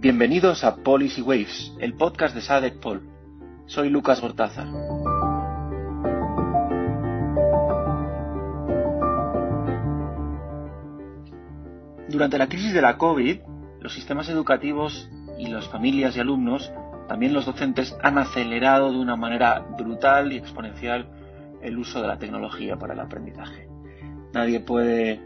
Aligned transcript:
Bienvenidos 0.00 0.64
a 0.64 0.76
Policy 0.76 1.20
Waves, 1.20 1.74
el 1.78 1.92
podcast 1.92 2.34
de 2.34 2.40
SADEC 2.40 2.80
Pol. 2.80 3.02
Soy 3.66 3.90
Lucas 3.90 4.22
Gortaza. 4.22 4.64
Durante 12.08 12.38
la 12.38 12.48
crisis 12.48 12.72
de 12.72 12.80
la 12.80 12.96
COVID, 12.96 13.40
los 13.80 13.92
sistemas 13.92 14.30
educativos 14.30 15.10
y 15.38 15.48
las 15.48 15.68
familias 15.68 16.16
y 16.16 16.20
alumnos, 16.20 16.72
también 17.06 17.34
los 17.34 17.44
docentes, 17.44 17.94
han 18.02 18.16
acelerado 18.16 18.92
de 18.92 18.98
una 19.00 19.16
manera 19.16 19.60
brutal 19.76 20.32
y 20.32 20.38
exponencial 20.38 21.10
el 21.60 21.76
uso 21.76 22.00
de 22.00 22.08
la 22.08 22.18
tecnología 22.18 22.78
para 22.78 22.94
el 22.94 23.00
aprendizaje. 23.00 23.68
Nadie 24.32 24.60
puede 24.60 25.20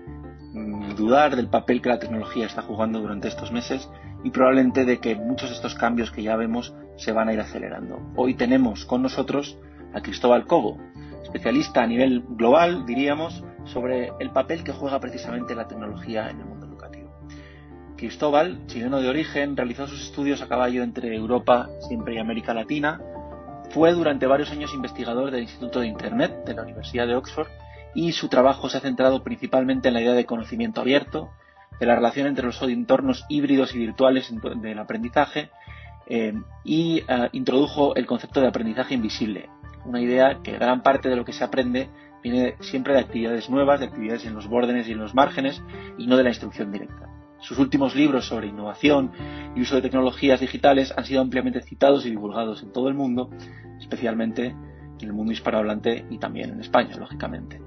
mm, 0.52 0.96
dudar 0.96 1.36
del 1.36 1.46
papel 1.46 1.80
que 1.80 1.90
la 1.90 2.00
tecnología 2.00 2.46
está 2.46 2.62
jugando 2.62 2.98
durante 2.98 3.28
estos 3.28 3.52
meses 3.52 3.88
y 4.24 4.30
probablemente 4.30 4.84
de 4.84 4.98
que 4.98 5.14
muchos 5.14 5.50
de 5.50 5.54
estos 5.54 5.74
cambios 5.74 6.10
que 6.10 6.22
ya 6.22 6.34
vemos 6.34 6.74
se 6.96 7.12
van 7.12 7.28
a 7.28 7.34
ir 7.34 7.40
acelerando. 7.40 8.00
Hoy 8.16 8.34
tenemos 8.34 8.86
con 8.86 9.02
nosotros 9.02 9.58
a 9.92 10.00
Cristóbal 10.00 10.46
Cobo, 10.46 10.78
especialista 11.22 11.82
a 11.82 11.86
nivel 11.86 12.24
global, 12.30 12.86
diríamos, 12.86 13.44
sobre 13.64 14.10
el 14.18 14.30
papel 14.30 14.64
que 14.64 14.72
juega 14.72 14.98
precisamente 14.98 15.54
la 15.54 15.68
tecnología 15.68 16.30
en 16.30 16.40
el 16.40 16.46
mundo 16.46 16.66
educativo. 16.66 17.14
Cristóbal, 17.96 18.66
chileno 18.66 19.00
de 19.00 19.08
origen, 19.08 19.56
realizó 19.56 19.86
sus 19.86 20.02
estudios 20.02 20.40
a 20.40 20.48
caballo 20.48 20.82
entre 20.82 21.14
Europa 21.14 21.68
siempre 21.86 22.14
y 22.14 22.18
América 22.18 22.54
Latina. 22.54 23.00
Fue 23.70 23.92
durante 23.92 24.26
varios 24.26 24.50
años 24.50 24.74
investigador 24.74 25.30
del 25.30 25.42
Instituto 25.42 25.80
de 25.80 25.88
Internet 25.88 26.44
de 26.46 26.54
la 26.54 26.62
Universidad 26.62 27.06
de 27.06 27.14
Oxford 27.14 27.48
y 27.94 28.12
su 28.12 28.28
trabajo 28.28 28.68
se 28.68 28.78
ha 28.78 28.80
centrado 28.80 29.22
principalmente 29.22 29.88
en 29.88 29.94
la 29.94 30.00
idea 30.00 30.14
de 30.14 30.24
conocimiento 30.24 30.80
abierto, 30.80 31.30
de 31.80 31.86
la 31.86 31.96
relación 31.96 32.26
entre 32.26 32.46
los 32.46 32.60
entornos 32.62 33.24
híbridos 33.28 33.74
y 33.74 33.78
virtuales 33.78 34.32
del 34.60 34.78
aprendizaje 34.78 35.50
eh, 36.06 36.34
y 36.64 36.98
eh, 36.98 37.28
introdujo 37.32 37.94
el 37.94 38.06
concepto 38.06 38.40
de 38.40 38.48
aprendizaje 38.48 38.94
invisible, 38.94 39.48
una 39.84 40.00
idea 40.00 40.40
que 40.42 40.52
gran 40.52 40.82
parte 40.82 41.08
de 41.08 41.16
lo 41.16 41.24
que 41.24 41.32
se 41.32 41.44
aprende 41.44 41.88
viene 42.22 42.56
siempre 42.60 42.94
de 42.94 43.00
actividades 43.00 43.50
nuevas, 43.50 43.80
de 43.80 43.86
actividades 43.86 44.24
en 44.24 44.34
los 44.34 44.48
bórdenes 44.48 44.88
y 44.88 44.92
en 44.92 44.98
los 44.98 45.14
márgenes 45.14 45.62
y 45.98 46.06
no 46.06 46.16
de 46.16 46.24
la 46.24 46.30
instrucción 46.30 46.72
directa. 46.72 47.10
Sus 47.40 47.58
últimos 47.58 47.94
libros 47.94 48.26
sobre 48.26 48.46
innovación 48.46 49.12
y 49.54 49.60
uso 49.60 49.76
de 49.76 49.82
tecnologías 49.82 50.40
digitales 50.40 50.94
han 50.96 51.04
sido 51.04 51.20
ampliamente 51.20 51.60
citados 51.60 52.06
y 52.06 52.10
divulgados 52.10 52.62
en 52.62 52.72
todo 52.72 52.88
el 52.88 52.94
mundo, 52.94 53.28
especialmente 53.78 54.46
en 55.00 55.08
el 55.08 55.12
mundo 55.12 55.32
hispanohablante 55.32 56.06
y 56.08 56.18
también 56.18 56.50
en 56.50 56.60
España, 56.60 56.96
lógicamente. 56.96 57.60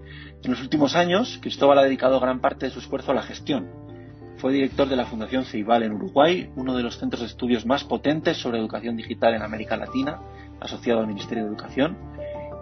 En 0.44 0.52
los 0.52 0.61
últimos 0.61 0.95
años, 0.95 1.38
Cristóbal 1.42 1.77
ha 1.77 1.83
dedicado 1.83 2.19
gran 2.19 2.42
parte 2.42 2.66
de 2.66 2.71
su 2.71 2.80
esfuerzo 2.80 3.11
a 3.11 3.16
la 3.16 3.21
gestión. 3.21 3.69
Fue 4.38 4.53
director 4.53 4.88
de 4.88 4.95
la 4.95 5.05
Fundación 5.05 5.45
Ceibal 5.45 5.81
en 5.81 5.93
Uruguay, 5.93 6.52
uno 6.55 6.75
de 6.77 6.83
los 6.83 6.99
centros 6.99 7.21
de 7.21 7.27
estudios 7.27 7.66
más 7.66 7.83
potentes 7.83 8.38
sobre 8.38 8.59
educación 8.59 8.95
digital 8.95 9.33
en 9.33 9.41
América 9.41 9.77
Latina, 9.77 10.19
asociado 10.59 10.99
al 10.99 11.07
Ministerio 11.07 11.43
de 11.43 11.49
Educación, 11.49 11.97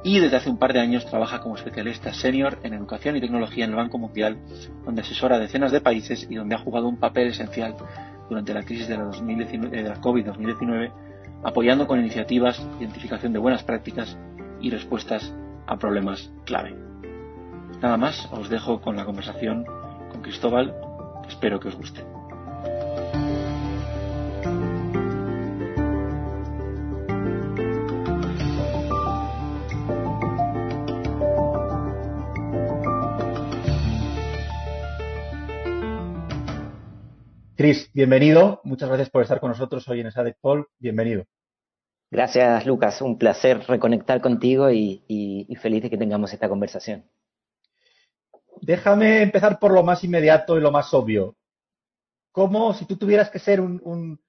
y 0.02 0.20
desde 0.20 0.38
hace 0.38 0.50
un 0.50 0.58
par 0.58 0.72
de 0.72 0.80
años 0.80 1.06
trabaja 1.06 1.42
como 1.42 1.58
especialista 1.58 2.14
senior 2.14 2.60
en 2.64 2.74
educación 2.74 3.18
y 3.18 3.22
tecnología 3.22 3.66
en 3.66 3.72
el 3.72 3.76
Banco 3.76 3.98
Mundial, 3.98 4.38
donde 4.86 5.02
asesora 5.02 5.36
a 5.36 5.40
decenas 5.40 5.74
de 5.74 5.82
países 5.82 6.28
y 6.30 6.36
donde 6.36 6.56
ha 6.56 6.60
jugado 6.60 6.88
un 6.88 6.98
papel 6.98 7.28
esencial 7.28 7.76
durante 8.30 8.54
la 8.54 8.64
crisis 8.64 8.88
de 8.88 8.98
la, 8.98 9.04
la 9.04 10.02
COVID-2019, 10.02 10.92
apoyando 11.44 11.88
con 11.88 12.00
iniciativas, 12.00 12.66
identificación 12.80 13.34
de 13.34 13.40
buenas 13.40 13.64
prácticas 13.64 14.18
y 14.62 14.70
respuestas 14.70 15.34
a 15.68 15.78
problemas 15.78 16.32
clave. 16.46 16.74
Nada 17.82 17.98
más, 17.98 18.30
os 18.32 18.50
dejo 18.50 18.80
con 18.80 18.96
la 18.96 19.04
conversación 19.04 19.66
con 20.12 20.22
Cristóbal, 20.22 20.74
espero 21.28 21.60
que 21.60 21.68
os 21.68 21.76
guste. 21.76 22.02
Cris, 37.56 37.90
bienvenido. 37.94 38.62
Muchas 38.64 38.90
gracias 38.90 39.10
por 39.10 39.24
estar 39.24 39.40
con 39.40 39.50
nosotros 39.50 39.88
hoy 39.88 40.02
en 40.02 40.12
SADEC 40.12 40.38
Paul. 40.42 40.68
Bienvenido. 40.78 41.26
Gracias, 42.12 42.66
Lucas. 42.66 43.02
Un 43.02 43.18
placer 43.18 43.62
reconectar 43.68 44.22
contigo 44.22 44.70
y, 44.72 45.04
y 45.08 45.56
feliz 45.56 45.84
de 45.84 45.90
que 45.90 45.98
tengamos 45.98 46.32
esta 46.34 46.50
conversación. 46.50 47.06
Déjame 48.62 49.22
empezar 49.22 49.60
por 49.60 49.72
lo 49.72 49.84
más 49.84 50.04
inmediato 50.04 50.58
y 50.58 50.62
lo 50.62 50.72
más 50.72 50.94
obvio. 50.94 51.36
¿Cómo, 52.32 52.74
si 52.74 52.86
tú 52.86 52.98
tuvieras 52.98 53.30
que 53.30 53.40
ser 53.40 53.62
un, 53.62 54.20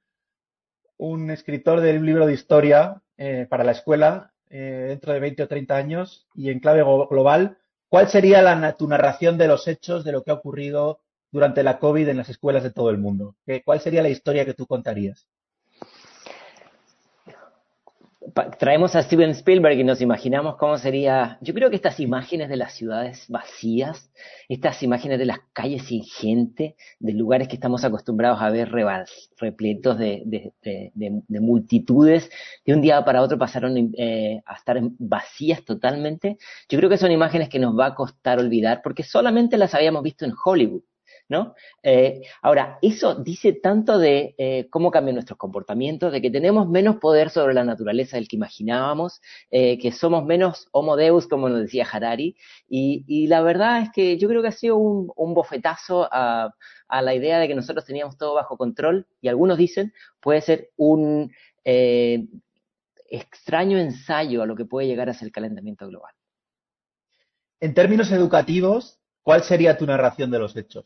un, 0.97 1.31
escritor 1.31 1.81
de 1.81 1.99
un 1.99 2.07
libro 2.07 2.27
de 2.27 2.35
historia 2.35 3.03
eh, 3.17 3.47
para 3.49 3.65
la 3.65 3.73
escuela 3.73 4.33
eh, 4.49 4.87
dentro 4.89 5.13
de 5.13 5.21
20 5.21 5.43
o 5.43 5.49
30 5.49 5.77
años 5.77 6.29
y 6.35 6.51
en 6.51 6.61
clave 6.61 6.83
global, 6.83 7.59
cuál 7.89 8.09
sería 8.09 8.43
la, 8.43 8.77
tu 8.77 8.87
narración 8.89 9.39
de 9.39 9.49
los 9.49 9.67
hechos, 9.67 10.05
de 10.05 10.13
lo 10.13 10.23
que 10.23 10.31
ha 10.31 10.35
ocurrido 10.35 11.01
durante 11.33 11.63
la 11.63 11.79
COVID 11.79 12.09
en 12.09 12.19
las 12.19 12.29
escuelas 12.29 12.63
de 12.63 12.71
todo 12.71 12.91
el 12.91 12.99
mundo? 12.99 13.35
¿Cuál 13.65 13.81
sería 13.81 14.03
la 14.03 14.09
historia 14.09 14.45
que 14.45 14.55
tú 14.55 14.67
contarías? 14.67 15.27
Traemos 18.59 18.97
a 18.97 19.03
Steven 19.03 19.31
Spielberg 19.31 19.79
y 19.79 19.85
nos 19.85 20.01
imaginamos 20.01 20.57
cómo 20.57 20.79
sería. 20.79 21.39
Yo 21.41 21.55
creo 21.55 21.71
que 21.71 21.77
estas 21.77 22.01
imágenes 22.01 22.49
de 22.49 22.57
las 22.57 22.75
ciudades 22.75 23.27
vacías, 23.29 24.11
estas 24.49 24.83
imágenes 24.83 25.19
de 25.19 25.27
las 25.27 25.39
calles 25.53 25.85
sin 25.85 26.03
gente, 26.05 26.77
de 26.99 27.13
lugares 27.13 27.49
que 27.49 27.55
estamos 27.55 27.85
acostumbrados 27.85 28.41
a 28.41 28.51
ver 28.51 28.71
repletos 29.39 29.99
de, 29.99 30.23
multitudes, 31.29 32.31
de 32.65 32.75
un 32.75 32.81
día 32.81 33.05
para 33.05 33.23
otro 33.23 33.39
pasaron 33.39 33.93
eh, 33.97 34.43
a 34.45 34.55
estar 34.55 34.79
vacías 34.99 35.65
totalmente. 35.65 36.39
Yo 36.69 36.79
creo 36.79 36.91
que 36.91 36.99
son 36.99 37.13
imágenes 37.13 37.49
que 37.49 37.59
nos 37.59 37.79
va 37.79 37.87
a 37.87 37.95
costar 37.95 38.39
olvidar 38.39 38.81
porque 38.83 39.03
solamente 39.03 39.59
las 39.59 39.75
habíamos 39.75 40.03
visto 40.03 40.25
en 40.25 40.33
Hollywood. 40.45 40.83
¿No? 41.29 41.55
Eh, 41.83 42.23
ahora, 42.43 42.79
eso 42.83 43.15
dice 43.17 43.53
tanto 43.53 43.99
de 43.99 44.35
eh, 44.39 44.69
cómo 44.71 44.91
cambian 44.91 45.17
nuestros 45.17 45.39
comportamientos, 45.39 46.13
de 46.13 46.23
que 46.23 46.31
tenemos 46.31 46.69
menos 46.69 46.97
poder 46.97 47.31
sobre 47.31 47.55
la 47.55 47.65
naturaleza 47.65 48.17
del 48.17 48.29
que 48.29 48.37
imaginábamos, 48.37 49.21
eh, 49.51 49.79
que 49.79 49.93
somos 49.93 50.25
menos 50.25 50.69
homo 50.73 50.97
deus, 50.97 51.27
como 51.27 51.49
nos 51.49 51.61
decía 51.61 51.87
Harari, 51.91 52.37
y, 52.69 53.27
la 53.27 53.43
verdad 53.43 53.83
es 53.83 53.91
que 53.91 54.19
yo 54.19 54.29
creo 54.29 54.43
que 54.43 54.49
ha 54.49 54.53
sido 54.53 54.77
un, 54.77 55.35
bofetazo 55.35 56.09
a, 56.11 56.55
la 56.89 57.15
idea 57.15 57.39
de 57.39 57.49
que 57.49 57.55
nosotros 57.55 57.85
teníamos 57.85 58.17
todo 58.17 58.35
bajo 58.35 58.57
control, 58.57 59.07
y 59.21 59.29
algunos 59.29 59.59
dicen, 59.59 59.93
puede 60.21 60.41
ser 60.41 60.71
un 60.77 61.33
extraño 63.09 63.79
ensayo 63.79 64.43
a 64.43 64.47
lo 64.47 64.55
que 64.55 64.65
puede 64.65 64.87
llegar 64.87 65.09
a 65.09 65.15
ser 65.15 65.27
el 65.27 65.33
calentamiento 65.33 65.89
global. 65.89 66.13
En 67.61 67.75
términos 67.75 68.13
educativos, 68.13 69.01
¿cuál 69.23 69.43
sería 69.43 69.77
tu 69.77 69.87
narración 69.87 70.31
de 70.31 70.39
los 70.39 70.57
hechos? 70.57 70.85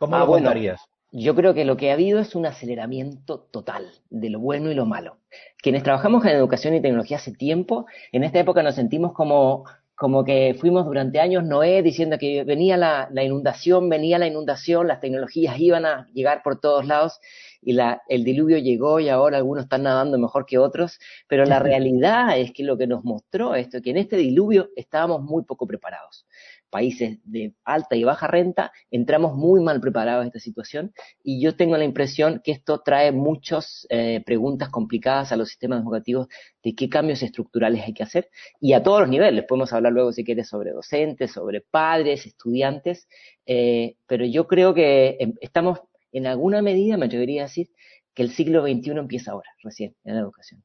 ¿Cómo 0.00 0.16
ah, 0.16 0.20
lo 0.20 0.26
contarías? 0.26 0.80
yo 1.12 1.34
creo 1.34 1.54
que 1.54 1.64
lo 1.64 1.76
que 1.76 1.90
ha 1.90 1.94
habido 1.94 2.20
es 2.20 2.34
un 2.34 2.46
aceleramiento 2.46 3.40
total 3.50 3.90
de 4.10 4.30
lo 4.30 4.38
bueno 4.40 4.70
y 4.70 4.74
lo 4.74 4.86
malo. 4.86 5.18
Quienes 5.58 5.82
trabajamos 5.82 6.24
en 6.24 6.30
educación 6.30 6.74
y 6.74 6.80
tecnología 6.80 7.16
hace 7.16 7.32
tiempo, 7.32 7.86
en 8.12 8.24
esta 8.24 8.38
época 8.38 8.62
nos 8.62 8.76
sentimos 8.76 9.12
como, 9.12 9.64
como 9.96 10.24
que 10.24 10.56
fuimos 10.58 10.86
durante 10.86 11.20
años 11.20 11.44
Noé 11.44 11.82
diciendo 11.82 12.16
que 12.18 12.44
venía 12.44 12.76
la, 12.76 13.08
la 13.10 13.24
inundación, 13.24 13.88
venía 13.88 14.18
la 14.18 14.28
inundación, 14.28 14.86
las 14.86 15.00
tecnologías 15.00 15.58
iban 15.58 15.84
a 15.84 16.06
llegar 16.14 16.42
por 16.42 16.60
todos 16.60 16.86
lados 16.86 17.20
y 17.60 17.72
la, 17.72 18.02
el 18.08 18.22
diluvio 18.22 18.58
llegó 18.58 19.00
y 19.00 19.08
ahora 19.08 19.36
algunos 19.36 19.64
están 19.64 19.82
nadando 19.82 20.16
mejor 20.16 20.46
que 20.46 20.58
otros, 20.58 21.00
pero 21.26 21.44
la 21.44 21.58
realidad 21.58 22.38
es 22.38 22.52
que 22.52 22.62
lo 22.62 22.78
que 22.78 22.86
nos 22.86 23.04
mostró 23.04 23.56
esto, 23.56 23.82
que 23.82 23.90
en 23.90 23.96
este 23.96 24.16
diluvio 24.16 24.70
estábamos 24.76 25.22
muy 25.22 25.42
poco 25.42 25.66
preparados 25.66 26.24
países 26.70 27.18
de 27.24 27.54
alta 27.64 27.96
y 27.96 28.04
baja 28.04 28.26
renta, 28.26 28.72
entramos 28.90 29.36
muy 29.36 29.60
mal 29.60 29.80
preparados 29.80 30.24
a 30.24 30.26
esta 30.28 30.38
situación 30.38 30.92
y 31.22 31.42
yo 31.42 31.56
tengo 31.56 31.76
la 31.76 31.84
impresión 31.84 32.40
que 32.42 32.52
esto 32.52 32.80
trae 32.80 33.12
muchas 33.12 33.86
eh, 33.90 34.22
preguntas 34.24 34.68
complicadas 34.68 35.32
a 35.32 35.36
los 35.36 35.48
sistemas 35.48 35.82
educativos 35.82 36.28
de 36.62 36.74
qué 36.74 36.88
cambios 36.88 37.22
estructurales 37.22 37.84
hay 37.84 37.92
que 37.92 38.02
hacer 38.02 38.30
y 38.60 38.72
a 38.72 38.82
todos 38.82 39.00
los 39.00 39.08
niveles. 39.08 39.44
Podemos 39.44 39.72
hablar 39.72 39.92
luego, 39.92 40.12
si 40.12 40.24
quieres, 40.24 40.48
sobre 40.48 40.70
docentes, 40.70 41.32
sobre 41.32 41.60
padres, 41.60 42.26
estudiantes, 42.26 43.08
eh, 43.46 43.96
pero 44.06 44.24
yo 44.24 44.46
creo 44.46 44.72
que 44.72 45.16
em, 45.20 45.34
estamos 45.40 45.80
en 46.12 46.26
alguna 46.26 46.62
medida, 46.62 46.96
me 46.96 47.06
atrevería 47.06 47.42
a 47.42 47.46
decir, 47.46 47.70
que 48.14 48.22
el 48.22 48.30
siglo 48.30 48.62
XXI 48.62 48.90
empieza 48.92 49.32
ahora, 49.32 49.50
recién, 49.62 49.94
en 50.04 50.14
la 50.14 50.20
educación. 50.20 50.62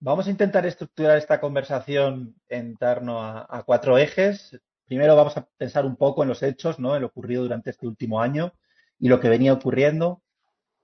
Vamos 0.00 0.28
a 0.28 0.30
intentar 0.30 0.64
estructurar 0.64 1.18
esta 1.18 1.40
conversación 1.40 2.36
en 2.48 2.76
torno 2.76 3.20
a, 3.20 3.62
cuatro 3.66 3.98
ejes. 3.98 4.56
Primero 4.88 5.14
vamos 5.16 5.36
a 5.36 5.46
pensar 5.58 5.84
un 5.84 5.96
poco 5.96 6.22
en 6.22 6.30
los 6.30 6.42
hechos, 6.42 6.78
¿no? 6.78 6.96
En 6.96 7.02
lo 7.02 7.08
ocurrido 7.08 7.42
durante 7.42 7.68
este 7.68 7.86
último 7.86 8.22
año 8.22 8.54
y 8.98 9.08
lo 9.08 9.20
que 9.20 9.28
venía 9.28 9.52
ocurriendo. 9.52 10.22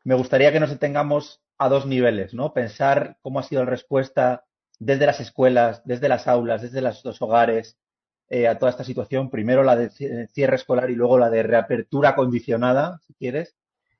Me 0.04 0.14
gustaría 0.14 0.52
que 0.52 0.60
nos 0.60 0.68
detengamos 0.68 1.42
a 1.56 1.70
dos 1.70 1.86
niveles, 1.86 2.34
¿no? 2.34 2.52
Pensar 2.52 3.16
cómo 3.22 3.38
ha 3.38 3.44
sido 3.44 3.64
la 3.64 3.70
respuesta 3.70 4.44
desde 4.78 5.06
las 5.06 5.20
escuelas, 5.20 5.80
desde 5.86 6.10
las 6.10 6.28
aulas, 6.28 6.60
desde 6.60 6.82
los 6.82 7.22
hogares 7.22 7.78
eh, 8.28 8.46
a 8.46 8.58
toda 8.58 8.70
esta 8.70 8.84
situación. 8.84 9.30
Primero 9.30 9.62
la 9.62 9.74
de 9.74 9.88
cierre 10.28 10.56
escolar 10.56 10.90
y 10.90 10.96
luego 10.96 11.18
la 11.18 11.30
de 11.30 11.42
reapertura 11.42 12.14
condicionada, 12.14 13.00
si 13.06 13.14
quieres. 13.14 13.56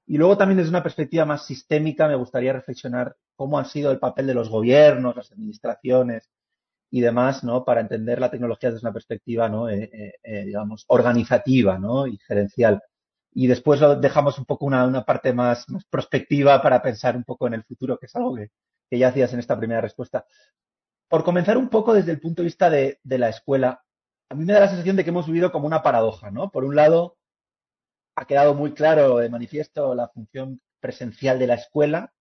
Y 0.06 0.18
luego 0.18 0.36
también 0.36 0.58
desde 0.58 0.68
una 0.68 0.82
perspectiva 0.82 1.24
más 1.24 1.46
sistémica 1.46 2.06
me 2.08 2.14
gustaría 2.14 2.52
reflexionar 2.52 3.16
cómo 3.36 3.58
ha 3.58 3.64
sido 3.64 3.90
el 3.90 3.98
papel 3.98 4.26
de 4.26 4.34
los 4.34 4.50
gobiernos, 4.50 5.16
las 5.16 5.32
administraciones 5.32 6.28
y 6.94 7.00
demás, 7.00 7.42
¿no? 7.42 7.64
Para 7.64 7.80
entender 7.80 8.20
la 8.20 8.30
tecnología 8.30 8.70
desde 8.70 8.86
una 8.86 8.92
perspectiva, 8.92 9.48
¿no? 9.48 9.68
Eh, 9.68 9.90
eh, 9.92 10.12
eh, 10.22 10.44
digamos, 10.44 10.84
organizativa, 10.86 11.76
¿no? 11.76 12.06
Y 12.06 12.18
gerencial. 12.18 12.80
Y 13.32 13.48
después 13.48 13.80
dejamos 14.00 14.38
un 14.38 14.44
poco 14.44 14.64
una, 14.64 14.86
una 14.86 15.04
parte 15.04 15.32
más, 15.32 15.68
más, 15.70 15.84
prospectiva 15.86 16.62
para 16.62 16.80
pensar 16.82 17.16
un 17.16 17.24
poco 17.24 17.48
en 17.48 17.54
el 17.54 17.64
futuro, 17.64 17.98
que 17.98 18.06
es 18.06 18.14
algo 18.14 18.36
que, 18.36 18.52
que, 18.88 18.96
ya 18.96 19.08
hacías 19.08 19.32
en 19.32 19.40
esta 19.40 19.58
primera 19.58 19.80
respuesta. 19.80 20.24
Por 21.08 21.24
comenzar 21.24 21.58
un 21.58 21.68
poco 21.68 21.94
desde 21.94 22.12
el 22.12 22.20
punto 22.20 22.42
de 22.42 22.46
vista 22.46 22.70
de, 22.70 23.00
de 23.02 23.18
la 23.18 23.28
escuela, 23.30 23.82
a 24.30 24.34
mí 24.36 24.44
me 24.44 24.52
da 24.52 24.60
la 24.60 24.68
sensación 24.68 24.94
de 24.94 25.02
que 25.02 25.10
hemos 25.10 25.26
vivido 25.26 25.50
como 25.50 25.66
una 25.66 25.82
paradoja, 25.82 26.30
¿no? 26.30 26.52
Por 26.52 26.62
un 26.62 26.76
lado, 26.76 27.16
ha 28.14 28.24
quedado 28.24 28.54
muy 28.54 28.72
claro 28.72 29.18
de 29.18 29.28
manifiesto 29.30 29.96
la 29.96 30.06
función 30.10 30.60
presencial 30.78 31.40
de 31.40 31.48
la 31.48 31.54
escuela, 31.54 32.12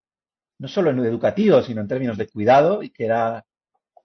no 0.58 0.68
solo 0.68 0.90
en 0.90 0.98
lo 0.98 1.06
educativo, 1.06 1.62
sino 1.62 1.82
en 1.82 1.88
términos 1.88 2.18
de 2.18 2.28
cuidado, 2.28 2.82
y 2.82 2.90
que 2.90 3.06
era 3.06 3.46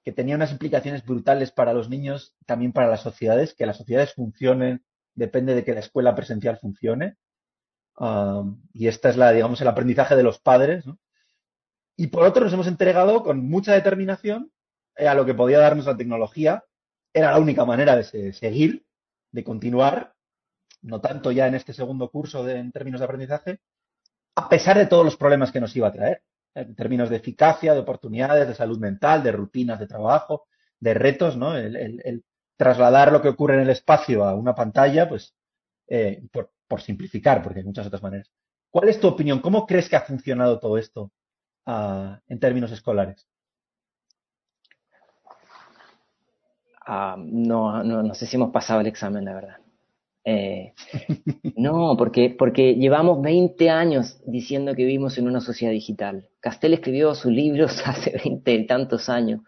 que 0.09 0.13
tenía 0.15 0.37
unas 0.37 0.53
implicaciones 0.53 1.05
brutales 1.05 1.53
para 1.53 1.75
los 1.75 1.91
niños, 1.91 2.35
también 2.47 2.73
para 2.73 2.87
las 2.87 3.03
sociedades, 3.03 3.53
que 3.53 3.67
las 3.67 3.77
sociedades 3.77 4.15
funcionen 4.15 4.83
depende 5.15 5.55
de 5.55 5.65
que 5.65 5.75
la 5.75 5.81
escuela 5.81 6.15
presencial 6.15 6.57
funcione. 6.57 7.19
Um, 7.99 8.63
y 8.73 8.87
esta 8.87 9.11
es 9.11 9.19
la, 9.19 9.33
digamos, 9.33 9.61
el 9.61 9.69
aprendizaje 9.69 10.17
de 10.17 10.23
los 10.23 10.39
padres. 10.39 10.87
Y 11.95 12.07
por 12.07 12.25
otro, 12.25 12.43
nos 12.43 12.55
hemos 12.55 12.69
entregado 12.69 13.23
con 13.23 13.47
mucha 13.51 13.75
determinación 13.75 14.51
a 14.97 15.13
lo 15.13 15.27
que 15.27 15.35
podía 15.35 15.59
darnos 15.59 15.85
la 15.85 15.99
tecnología. 15.99 16.65
Era 17.13 17.33
la 17.33 17.39
única 17.39 17.67
manera 17.67 17.95
de 17.95 18.33
seguir, 18.33 18.87
de 19.31 19.45
continuar, 19.45 20.15
no 20.81 21.03
tanto 21.03 21.33
ya 21.33 21.49
en 21.49 21.55
este 21.55 21.75
segundo 21.75 22.11
curso 22.11 22.45
de, 22.45 22.57
en 22.57 22.73
términos 22.73 23.01
de 23.03 23.05
aprendizaje, 23.05 23.61
a 24.37 24.49
pesar 24.49 24.79
de 24.79 24.87
todos 24.87 25.05
los 25.05 25.19
problemas 25.19 25.53
que 25.53 25.61
nos 25.61 25.77
iba 25.77 25.89
a 25.89 25.93
traer, 25.93 26.23
en 26.61 26.75
términos 26.75 27.11
de 27.11 27.17
eficacia, 27.17 27.75
de 27.75 27.81
oportunidades, 27.81 28.49
de 28.49 28.55
salud 28.55 28.79
mental, 28.79 29.23
de 29.23 29.33
rutinas 29.33 29.79
de 29.79 29.87
trabajo, 29.87 30.47
de 30.81 30.95
retos, 30.95 31.37
¿no? 31.37 31.57
El, 31.57 32.25
trasladar 32.57 33.13
lo 33.13 33.23
que 33.23 33.29
ocurre 33.29 33.55
en 33.55 33.61
el 33.61 33.71
espacio 33.71 34.25
a 34.25 34.35
una 34.35 34.53
pantalla, 34.53 35.09
pues, 35.09 35.33
eh, 35.87 36.23
por, 36.33 36.81
simplificar, 36.81 37.41
porque 37.41 37.61
hay 37.61 37.65
muchas 37.65 37.87
otras 37.87 38.03
maneras. 38.03 38.31
¿Cuál 38.71 38.89
es 38.89 38.99
tu 38.99 39.07
opinión? 39.07 39.41
¿Cómo 39.41 39.65
crees 39.65 39.89
que 39.89 39.95
ha 39.95 40.01
funcionado 40.01 40.59
todo 40.59 40.77
esto 40.77 41.13
uh, 41.67 42.17
en 42.27 42.41
términos 42.41 42.73
escolares? 42.73 43.29
No, 46.89 47.85
no, 47.85 48.03
no 48.03 48.15
sé 48.15 48.27
si 48.27 48.37
hemos 48.37 48.51
pasado 48.51 48.81
el 48.81 48.87
examen, 48.87 49.25
la 49.25 49.35
verdad. 49.35 49.57
Eh, 50.31 50.75
no, 51.57 51.97
porque, 51.97 52.29
porque 52.39 52.75
llevamos 52.75 53.23
20 53.23 53.71
años 53.71 54.21
diciendo 54.27 54.75
que 54.75 54.85
vivimos 54.85 55.17
en 55.17 55.27
una 55.27 55.41
sociedad 55.41 55.73
digital. 55.73 56.29
Castel 56.41 56.75
escribió 56.75 57.15
sus 57.15 57.33
libros 57.33 57.81
hace 57.87 58.21
20 58.23 58.53
y 58.53 58.67
tantos 58.67 59.09
años. 59.09 59.41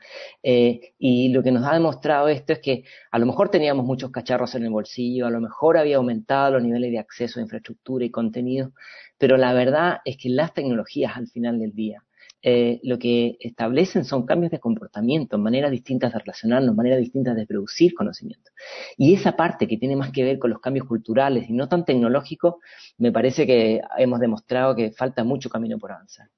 Eh, 0.43 0.95
y 0.99 1.29
lo 1.35 1.43
que 1.43 1.53
nos 1.53 1.67
ha 1.67 1.75
demostrado 1.75 2.29
esto 2.29 2.55
es 2.55 2.61
que 2.61 2.85
a 3.11 3.19
lo 3.19 3.27
mejor 3.27 3.51
teníamos 3.51 3.85
muchos 3.85 4.11
cacharros 4.11 4.55
en 4.55 4.65
el 4.65 4.71
bolsillo, 4.71 5.27
a 5.27 5.31
lo 5.31 5.43
mejor 5.43 5.77
había 5.77 5.99
aumentado 5.99 6.53
los 6.53 6.63
niveles 6.63 6.93
de 6.93 6.99
acceso 6.99 7.41
a 7.41 7.43
infraestructura 7.43 8.07
y 8.07 8.11
contenido, 8.11 8.73
pero 9.19 9.37
la 9.37 9.53
verdad 9.53 9.99
es 10.07 10.17
que 10.17 10.31
las 10.31 10.55
tecnologías 10.55 11.15
al 11.15 11.29
final 11.29 11.59
del 11.59 11.75
día 11.75 12.03
eh, 12.43 12.81
lo 12.85 12.99
que 12.99 13.37
establecen 13.41 14.05
son 14.05 14.25
cambios 14.25 14.51
de 14.51 14.61
comportamiento, 14.61 15.37
maneras 15.37 15.71
distintas 15.71 16.13
de 16.13 16.21
relacionarnos, 16.21 16.75
maneras 16.75 16.99
distintas 16.99 17.37
de 17.37 17.47
producir 17.47 17.95
conocimiento. 17.95 18.51
Y 18.97 19.15
esa 19.15 19.37
parte 19.37 19.69
que 19.69 19.77
tiene 19.77 19.95
más 19.97 20.11
que 20.11 20.25
ver 20.25 20.39
con 20.39 20.51
los 20.51 20.61
cambios 20.61 20.87
culturales 20.87 21.51
y 21.51 21.53
no 21.53 21.69
tan 21.69 21.85
tecnológicos, 21.85 22.55
me 22.97 23.13
parece 23.13 23.47
que 23.47 23.83
hemos 23.99 24.21
demostrado 24.21 24.75
que 24.75 24.91
falta 24.93 25.23
mucho 25.23 25.51
camino 25.51 25.79
por 25.79 25.93
avanzar. 25.93 26.29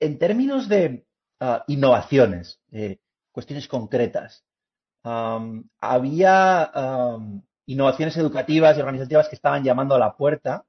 En 0.00 0.18
términos 0.18 0.68
de 0.68 1.06
uh, 1.40 1.60
innovaciones, 1.68 2.60
eh, 2.72 2.98
cuestiones 3.32 3.68
concretas, 3.68 4.44
había 5.80 6.72
innovaciones 7.66 8.16
educativas 8.16 8.76
y 8.76 8.80
organizativas 8.80 9.28
que 9.28 9.34
estaban 9.34 9.62
llamando 9.62 9.94
a 9.94 9.98
la 9.98 10.16
puerta 10.16 10.64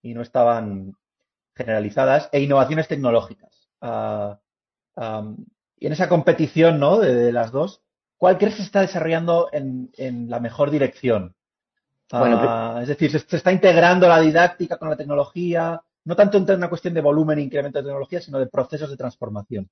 y 0.00 0.14
no 0.14 0.22
estaban 0.22 0.94
generalizadas 1.54 2.28
e 2.32 2.40
innovaciones 2.40 2.88
tecnológicas. 2.88 3.68
Uh, 3.80 4.34
um, 4.96 5.36
y 5.78 5.86
en 5.86 5.92
esa 5.92 6.08
competición 6.08 6.78
¿no? 6.78 6.98
de, 6.98 7.14
de, 7.14 7.32
las 7.32 7.52
dos, 7.52 7.82
¿cuál 8.16 8.38
crees 8.38 8.54
que 8.54 8.62
se 8.62 8.66
está 8.66 8.80
desarrollando 8.82 9.48
en, 9.52 9.90
en 9.96 10.28
la 10.28 10.40
mejor 10.40 10.70
dirección? 10.70 11.34
Bueno, 12.10 12.40
uh, 12.76 12.80
es 12.80 12.88
decir, 12.88 13.10
se, 13.10 13.20
se, 13.20 13.36
está 13.36 13.52
integrando 13.52 14.08
la 14.08 14.20
didáctica 14.20 14.76
con 14.76 14.90
la 14.90 14.96
tecnología, 14.96 15.80
no 16.04 16.16
tanto 16.16 16.38
en 16.38 16.50
una 16.50 16.68
cuestión 16.68 16.94
de 16.94 17.00
volumen 17.00 17.38
e 17.38 17.42
incremento 17.42 17.78
de 17.78 17.84
tecnología, 17.84 18.20
sino 18.20 18.38
de 18.38 18.46
procesos 18.46 18.90
de 18.90 18.96
transformación. 18.96 19.68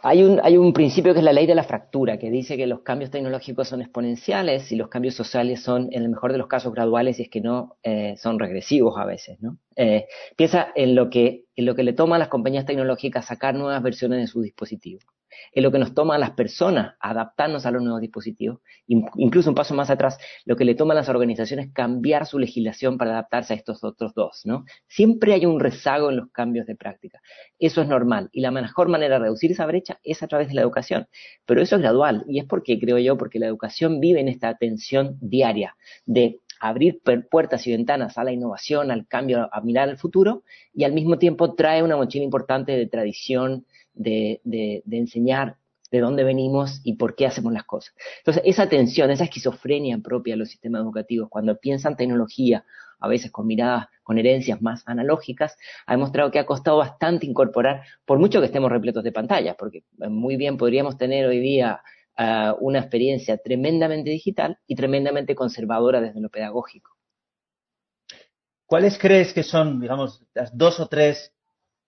Hay 0.00 0.22
un, 0.22 0.40
hay 0.44 0.56
un 0.56 0.72
principio 0.72 1.12
que 1.12 1.18
es 1.18 1.24
la 1.24 1.32
ley 1.32 1.46
de 1.46 1.56
la 1.56 1.64
fractura, 1.64 2.18
que 2.18 2.30
dice 2.30 2.56
que 2.56 2.68
los 2.68 2.82
cambios 2.82 3.10
tecnológicos 3.10 3.68
son 3.68 3.82
exponenciales 3.82 4.70
y 4.70 4.76
los 4.76 4.88
cambios 4.88 5.16
sociales 5.16 5.60
son, 5.60 5.88
en 5.90 6.02
el 6.02 6.08
mejor 6.08 6.30
de 6.30 6.38
los 6.38 6.46
casos, 6.46 6.72
graduales 6.72 7.18
y 7.18 7.22
es 7.22 7.28
que 7.28 7.40
no 7.40 7.76
eh, 7.82 8.14
son 8.16 8.38
regresivos 8.38 8.96
a 8.96 9.04
veces. 9.04 9.40
¿no? 9.40 9.58
Eh, 9.80 10.08
piensa 10.36 10.72
en 10.74 10.96
lo, 10.96 11.08
que, 11.08 11.44
en 11.54 11.64
lo 11.64 11.76
que 11.76 11.84
le 11.84 11.92
toma 11.92 12.16
a 12.16 12.18
las 12.18 12.26
compañías 12.26 12.66
tecnológicas 12.66 13.26
sacar 13.26 13.54
nuevas 13.54 13.80
versiones 13.80 14.18
de 14.18 14.26
sus 14.26 14.42
dispositivos 14.42 15.04
en 15.52 15.62
lo 15.62 15.72
que 15.72 15.78
nos 15.78 15.94
toma 15.94 16.16
a 16.16 16.18
las 16.18 16.32
personas 16.32 16.94
adaptarnos 17.00 17.66
a 17.66 17.70
los 17.70 17.82
nuevos 17.82 18.00
dispositivos, 18.00 18.60
incluso 18.86 19.50
un 19.50 19.54
paso 19.54 19.74
más 19.74 19.90
atrás, 19.90 20.18
lo 20.44 20.56
que 20.56 20.64
le 20.64 20.74
toma 20.74 20.94
a 20.94 20.96
las 20.96 21.08
organizaciones 21.08 21.72
cambiar 21.72 22.26
su 22.26 22.38
legislación 22.38 22.98
para 22.98 23.12
adaptarse 23.12 23.54
a 23.54 23.56
estos 23.56 23.84
otros 23.84 24.14
dos, 24.14 24.42
¿no? 24.44 24.64
Siempre 24.86 25.34
hay 25.34 25.46
un 25.46 25.60
rezago 25.60 26.10
en 26.10 26.16
los 26.16 26.30
cambios 26.30 26.66
de 26.66 26.76
práctica. 26.76 27.20
Eso 27.58 27.82
es 27.82 27.88
normal 27.88 28.30
y 28.32 28.40
la 28.40 28.50
mejor 28.50 28.88
manera 28.88 29.16
de 29.16 29.24
reducir 29.24 29.52
esa 29.52 29.66
brecha 29.66 29.98
es 30.02 30.22
a 30.22 30.28
través 30.28 30.48
de 30.48 30.54
la 30.54 30.62
educación, 30.62 31.06
pero 31.46 31.62
eso 31.62 31.76
es 31.76 31.82
gradual 31.82 32.24
y 32.28 32.40
es 32.40 32.46
porque 32.46 32.78
creo 32.78 32.98
yo 32.98 33.16
porque 33.16 33.38
la 33.38 33.46
educación 33.46 34.00
vive 34.00 34.20
en 34.20 34.28
esta 34.28 34.48
atención 34.48 35.16
diaria 35.20 35.76
de 36.04 36.40
abrir 36.60 37.00
puertas 37.30 37.66
y 37.66 37.72
ventanas 37.72 38.18
a 38.18 38.24
la 38.24 38.32
innovación, 38.32 38.90
al 38.90 39.06
cambio, 39.06 39.48
a 39.52 39.60
mirar 39.60 39.88
al 39.88 39.98
futuro 39.98 40.42
y 40.74 40.84
al 40.84 40.92
mismo 40.92 41.18
tiempo 41.18 41.54
trae 41.54 41.82
una 41.82 41.96
mochila 41.96 42.24
importante 42.24 42.72
de 42.72 42.86
tradición, 42.86 43.66
de, 43.94 44.40
de, 44.44 44.82
de 44.84 44.98
enseñar 44.98 45.56
de 45.90 46.00
dónde 46.00 46.22
venimos 46.24 46.80
y 46.84 46.94
por 46.94 47.14
qué 47.14 47.26
hacemos 47.26 47.52
las 47.52 47.64
cosas. 47.64 47.94
Entonces, 48.18 48.42
esa 48.44 48.68
tensión, 48.68 49.10
esa 49.10 49.24
esquizofrenia 49.24 49.98
propia 49.98 50.34
de 50.34 50.38
los 50.38 50.50
sistemas 50.50 50.82
educativos, 50.82 51.28
cuando 51.30 51.56
piensan 51.56 51.96
tecnología, 51.96 52.64
a 53.00 53.08
veces 53.08 53.30
con 53.30 53.46
miradas, 53.46 53.86
con 54.02 54.18
herencias 54.18 54.60
más 54.60 54.82
analógicas, 54.86 55.56
ha 55.86 55.92
demostrado 55.92 56.30
que 56.30 56.38
ha 56.38 56.46
costado 56.46 56.78
bastante 56.78 57.26
incorporar, 57.26 57.82
por 58.04 58.18
mucho 58.18 58.40
que 58.40 58.46
estemos 58.46 58.70
repletos 58.70 59.04
de 59.04 59.12
pantallas, 59.12 59.56
porque 59.58 59.84
muy 59.96 60.36
bien 60.36 60.56
podríamos 60.56 60.98
tener 60.98 61.26
hoy 61.26 61.38
día 61.40 61.80
una 62.60 62.80
experiencia 62.80 63.38
tremendamente 63.38 64.10
digital 64.10 64.58
y 64.66 64.74
tremendamente 64.74 65.34
conservadora 65.34 66.00
desde 66.00 66.20
lo 66.20 66.28
pedagógico. 66.28 66.96
¿Cuáles 68.66 68.98
crees 68.98 69.32
que 69.32 69.42
son, 69.42 69.80
digamos, 69.80 70.22
las 70.34 70.56
dos 70.56 70.78
o 70.80 70.88
tres 70.88 71.32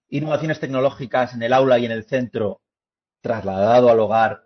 innovaciones 0.08 0.60
tecnológicas 0.60 1.34
en 1.34 1.42
el 1.42 1.52
aula 1.52 1.78
y 1.78 1.84
en 1.84 1.92
el 1.92 2.04
centro 2.04 2.62
trasladado 3.20 3.90
al 3.90 4.00
hogar 4.00 4.44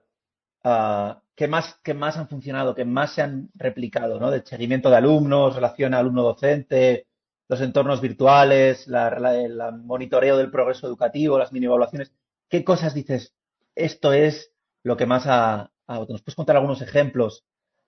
uh, 0.65 1.15
que 1.37 1.49
más 1.49 1.77
que 1.83 1.95
más 1.95 2.17
han 2.17 2.29
funcionado, 2.29 2.75
que 2.75 2.85
más 2.85 3.15
se 3.15 3.23
han 3.23 3.51
replicado, 3.55 4.19
¿no? 4.19 4.31
De 4.31 4.45
seguimiento 4.45 4.91
de 4.91 4.97
alumnos, 4.97 5.55
relación 5.55 5.95
alumno-docente, 5.95 7.07
los 7.49 7.61
entornos 7.61 8.01
virtuales, 8.01 8.87
el 8.89 9.59
monitoreo 9.85 10.37
del 10.37 10.51
progreso 10.51 10.87
educativo, 10.87 11.39
las 11.39 11.53
mini 11.53 11.67
evaluaciones. 11.67 12.13
¿Qué 12.49 12.65
cosas 12.65 12.95
dices? 12.95 13.35
Esto 13.75 14.13
es 14.13 14.53
lo 14.83 14.97
que 14.97 15.07
más 15.07 15.25
ha, 15.27 15.71
ha 15.87 15.99
¿Nos 15.99 16.23
puedes 16.23 16.35
contar 16.35 16.57
algunos 16.57 16.83
ejemplos? 16.83 17.45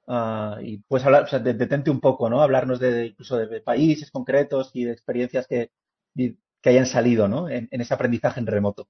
Uh, 0.07 0.61
y 0.63 0.79
puedes 0.87 1.05
hablar, 1.05 1.25
o 1.25 1.27
sea, 1.27 1.41
detente 1.41 1.91
un 1.91 2.01
poco, 2.01 2.31
¿no? 2.31 2.41
Hablarnos 2.41 2.79
de 2.79 3.07
incluso 3.07 3.39
de, 3.39 3.61
países 3.61 4.11
concretos 4.11 4.71
y 4.73 4.85
de 4.85 4.93
experiencias 4.93 5.47
que, 5.49 5.71
que 6.15 6.71
hayan 6.71 6.87
salido 6.87 7.27
¿no? 7.29 7.49
en, 7.49 7.69
en 7.71 7.81
ese 7.81 7.95
aprendizaje 7.95 8.41
en 8.41 8.47
remoto. 8.47 8.89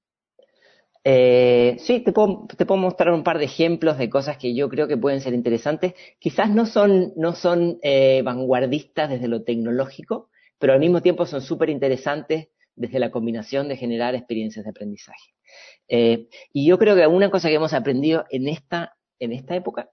Eh, 1.09 1.77
sí, 1.79 2.01
te 2.01 2.11
puedo, 2.13 2.49
te 2.49 2.67
puedo, 2.67 2.81
mostrar 2.81 3.15
un 3.15 3.23
par 3.23 3.39
de 3.39 3.45
ejemplos 3.45 3.97
de 3.97 4.11
cosas 4.11 4.39
que 4.39 4.57
yo 4.57 4.69
creo 4.69 4.89
que 4.89 4.97
pueden 4.97 5.21
ser 5.21 5.35
interesantes. 5.35 5.95
Quizás 6.19 6.51
no 6.51 6.67
son, 6.67 7.13
no 7.17 7.33
son 7.37 7.79
eh, 7.83 8.23
vanguardistas 8.25 9.09
desde 9.09 9.29
lo 9.29 9.45
tecnológico, 9.45 10.31
pero 10.59 10.73
al 10.73 10.81
mismo 10.81 11.03
tiempo 11.03 11.25
son 11.25 11.43
súper 11.43 11.71
interesantes 11.71 12.49
desde 12.75 12.99
la 12.99 13.13
combinación 13.13 13.69
de 13.69 13.77
generar 13.77 14.17
experiencias 14.17 14.65
de 14.65 14.71
aprendizaje. 14.71 15.35
Eh, 15.87 16.27
y 16.53 16.67
yo 16.67 16.77
creo 16.77 16.97
que 16.97 17.07
una 17.07 17.31
cosa 17.31 17.51
que 17.51 17.55
hemos 17.55 17.73
aprendido 17.73 18.25
en 18.31 18.49
esta, 18.49 18.96
en 19.19 19.33
esta 19.33 19.55
época 19.57 19.91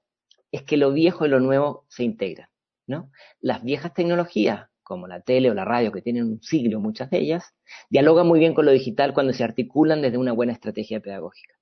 es 0.52 0.64
que 0.64 0.78
lo 0.78 0.92
viejo 0.92 1.26
y 1.26 1.30
lo 1.30 1.40
nuevo 1.40 1.86
se 1.90 2.04
integran. 2.04 2.50
¿no? 2.88 3.12
Las 3.40 3.64
viejas 3.64 3.94
tecnologías 3.94 4.70
como 4.84 5.08
la 5.08 5.22
tele 5.22 5.50
o 5.50 5.54
la 5.54 5.66
radio, 5.66 5.92
que 5.92 6.02
tienen 6.02 6.26
un 6.26 6.42
siglo, 6.42 6.80
muchas 6.80 7.10
de 7.10 7.20
ellas, 7.20 7.54
dialogan 7.90 8.28
muy 8.28 8.40
bien 8.40 8.54
con 8.54 8.66
lo 8.66 8.72
digital 8.72 9.14
cuando 9.14 9.34
se 9.34 9.44
articulan 9.44 10.02
desde 10.02 10.18
una 10.18 10.34
buena 10.34 10.54
estrategia 10.54 11.00
pedagógica. 11.00 11.56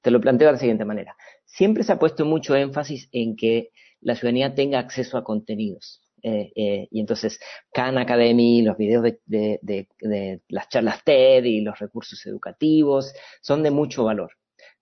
Te 0.00 0.10
lo 0.10 0.20
planteo 0.20 0.48
de 0.48 0.52
la 0.52 0.58
siguiente 0.58 0.84
manera. 0.84 1.16
Siempre 1.44 1.82
se 1.82 1.92
ha 1.92 1.98
puesto 1.98 2.24
mucho 2.24 2.56
énfasis 2.56 3.08
en 3.12 3.36
que 3.36 3.70
la 4.00 4.14
ciudadanía 4.14 4.54
tenga 4.54 4.78
acceso 4.78 5.18
a 5.18 5.24
contenidos. 5.24 6.00
Eh, 6.22 6.52
eh, 6.54 6.88
y 6.90 7.00
entonces 7.00 7.40
Khan 7.72 7.98
Academy, 7.98 8.62
los 8.62 8.76
videos 8.76 9.02
de, 9.02 10.38
las 10.48 10.68
charlas 10.68 11.02
TED 11.02 11.44
y 11.44 11.62
los 11.62 11.78
recursos 11.78 12.24
educativos 12.26 13.12
son 13.42 13.62
de 13.62 13.70
mucho 13.70 14.04
valor. 14.04 14.32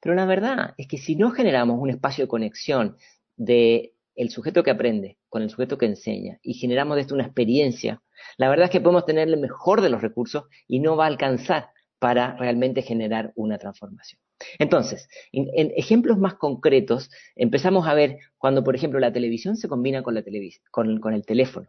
Pero 0.01 0.15
la 0.15 0.27
verdad 0.27 0.75
es 0.77 0.87
que 0.87 0.99
si 0.99 1.17
no 1.17 1.31
generamos 1.31 1.81
un 1.81 1.91
espacio 1.91 2.25
de 2.25 2.29
conexión 2.29 2.97
de 3.37 3.95
el 4.15 4.31
sujeto 4.31 4.63
que 4.63 4.71
aprende 4.71 5.19
con 5.29 5.43
el 5.43 5.51
sujeto 5.51 5.79
que 5.79 5.87
enseña 5.87 6.39
y 6.43 6.55
generamos 6.55 6.97
de 6.97 7.03
esto 7.03 7.15
una 7.15 7.25
experiencia, 7.25 8.03
la 8.37 8.49
verdad 8.49 8.67
es 8.67 8.71
que 8.71 8.81
podemos 8.81 9.07
tener 9.07 9.29
el 9.29 9.39
mejor 9.39 9.81
de 9.81 9.91
los 9.91 10.03
recursos 10.03 10.45
y 10.67 10.81
no 10.81 10.97
va 10.97 11.05
a 11.05 11.09
alcanzar 11.09 11.71
para 11.99 12.37
realmente 12.37 12.83
generar 12.83 13.33
una 13.35 13.59
transformación. 13.59 14.21
Entonces, 14.59 15.09
en, 15.33 15.73
ejemplos 15.77 16.19
más 16.19 16.35
concretos, 16.35 17.11
empezamos 17.35 17.89
a 17.89 17.95
ver 17.95 18.19
cuando, 18.39 18.63
por 18.63 18.77
ejemplo, 18.77 19.01
la 19.01 19.13
televisión 19.13 19.57
se 19.57 19.69
combina 19.69 20.03
con, 20.03 20.15
la 20.15 20.23
con, 20.71 21.01
con 21.01 21.13
el 21.13 21.25
teléfono, 21.25 21.69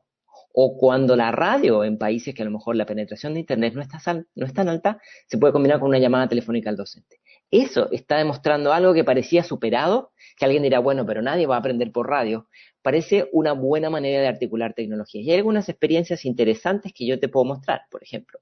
o 0.54 0.78
cuando 0.78 1.16
la 1.16 1.32
radio, 1.32 1.84
en 1.84 1.98
países 1.98 2.34
que 2.34 2.42
a 2.42 2.46
lo 2.46 2.52
mejor 2.52 2.76
la 2.76 2.86
penetración 2.86 3.34
de 3.34 3.42
Internet 3.42 3.74
no, 3.74 3.82
está, 3.82 4.00
no 4.14 4.46
es 4.46 4.54
tan 4.54 4.70
alta, 4.70 5.00
se 5.28 5.38
puede 5.38 5.54
combinar 5.54 5.80
con 5.80 5.90
una 5.90 6.00
llamada 6.00 6.28
telefónica 6.28 6.70
al 6.70 6.76
docente. 6.76 7.20
Eso 7.52 7.90
está 7.92 8.18
demostrando 8.18 8.74
algo 8.74 8.94
que 8.94 9.04
parecía 9.04 9.44
superado, 9.44 10.12
que 10.38 10.46
alguien 10.46 10.64
dirá, 10.64 10.80
bueno, 10.80 11.06
pero 11.06 11.22
nadie 11.22 11.48
va 11.48 11.56
a 11.56 11.60
aprender 11.60 11.92
por 11.92 12.08
radio. 12.08 12.48
Parece 12.82 13.28
una 13.32 13.54
buena 13.54 13.90
manera 13.90 14.22
de 14.22 14.28
articular 14.28 14.74
tecnologías. 14.74 15.26
Y 15.26 15.32
hay 15.32 15.38
algunas 15.38 15.68
experiencias 15.68 16.26
interesantes 16.26 16.94
que 16.94 17.08
yo 17.08 17.20
te 17.20 17.28
puedo 17.28 17.46
mostrar. 17.46 17.82
Por 17.90 18.04
ejemplo, 18.04 18.40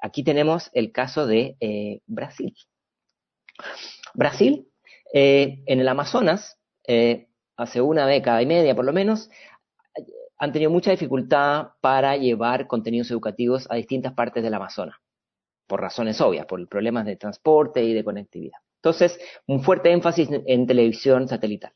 aquí 0.00 0.24
tenemos 0.24 0.70
el 0.72 0.90
caso 0.90 1.26
de 1.26 1.56
eh, 1.60 2.00
Brasil. 2.06 2.54
Brasil, 4.14 4.68
eh, 5.12 5.62
en 5.66 5.80
el 5.80 5.88
Amazonas, 5.88 6.58
eh, 6.86 7.28
hace 7.56 7.80
una 7.80 8.06
década 8.06 8.40
y 8.42 8.46
media 8.46 8.74
por 8.74 8.84
lo 8.84 8.92
menos, 8.92 9.30
han 10.38 10.52
tenido 10.52 10.70
mucha 10.70 10.90
dificultad 10.90 11.68
para 11.80 12.16
llevar 12.16 12.66
contenidos 12.66 13.10
educativos 13.10 13.66
a 13.70 13.76
distintas 13.76 14.12
partes 14.12 14.42
del 14.42 14.54
Amazonas, 14.54 14.96
por 15.66 15.80
razones 15.80 16.20
obvias, 16.20 16.46
por 16.46 16.66
problemas 16.68 17.06
de 17.06 17.16
transporte 17.16 17.82
y 17.82 17.94
de 17.94 18.04
conectividad. 18.04 18.58
Entonces, 18.76 19.18
un 19.46 19.62
fuerte 19.62 19.90
énfasis 19.90 20.28
en 20.30 20.66
televisión 20.66 21.28
satelital. 21.28 21.72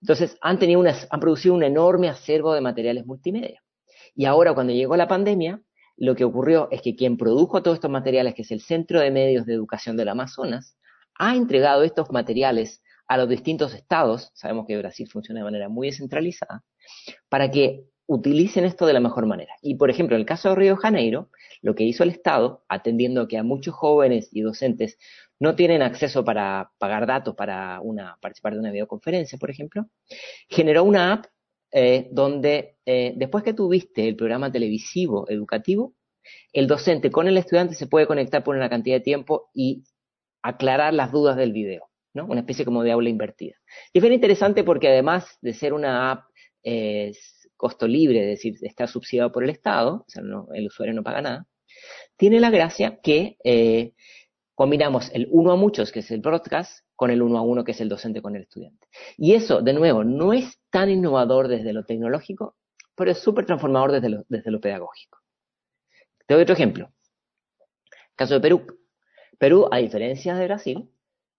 Entonces, 0.00 0.36
han, 0.40 0.58
tenido 0.58 0.82
han 0.82 1.20
producido 1.20 1.54
un 1.54 1.62
enorme 1.62 2.08
acervo 2.08 2.54
de 2.54 2.60
materiales 2.60 3.06
multimedia. 3.06 3.62
Y 4.14 4.24
ahora, 4.24 4.54
cuando 4.54 4.72
llegó 4.72 4.96
la 4.96 5.08
pandemia, 5.08 5.60
lo 5.96 6.16
que 6.16 6.24
ocurrió 6.24 6.68
es 6.70 6.82
que 6.82 6.96
quien 6.96 7.16
produjo 7.16 7.62
todos 7.62 7.76
estos 7.76 7.90
materiales, 7.90 8.34
que 8.34 8.42
es 8.42 8.50
el 8.50 8.60
Centro 8.60 9.00
de 9.00 9.10
Medios 9.10 9.46
de 9.46 9.54
Educación 9.54 9.96
del 9.96 10.08
Amazonas, 10.08 10.76
ha 11.18 11.36
entregado 11.36 11.82
estos 11.82 12.10
materiales 12.10 12.82
a 13.06 13.18
los 13.18 13.28
distintos 13.28 13.74
estados, 13.74 14.30
sabemos 14.34 14.66
que 14.66 14.78
Brasil 14.78 15.08
funciona 15.10 15.40
de 15.40 15.44
manera 15.44 15.68
muy 15.68 15.88
descentralizada, 15.88 16.62
para 17.28 17.50
que 17.50 17.84
utilicen 18.12 18.64
esto 18.64 18.86
de 18.86 18.92
la 18.92 18.98
mejor 18.98 19.26
manera. 19.26 19.54
Y 19.62 19.76
por 19.76 19.88
ejemplo, 19.88 20.16
en 20.16 20.20
el 20.22 20.26
caso 20.26 20.48
de 20.48 20.56
Río 20.56 20.74
de 20.74 20.80
Janeiro, 20.80 21.28
lo 21.62 21.76
que 21.76 21.84
hizo 21.84 22.02
el 22.02 22.10
Estado, 22.10 22.64
atendiendo 22.68 23.28
que 23.28 23.38
a 23.38 23.44
muchos 23.44 23.72
jóvenes 23.72 24.30
y 24.32 24.40
docentes 24.40 24.98
no 25.38 25.54
tienen 25.54 25.80
acceso 25.80 26.24
para 26.24 26.72
pagar 26.78 27.06
datos 27.06 27.36
para 27.36 27.80
una, 27.80 28.18
participar 28.20 28.54
de 28.54 28.58
una 28.58 28.72
videoconferencia, 28.72 29.38
por 29.38 29.48
ejemplo, 29.48 29.86
generó 30.48 30.82
una 30.82 31.12
app 31.12 31.26
eh, 31.70 32.08
donde 32.10 32.78
eh, 32.84 33.12
después 33.14 33.44
que 33.44 33.54
tuviste 33.54 34.08
el 34.08 34.16
programa 34.16 34.50
televisivo 34.50 35.30
educativo, 35.30 35.94
el 36.52 36.66
docente 36.66 37.12
con 37.12 37.28
el 37.28 37.38
estudiante 37.38 37.76
se 37.76 37.86
puede 37.86 38.08
conectar 38.08 38.42
por 38.42 38.56
una 38.56 38.68
cantidad 38.68 38.96
de 38.96 39.04
tiempo 39.04 39.50
y 39.54 39.84
aclarar 40.42 40.94
las 40.94 41.12
dudas 41.12 41.36
del 41.36 41.52
video, 41.52 41.88
¿no? 42.12 42.26
Una 42.26 42.40
especie 42.40 42.64
como 42.64 42.82
de 42.82 42.90
aula 42.90 43.08
invertida. 43.08 43.54
Y 43.92 43.98
es 43.98 44.02
bien 44.02 44.14
interesante 44.14 44.64
porque 44.64 44.88
además 44.88 45.38
de 45.42 45.54
ser 45.54 45.72
una 45.74 46.10
app 46.10 46.24
eh, 46.64 47.12
costo 47.60 47.86
libre, 47.86 48.20
es 48.22 48.38
decir, 48.38 48.56
está 48.62 48.86
subsidiado 48.86 49.30
por 49.30 49.44
el 49.44 49.50
Estado, 49.50 49.96
o 49.96 50.04
sea, 50.08 50.22
el 50.54 50.66
usuario 50.66 50.94
no 50.94 51.02
paga 51.02 51.20
nada, 51.20 51.46
tiene 52.16 52.40
la 52.40 52.48
gracia 52.48 53.00
que 53.02 53.36
eh, 53.44 53.92
combinamos 54.54 55.10
el 55.12 55.28
uno 55.30 55.52
a 55.52 55.56
muchos, 55.56 55.92
que 55.92 55.98
es 55.98 56.10
el 56.10 56.22
broadcast, 56.22 56.86
con 56.96 57.10
el 57.10 57.20
uno 57.20 57.36
a 57.36 57.42
uno, 57.42 57.62
que 57.62 57.72
es 57.72 57.80
el 57.82 57.90
docente 57.90 58.22
con 58.22 58.34
el 58.34 58.42
estudiante. 58.42 58.88
Y 59.18 59.34
eso, 59.34 59.60
de 59.60 59.74
nuevo, 59.74 60.04
no 60.04 60.32
es 60.32 60.58
tan 60.70 60.88
innovador 60.88 61.48
desde 61.48 61.74
lo 61.74 61.84
tecnológico, 61.84 62.56
pero 62.94 63.10
es 63.10 63.18
súper 63.18 63.44
transformador 63.44 63.92
desde 63.92 64.08
lo, 64.08 64.24
desde 64.28 64.50
lo 64.50 64.60
pedagógico. 64.60 65.18
Te 66.26 66.32
doy 66.32 66.44
otro 66.44 66.54
ejemplo. 66.54 66.90
Caso 68.16 68.34
de 68.34 68.40
Perú. 68.40 68.66
Perú, 69.38 69.68
a 69.70 69.78
diferencia 69.78 70.34
de 70.34 70.46
Brasil, 70.46 70.90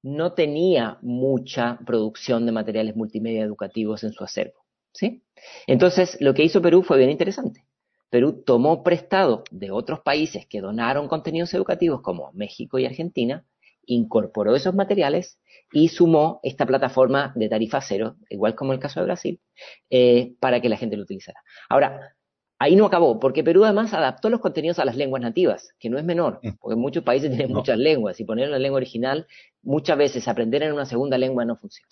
no 0.04 0.34
tenía 0.34 1.00
mucha 1.02 1.80
producción 1.84 2.46
de 2.46 2.52
materiales 2.52 2.96
multimedia 2.96 3.44
educativos 3.44 4.04
en 4.04 4.14
su 4.14 4.24
acervo. 4.24 4.61
¿Sí? 4.94 5.24
Entonces, 5.68 6.18
lo 6.20 6.34
que 6.34 6.44
hizo 6.44 6.62
Perú 6.62 6.84
fue 6.84 6.98
bien 6.98 7.10
interesante. 7.10 7.66
Perú 8.10 8.44
tomó 8.46 8.84
prestado 8.84 9.44
de 9.52 9.72
otros 9.72 10.02
países 10.02 10.46
que 10.46 10.62
donaron 10.62 11.08
contenidos 11.08 11.54
educativos 11.54 12.02
como 12.02 12.32
México 12.34 12.78
y 12.78 12.86
Argentina, 12.86 13.46
incorporó 13.86 14.56
esos 14.56 14.76
materiales 14.76 15.40
y 15.72 15.88
sumó 15.88 16.40
esta 16.44 16.66
plataforma 16.66 17.32
de 17.36 17.50
tarifa 17.50 17.82
cero, 17.82 18.18
igual 18.30 18.56
como 18.56 18.74
el 18.74 18.80
caso 18.80 19.00
de 19.00 19.06
Brasil, 19.06 19.42
eh, 19.90 20.34
para 20.40 20.62
que 20.62 20.70
la 20.70 20.78
gente 20.78 20.98
lo 20.98 21.04
utilizara. 21.04 21.40
Ahora, 21.70 22.16
Ahí 22.62 22.76
no 22.76 22.86
acabó, 22.86 23.20
porque 23.20 23.44
Perú 23.44 23.66
además 23.66 23.92
adaptó 23.92 24.30
los 24.30 24.40
contenidos 24.40 24.78
a 24.78 24.86
las 24.86 24.96
lenguas 24.96 25.24
nativas, 25.24 25.74
que 25.80 25.90
no 25.90 25.98
es 25.98 26.04
menor, 26.04 26.40
mm. 26.44 26.50
porque 26.60 26.76
muchos 26.76 27.04
países 27.04 27.32
tienen 27.36 27.52
muchas 27.52 27.80
lenguas 27.80 28.20
y 28.20 28.24
poner 28.24 28.50
la 28.50 28.60
lengua 28.60 28.78
original, 28.78 29.26
muchas 29.64 29.98
veces 29.98 30.28
aprender 30.28 30.62
en 30.62 30.74
una 30.74 30.86
segunda 30.86 31.18
lengua 31.18 31.44
no 31.44 31.56
funciona, 31.56 31.92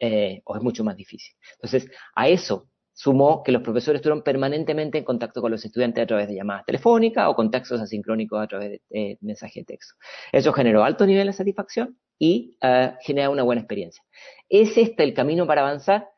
eh, 0.00 0.40
o 0.44 0.56
es 0.56 0.62
mucho 0.62 0.82
más 0.82 0.96
difícil. 0.96 1.34
Entonces, 1.52 1.88
a 2.14 2.28
eso 2.28 2.68
sumó 2.92 3.42
que 3.42 3.52
los 3.52 3.62
profesores 3.62 4.00
estuvieron 4.00 4.22
permanentemente 4.22 4.98
en 4.98 5.04
contacto 5.04 5.40
con 5.40 5.50
los 5.50 5.64
estudiantes 5.64 6.02
a 6.02 6.06
través 6.06 6.28
de 6.28 6.34
llamadas 6.34 6.66
telefónicas 6.66 7.28
o 7.28 7.34
contactos 7.34 7.80
asincrónicos 7.80 8.42
a 8.42 8.46
través 8.46 8.70
de 8.70 8.82
eh, 8.90 9.18
mensaje 9.20 9.60
de 9.60 9.64
texto. 9.64 9.94
Eso 10.32 10.52
generó 10.52 10.84
alto 10.84 11.06
nivel 11.06 11.26
de 11.26 11.32
satisfacción 11.32 11.98
y 12.18 12.58
uh, 12.62 12.96
genera 13.00 13.30
una 13.30 13.42
buena 13.42 13.62
experiencia. 13.62 14.02
¿Es 14.48 14.76
este 14.76 15.02
el 15.02 15.14
camino 15.14 15.46
para 15.46 15.62
avanzar? 15.62 16.08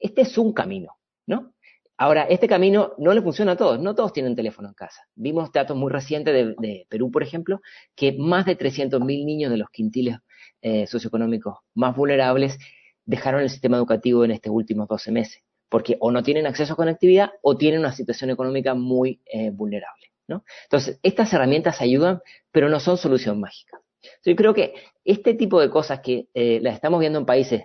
Este 0.00 0.22
es 0.22 0.36
un 0.36 0.52
camino, 0.52 0.96
¿no? 1.26 1.52
Ahora, 1.96 2.22
este 2.24 2.48
camino 2.48 2.94
no 2.98 3.14
le 3.14 3.22
funciona 3.22 3.52
a 3.52 3.56
todos, 3.56 3.78
no 3.78 3.94
todos 3.94 4.12
tienen 4.12 4.34
teléfono 4.34 4.66
en 4.66 4.74
casa. 4.74 5.02
Vimos 5.14 5.52
datos 5.52 5.76
muy 5.76 5.92
recientes 5.92 6.56
de, 6.58 6.86
Perú, 6.88 7.12
por 7.12 7.22
ejemplo, 7.22 7.60
que 7.94 8.16
más 8.18 8.46
de 8.46 8.58
300.000 8.58 9.00
niños 9.24 9.52
de 9.52 9.58
los 9.58 9.70
quintiles 9.70 10.16
eh, 10.62 10.88
socioeconómicos 10.88 11.58
más 11.74 11.94
vulnerables 11.94 12.58
dejaron 13.04 13.42
el 13.42 13.50
sistema 13.50 13.76
educativo 13.76 14.24
en 14.24 14.30
estos 14.32 14.52
últimos 14.52 14.88
12 14.88 15.12
meses, 15.12 15.42
porque 15.68 15.96
o 16.00 16.10
no 16.10 16.22
tienen 16.22 16.46
acceso 16.46 16.74
a 16.74 16.76
conectividad 16.76 17.30
o 17.42 17.56
tienen 17.56 17.80
una 17.80 17.92
situación 17.92 18.30
económica 18.30 18.74
muy 18.74 19.20
eh, 19.26 19.50
vulnerable. 19.50 20.12
¿no? 20.28 20.44
Entonces, 20.64 20.98
estas 21.02 21.32
herramientas 21.32 21.80
ayudan, 21.80 22.20
pero 22.50 22.68
no 22.68 22.80
son 22.80 22.96
solución 22.96 23.40
mágica. 23.40 23.80
Yo 24.24 24.34
creo 24.36 24.54
que 24.54 24.74
este 25.04 25.34
tipo 25.34 25.60
de 25.60 25.70
cosas 25.70 26.00
que 26.00 26.28
eh, 26.34 26.60
las 26.62 26.74
estamos 26.74 27.00
viendo 27.00 27.18
en 27.18 27.26
países 27.26 27.64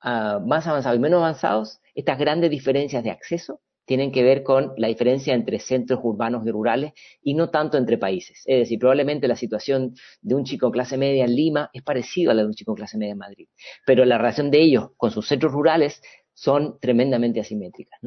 ah, 0.00 0.40
más 0.44 0.66
avanzados 0.66 0.98
y 0.98 1.00
menos 1.00 1.18
avanzados, 1.18 1.80
estas 1.94 2.18
grandes 2.18 2.50
diferencias 2.50 3.02
de 3.04 3.10
acceso, 3.10 3.60
tienen 3.86 4.12
que 4.12 4.22
ver 4.22 4.42
con 4.42 4.74
la 4.76 4.88
diferencia 4.88 5.32
entre 5.32 5.58
centros 5.58 6.00
urbanos 6.02 6.46
y 6.46 6.50
rurales 6.50 6.92
y 7.22 7.34
no 7.34 7.50
tanto 7.50 7.78
entre 7.78 7.96
países. 7.96 8.42
Es 8.44 8.58
decir, 8.58 8.78
probablemente 8.78 9.28
la 9.28 9.36
situación 9.36 9.94
de 10.20 10.34
un 10.34 10.44
chico 10.44 10.70
clase 10.70 10.98
media 10.98 11.24
en 11.24 11.34
Lima 11.34 11.70
es 11.72 11.82
parecida 11.82 12.32
a 12.32 12.34
la 12.34 12.42
de 12.42 12.48
un 12.48 12.54
chico 12.54 12.74
clase 12.74 12.98
media 12.98 13.12
en 13.12 13.18
Madrid, 13.18 13.48
pero 13.86 14.04
la 14.04 14.18
relación 14.18 14.50
de 14.50 14.60
ellos 14.60 14.90
con 14.96 15.10
sus 15.10 15.26
centros 15.26 15.52
rurales 15.52 16.02
son 16.34 16.78
tremendamente 16.80 17.40
asimétricas. 17.40 17.98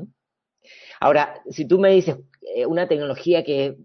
Ahora, 0.99 1.41
si 1.49 1.65
tú 1.65 1.79
me 1.79 1.91
dices 1.91 2.17
eh, 2.55 2.65
una 2.65 2.87
tecnología 2.87 3.43
que, 3.43 3.77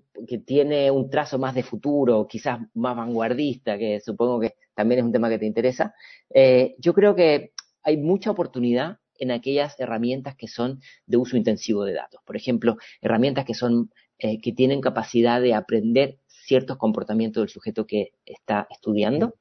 tiene 0.47 0.91
un 0.91 1.11
trazo 1.11 1.39
más 1.39 1.55
de 1.55 1.65
futuro, 1.65 2.27
quizás 2.27 2.61
más 2.75 2.97
vanguardista, 2.97 3.77
que 3.77 4.01
supongo 4.01 4.41
que 4.41 4.55
también 4.75 5.01
es 5.01 5.05
un 5.05 5.13
tema 5.13 5.29
que 5.29 5.39
te 5.39 5.47
interesa, 5.47 5.95
eh, 6.33 6.77
yo 6.79 6.95
creo 6.95 7.15
que 7.15 7.53
hay 7.83 7.97
mucha 7.97 8.31
oportunidad 8.31 8.99
en 9.19 9.31
aquellas 9.31 9.79
herramientas 9.79 10.37
que 10.37 10.49
son 10.49 10.81
de 11.07 11.17
uso 11.17 11.37
intensivo 11.37 11.85
de 11.85 11.95
datos. 11.95 12.21
Por 12.25 12.37
ejemplo, 12.37 12.77
herramientas 13.01 13.45
que 13.45 13.55
son 13.55 13.91
eh, 14.19 14.41
que 14.41 14.53
tienen 14.53 14.81
capacidad 14.81 15.41
de 15.41 15.55
aprender 15.55 16.19
ciertos 16.27 16.77
comportamientos 16.77 17.43
del 17.43 17.49
sujeto 17.49 17.87
que 17.87 18.13
está 18.25 18.67
estudiando 18.71 19.35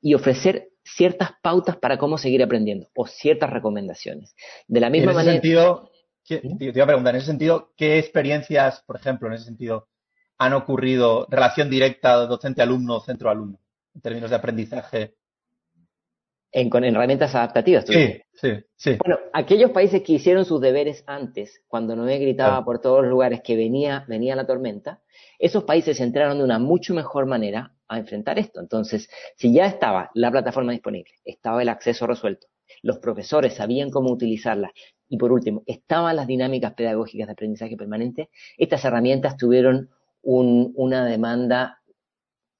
y 0.00 0.14
ofrecer 0.14 0.70
ciertas 0.84 1.30
pautas 1.42 1.76
para 1.76 1.98
cómo 1.98 2.18
seguir 2.18 2.42
aprendiendo 2.42 2.88
o 2.94 3.06
ciertas 3.06 3.50
recomendaciones. 3.50 4.34
De 4.66 4.80
la 4.80 4.90
misma 4.90 5.12
en 5.12 5.18
ese 5.18 5.24
manera. 5.24 5.32
Sentido, 5.32 5.90
te 6.26 6.64
iba 6.66 6.84
a 6.84 6.86
preguntar, 6.86 7.14
en 7.14 7.18
ese 7.18 7.26
sentido, 7.26 7.72
¿qué 7.76 7.98
experiencias, 7.98 8.82
por 8.82 8.96
ejemplo, 8.96 9.28
en 9.28 9.34
ese 9.34 9.44
sentido, 9.44 9.88
han 10.38 10.52
ocurrido 10.52 11.26
relación 11.30 11.70
directa 11.70 12.26
docente-alumno, 12.26 13.00
centro-alumno, 13.00 13.60
en 13.94 14.00
términos 14.00 14.30
de 14.30 14.36
aprendizaje 14.36 15.14
en, 16.52 16.70
con 16.70 16.84
herramientas 16.84 17.34
adaptativas. 17.34 17.84
Sí, 17.86 18.20
sí, 18.34 18.52
sí. 18.76 18.96
Bueno, 18.98 19.18
aquellos 19.32 19.70
países 19.70 20.02
que 20.02 20.14
hicieron 20.14 20.44
sus 20.44 20.60
deberes 20.60 21.04
antes, 21.06 21.62
cuando 21.68 21.94
no 21.94 22.04
me 22.04 22.18
gritaba 22.18 22.64
por 22.64 22.80
todos 22.80 23.02
los 23.02 23.10
lugares 23.10 23.40
que 23.42 23.56
venía, 23.56 24.04
venía 24.08 24.36
la 24.36 24.46
tormenta, 24.46 25.00
esos 25.38 25.64
países 25.64 26.00
entraron 26.00 26.38
de 26.38 26.44
una 26.44 26.58
mucho 26.58 26.94
mejor 26.94 27.26
manera 27.26 27.74
a 27.88 27.98
enfrentar 27.98 28.38
esto. 28.38 28.60
Entonces, 28.60 29.08
si 29.36 29.52
ya 29.52 29.66
estaba 29.66 30.10
la 30.14 30.30
plataforma 30.30 30.72
disponible, 30.72 31.12
estaba 31.24 31.62
el 31.62 31.68
acceso 31.68 32.06
resuelto, 32.06 32.46
los 32.82 32.98
profesores 32.98 33.54
sabían 33.54 33.90
cómo 33.90 34.10
utilizarlas 34.10 34.72
y 35.08 35.16
por 35.16 35.32
último, 35.32 35.62
estaban 35.66 36.16
las 36.16 36.26
dinámicas 36.26 36.74
pedagógicas 36.74 37.26
de 37.28 37.32
aprendizaje 37.32 37.76
permanente, 37.76 38.28
estas 38.58 38.84
herramientas 38.84 39.36
tuvieron 39.36 39.90
una 40.22 41.06
demanda, 41.06 41.77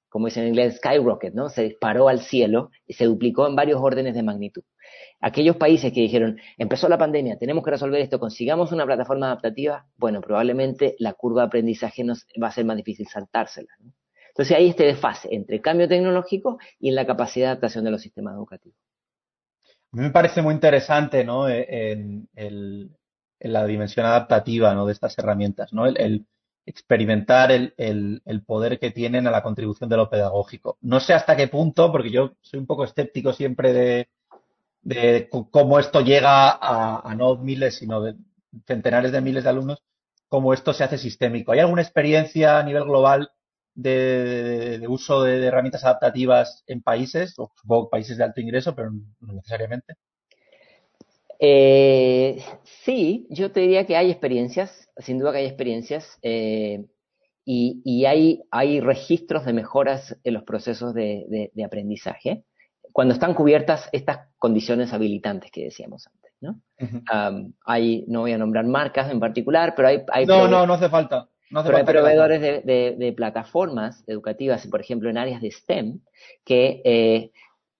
como 0.09 0.25
dicen 0.25 0.43
en 0.43 0.49
inglés, 0.49 0.77
skyrocket, 0.77 1.33
¿no? 1.33 1.49
Se 1.49 1.63
disparó 1.63 2.09
al 2.09 2.19
cielo 2.19 2.71
y 2.85 2.93
se 2.93 3.05
duplicó 3.05 3.47
en 3.47 3.55
varios 3.55 3.79
órdenes 3.81 4.15
de 4.15 4.23
magnitud. 4.23 4.63
Aquellos 5.21 5.57
países 5.57 5.93
que 5.93 6.01
dijeron, 6.01 6.39
empezó 6.57 6.89
la 6.89 6.97
pandemia, 6.97 7.37
tenemos 7.37 7.63
que 7.63 7.71
resolver 7.71 8.01
esto, 8.01 8.19
consigamos 8.19 8.71
una 8.71 8.85
plataforma 8.85 9.27
adaptativa, 9.27 9.85
bueno, 9.97 10.21
probablemente 10.21 10.95
la 10.99 11.13
curva 11.13 11.41
de 11.41 11.47
aprendizaje 11.47 12.03
nos 12.03 12.25
va 12.41 12.47
a 12.47 12.51
ser 12.51 12.65
más 12.65 12.77
difícil 12.77 13.07
saltársela. 13.07 13.69
Entonces 14.29 14.55
hay 14.55 14.69
este 14.69 14.85
desfase 14.85 15.27
entre 15.31 15.59
cambio 15.59 15.87
tecnológico 15.87 16.59
y 16.79 16.89
en 16.89 16.95
la 16.95 17.05
capacidad 17.05 17.47
de 17.47 17.51
adaptación 17.51 17.83
de 17.83 17.91
los 17.91 18.01
sistemas 18.01 18.35
educativos. 18.35 18.77
A 19.91 19.97
mí 19.97 20.03
me 20.03 20.11
parece 20.11 20.41
muy 20.41 20.53
interesante, 20.53 21.23
¿no? 21.25 21.49
E, 21.49 21.91
en, 22.35 22.95
la 23.41 23.65
dimensión 23.65 24.05
adaptativa, 24.05 24.73
¿no? 24.75 24.85
De 24.85 24.93
estas 24.93 25.17
herramientas, 25.17 25.73
¿no? 25.73 25.85
El, 25.85 26.25
experimentar 26.69 27.51
el, 27.51 28.43
poder 28.45 28.79
que 28.79 28.91
tienen 28.91 29.25
a 29.27 29.31
la 29.31 29.41
contribución 29.41 29.89
de 29.89 29.97
lo 29.97 30.09
pedagógico. 30.09 30.77
No 30.81 30.99
sé 30.99 31.13
hasta 31.13 31.35
qué 31.35 31.47
punto, 31.47 31.91
porque 31.91 32.11
yo 32.11 32.33
soy 32.41 32.59
un 32.59 32.67
poco 32.67 32.83
escéptico 32.83 33.33
siempre 33.33 34.07
de, 34.83 35.29
cómo 35.51 35.79
esto 35.79 36.01
llega 36.01 36.51
a, 36.51 37.15
no 37.15 37.37
miles, 37.37 37.77
sino 37.77 38.01
de 38.01 38.15
centenares 38.67 39.11
de 39.11 39.21
miles 39.21 39.43
de 39.43 39.49
alumnos, 39.49 39.83
cómo 40.27 40.53
esto 40.53 40.73
se 40.73 40.83
hace 40.83 40.97
sistémico. 40.97 41.51
¿Hay 41.51 41.59
alguna 41.59 41.81
experiencia 41.81 42.59
a 42.59 42.63
nivel 42.63 42.83
global 42.83 43.31
de, 43.73 44.85
uso 44.87 45.23
de, 45.23 45.45
herramientas 45.47 45.83
adaptativas 45.83 46.63
en 46.67 46.83
países, 46.83 47.33
o 47.39 47.51
supongo 47.55 47.89
países 47.89 48.17
de 48.17 48.25
alto 48.25 48.41
ingreso, 48.41 48.75
pero 48.75 48.91
no 48.91 49.33
necesariamente? 49.33 49.95
Eh, 51.39 52.43
sí, 52.83 53.27
yo 53.29 53.51
te 53.51 53.61
diría 53.61 53.85
que 53.85 53.95
hay 53.95 54.11
experiencias, 54.11 54.89
sin 54.97 55.19
duda 55.19 55.31
que 55.31 55.39
hay 55.39 55.45
experiencias, 55.45 56.19
eh, 56.21 56.85
y, 57.45 58.05
hay, 58.05 58.43
hay, 58.51 58.79
registros 58.79 59.43
de 59.43 59.53
mejoras 59.53 60.15
en 60.23 60.35
los 60.35 60.43
procesos 60.43 60.93
de, 60.93 61.51
aprendizaje 61.65 62.43
cuando 62.91 63.15
están 63.15 63.33
cubiertas 63.33 63.89
estas 63.91 64.27
condiciones 64.37 64.93
habilitantes 64.93 65.49
que 65.49 65.63
decíamos 65.63 66.05
antes. 66.07 66.31
¿no? 66.41 66.61
hay, 67.65 68.05
no 68.07 68.21
voy 68.21 68.33
a 68.33 68.37
nombrar 68.37 68.65
marcas 68.65 69.09
en 69.11 69.19
particular, 69.19 69.73
pero 69.75 69.87
hay... 69.87 70.03
hay 70.11 70.25
no, 70.27 70.47
no, 70.47 70.67
no 70.67 70.75
hace 70.75 70.89
falta. 70.89 71.27
Pero 71.49 71.77
hay 71.77 71.83
proveedores 71.83 72.41
de, 72.41 73.13
plataformas 73.15 74.03
educativas, 74.07 74.67
por 74.67 74.81
ejemplo, 74.81 75.09
en 75.09 75.17
áreas 75.17 75.41
de 75.41 75.51
STEM, 75.51 75.99
que 76.45 76.81
eh, 76.85 77.31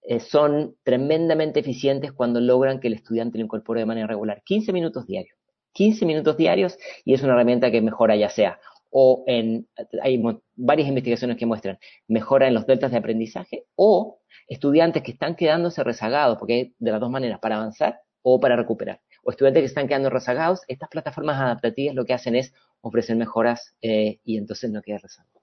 eh, 0.03 0.19
son 0.19 0.75
tremendamente 0.83 1.59
eficientes 1.59 2.11
cuando 2.11 2.39
logran 2.39 2.79
que 2.79 2.87
el 2.87 2.93
estudiante 2.93 3.37
lo 3.37 3.45
incorpore 3.45 3.81
de 3.81 3.85
manera 3.85 4.07
regular. 4.07 4.41
15 4.45 4.73
minutos 4.73 5.05
diarios. 5.05 5.37
15 5.73 6.05
minutos 6.05 6.35
diarios 6.37 6.77
y 7.05 7.13
es 7.13 7.21
una 7.21 7.33
herramienta 7.33 7.71
que 7.71 7.81
mejora 7.81 8.15
ya 8.15 8.29
sea 8.29 8.59
o 8.91 9.23
en, 9.27 9.67
hay 10.01 10.21
varias 10.55 10.87
investigaciones 10.87 11.37
que 11.37 11.45
muestran, 11.45 11.77
mejora 12.07 12.47
en 12.47 12.53
los 12.53 12.65
deltas 12.65 12.91
de 12.91 12.97
aprendizaje 12.97 13.65
o 13.75 14.19
estudiantes 14.47 15.03
que 15.03 15.11
están 15.11 15.35
quedándose 15.35 15.83
rezagados, 15.83 16.37
porque 16.37 16.53
hay 16.53 16.75
de 16.79 16.91
las 16.91 16.99
dos 16.99 17.11
maneras, 17.11 17.39
para 17.39 17.57
avanzar 17.57 18.01
o 18.21 18.39
para 18.39 18.55
recuperar. 18.55 19.01
O 19.23 19.31
estudiantes 19.31 19.61
que 19.61 19.67
están 19.67 19.87
quedando 19.87 20.09
rezagados, 20.09 20.61
estas 20.67 20.89
plataformas 20.89 21.39
adaptativas 21.39 21.95
lo 21.95 22.05
que 22.05 22.13
hacen 22.13 22.35
es 22.35 22.53
ofrecer 22.81 23.15
mejoras 23.15 23.75
eh, 23.81 24.19
y 24.23 24.37
entonces 24.37 24.71
no 24.71 24.81
queda 24.81 24.97
rezago. 24.97 25.38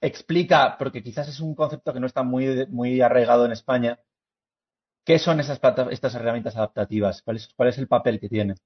Explica, 0.00 0.76
porque 0.78 1.02
quizás 1.02 1.28
es 1.28 1.40
un 1.40 1.54
concepto 1.54 1.92
que 1.92 2.00
no 2.00 2.06
está 2.06 2.22
muy, 2.22 2.66
muy 2.68 3.00
arraigado 3.02 3.44
en 3.44 3.52
España, 3.52 4.00
¿qué 5.04 5.18
son 5.18 5.40
esas 5.40 5.60
estas 5.90 6.14
herramientas 6.14 6.56
adaptativas? 6.56 7.22
¿Cuál 7.22 7.36
es, 7.36 7.48
cuál 7.54 7.68
es 7.68 7.78
el 7.78 7.88
papel 7.88 8.18
que 8.18 8.28
tienen? 8.28 8.56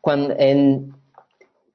Cuando, 0.00 0.34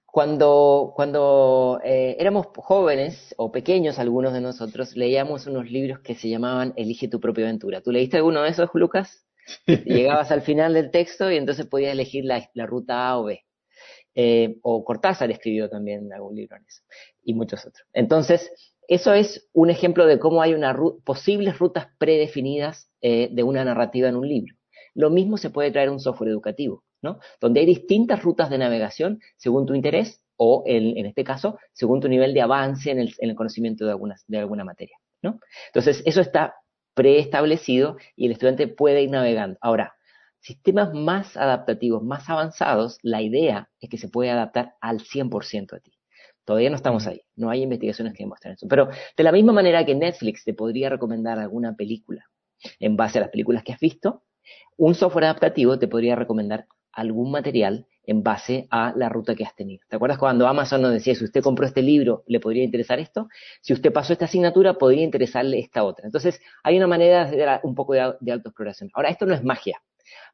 cuando, 0.06 0.94
cuando 0.96 1.80
eh, 1.84 2.18
éramos 2.20 2.48
jóvenes 2.58 3.34
o 3.38 3.52
pequeños 3.52 4.00
algunos 4.00 4.34
de 4.34 4.42
nosotros, 4.42 4.96
leíamos 4.96 5.48
unos 5.48 5.72
libros 5.72 6.00
que 6.00 6.16
se 6.16 6.30
llamaban 6.30 6.74
Elige 6.76 7.08
tu 7.08 7.20
propia 7.20 7.46
aventura. 7.46 7.82
¿Tú 7.82 7.92
leíste 7.92 8.18
alguno 8.18 8.42
de 8.42 8.50
esos, 8.50 8.70
Lucas? 8.74 9.26
Llegabas 9.66 10.32
al 10.32 10.42
final 10.42 10.74
del 10.74 10.92
texto 10.92 11.32
y 11.32 11.38
entonces 11.38 11.66
podías 11.66 11.94
elegir 11.94 12.26
la, 12.26 12.50
la 12.54 12.66
ruta 12.66 13.08
A 13.08 13.18
o 13.18 13.24
B. 13.24 13.46
Eh, 14.16 14.58
o 14.64 14.84
Cortázar 14.84 15.32
escribió 15.32 15.70
también 15.70 16.12
algún 16.12 16.36
libro 16.36 16.58
en 16.58 16.66
eso, 16.66 16.82
y 17.24 17.34
muchos 17.34 17.66
otros. 17.66 17.88
Entonces, 17.94 18.52
eso 18.88 19.14
es 19.14 19.48
un 19.54 19.70
ejemplo 19.70 20.08
de 20.08 20.20
cómo 20.20 20.42
hay 20.42 20.54
una 20.54 20.76
posibles 21.04 21.60
rutas 21.60 21.88
predefinidas 22.00 22.90
eh, 23.02 23.30
de 23.32 23.44
una 23.44 23.64
narrativa 23.64 24.10
en 24.10 24.16
un 24.16 24.28
libro. 24.28 24.56
Lo 24.96 25.12
mismo 25.12 25.38
se 25.38 25.52
puede 25.52 25.72
traer 25.72 25.90
a 25.90 25.92
un 25.92 26.00
software 26.00 26.32
educativo, 26.32 26.84
¿no? 27.02 27.20
Donde 27.40 27.60
hay 27.60 27.66
distintas 27.68 28.24
rutas 28.24 28.50
de 28.50 28.58
navegación 28.58 29.20
según 29.38 29.66
tu 29.68 29.76
interés 29.76 30.24
o, 30.38 30.64
en, 30.66 31.06
este 31.06 31.24
caso, 31.24 31.60
según 31.74 32.00
tu 32.00 32.08
nivel 32.08 32.34
de 32.34 32.42
avance 32.42 32.90
en 32.90 33.00
el, 33.00 33.36
conocimiento 33.36 33.86
de, 33.86 33.92
alguna 34.38 34.64
materia. 34.64 34.98
Entonces, 35.22 36.02
eso 36.06 36.22
está 36.22 36.56
preestablecido 36.94 37.98
y 38.16 38.26
el 38.26 38.32
estudiante 38.32 38.68
puede 38.68 39.04
ir 39.04 39.12
navegando. 39.12 39.58
Ahora, 39.62 39.94
sistemas 40.40 40.94
más 40.94 41.38
adaptativos, 41.38 42.04
más 42.04 42.30
avanzados, 42.30 42.98
la 43.02 43.22
idea 43.22 43.70
es 43.80 43.90
que 43.90 43.98
se 43.98 44.10
puede 44.10 44.30
adaptar 44.32 44.76
al 44.82 45.00
100% 45.02 45.76
a 45.76 45.80
ti. 45.80 45.94
Todavía 46.46 46.70
no 46.70 46.78
estamos 46.78 47.06
ahí, 47.06 47.22
no 47.36 47.50
hay 47.50 47.62
investigaciones 47.62 48.14
que 48.14 48.24
demuestren 48.24 48.54
eso. 48.54 48.68
Pero 48.68 48.90
de 49.16 49.24
la 49.24 49.32
misma 49.32 49.54
manera 49.54 49.86
que 49.86 49.94
Netflix 49.94 50.44
te 50.44 50.54
podría 50.54 50.90
recomendar 50.90 51.38
alguna 51.38 51.76
película 51.76 52.26
en 52.80 52.98
base 52.98 53.20
a 53.20 53.22
las 53.22 53.30
películas 53.30 53.64
que 53.64 53.74
has 53.74 53.80
visto, 53.80 54.24
un 54.78 54.96
software 54.96 55.26
adaptativo 55.26 55.78
te 55.78 55.88
podría 55.88 56.16
recomendar 56.16 56.66
algún 56.92 57.32
material 57.32 57.86
en 58.04 58.24
base 58.24 58.68
a 58.72 58.94
la 58.96 59.10
ruta 59.10 59.36
que 59.36 59.44
has 59.44 59.56
tenido. 59.56 59.84
¿Te 59.88 59.96
acuerdas 59.96 60.18
cuando 60.18 60.48
Amazon 60.48 60.82
nos 60.82 60.94
decía, 60.94 61.14
si 61.14 61.24
usted 61.24 61.44
compró 61.44 61.68
este 61.68 61.84
libro, 61.84 62.24
le 62.26 62.40
podría 62.40 62.64
interesar 62.64 63.00
esto? 63.00 63.28
Si 63.62 63.72
usted 63.74 63.94
pasó 63.94 64.14
esta 64.14 64.26
asignatura, 64.26 64.74
podría 64.74 65.04
interesarle 65.04 65.60
esta 65.60 65.84
otra. 65.84 66.08
Entonces, 66.08 66.42
hay 66.64 66.78
una 66.78 66.88
manera 66.88 67.30
de 67.30 67.60
un 67.62 67.76
poco 67.76 67.94
de, 67.94 68.16
de 68.20 68.32
autoexploración. 68.32 68.90
Ahora, 68.94 69.10
esto 69.10 69.28
no 69.28 69.36
es 69.36 69.44
magia. 69.44 69.80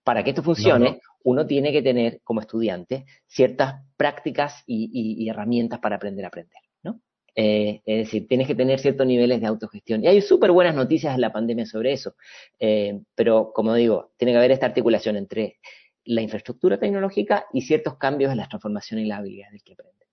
Para 0.04 0.24
que 0.24 0.32
esto 0.32 0.44
funcione, 0.44 1.00
uno 1.24 1.46
tiene 1.46 1.72
que 1.72 1.82
tener 1.82 2.22
como 2.24 2.42
estudiante 2.42 3.06
ciertas 3.28 3.84
prácticas 3.98 4.64
y, 4.68 5.28
herramientas 5.30 5.80
para 5.80 5.96
aprender 5.96 6.26
a 6.26 6.28
aprender. 6.28 6.60
¿no? 6.84 7.02
Eh, 7.36 7.82
es 7.86 8.06
decir, 8.06 8.28
tienes 8.28 8.48
que 8.48 8.56
tener 8.56 8.80
ciertos 8.80 9.08
niveles 9.08 9.42
de 9.42 9.48
autogestión. 9.48 10.04
Y 10.04 10.08
hay 10.08 10.22
súper 10.22 10.52
buenas 10.52 10.76
noticias 10.76 11.16
en 11.16 11.22
la 11.22 11.34
pandemia 11.34 11.66
sobre 11.66 11.94
eso. 11.94 12.16
Eh, 12.60 13.02
pero, 13.16 13.52
como 13.54 13.74
digo, 13.74 14.12
tiene 14.18 14.34
que 14.34 14.38
haber 14.38 14.52
esta 14.52 14.68
articulación 14.68 15.16
entre 15.18 15.60
la 16.06 16.22
infraestructura 16.22 16.78
tecnológica 16.78 17.48
y 17.52 17.62
ciertos 17.62 17.98
cambios 17.98 18.32
en 18.32 18.38
la 18.38 18.48
transformación 18.48 19.00
y 19.00 19.06
la 19.06 19.18
habilidad 19.18 19.50
del 19.50 19.64
que 19.64 19.74
aprende. 19.74 20.06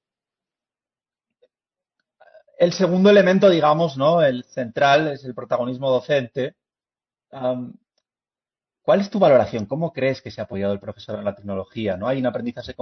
El 2.58 2.72
segundo 2.72 3.10
elemento, 3.10 3.50
digamos, 3.50 3.98
¿no? 3.98 4.22
El 4.22 4.44
central 4.44 5.08
es 5.08 5.24
el 5.24 5.34
protagonismo 5.34 5.90
docente. 5.90 6.54
¿Cuál 8.82 9.00
es 9.00 9.10
tu 9.10 9.18
valoración? 9.18 9.66
¿Cómo 9.66 9.92
crees 9.92 10.20
que 10.20 10.30
se 10.30 10.40
ha 10.40 10.44
apoyado 10.44 10.72
el 10.72 10.80
profesor 10.80 11.18
en 11.18 11.24
la 11.24 11.36
tecnología? 11.36 11.96
¿No 11.96 12.08
hay 12.08 12.18
un 12.18 12.26
aprendizaje, 12.26 12.74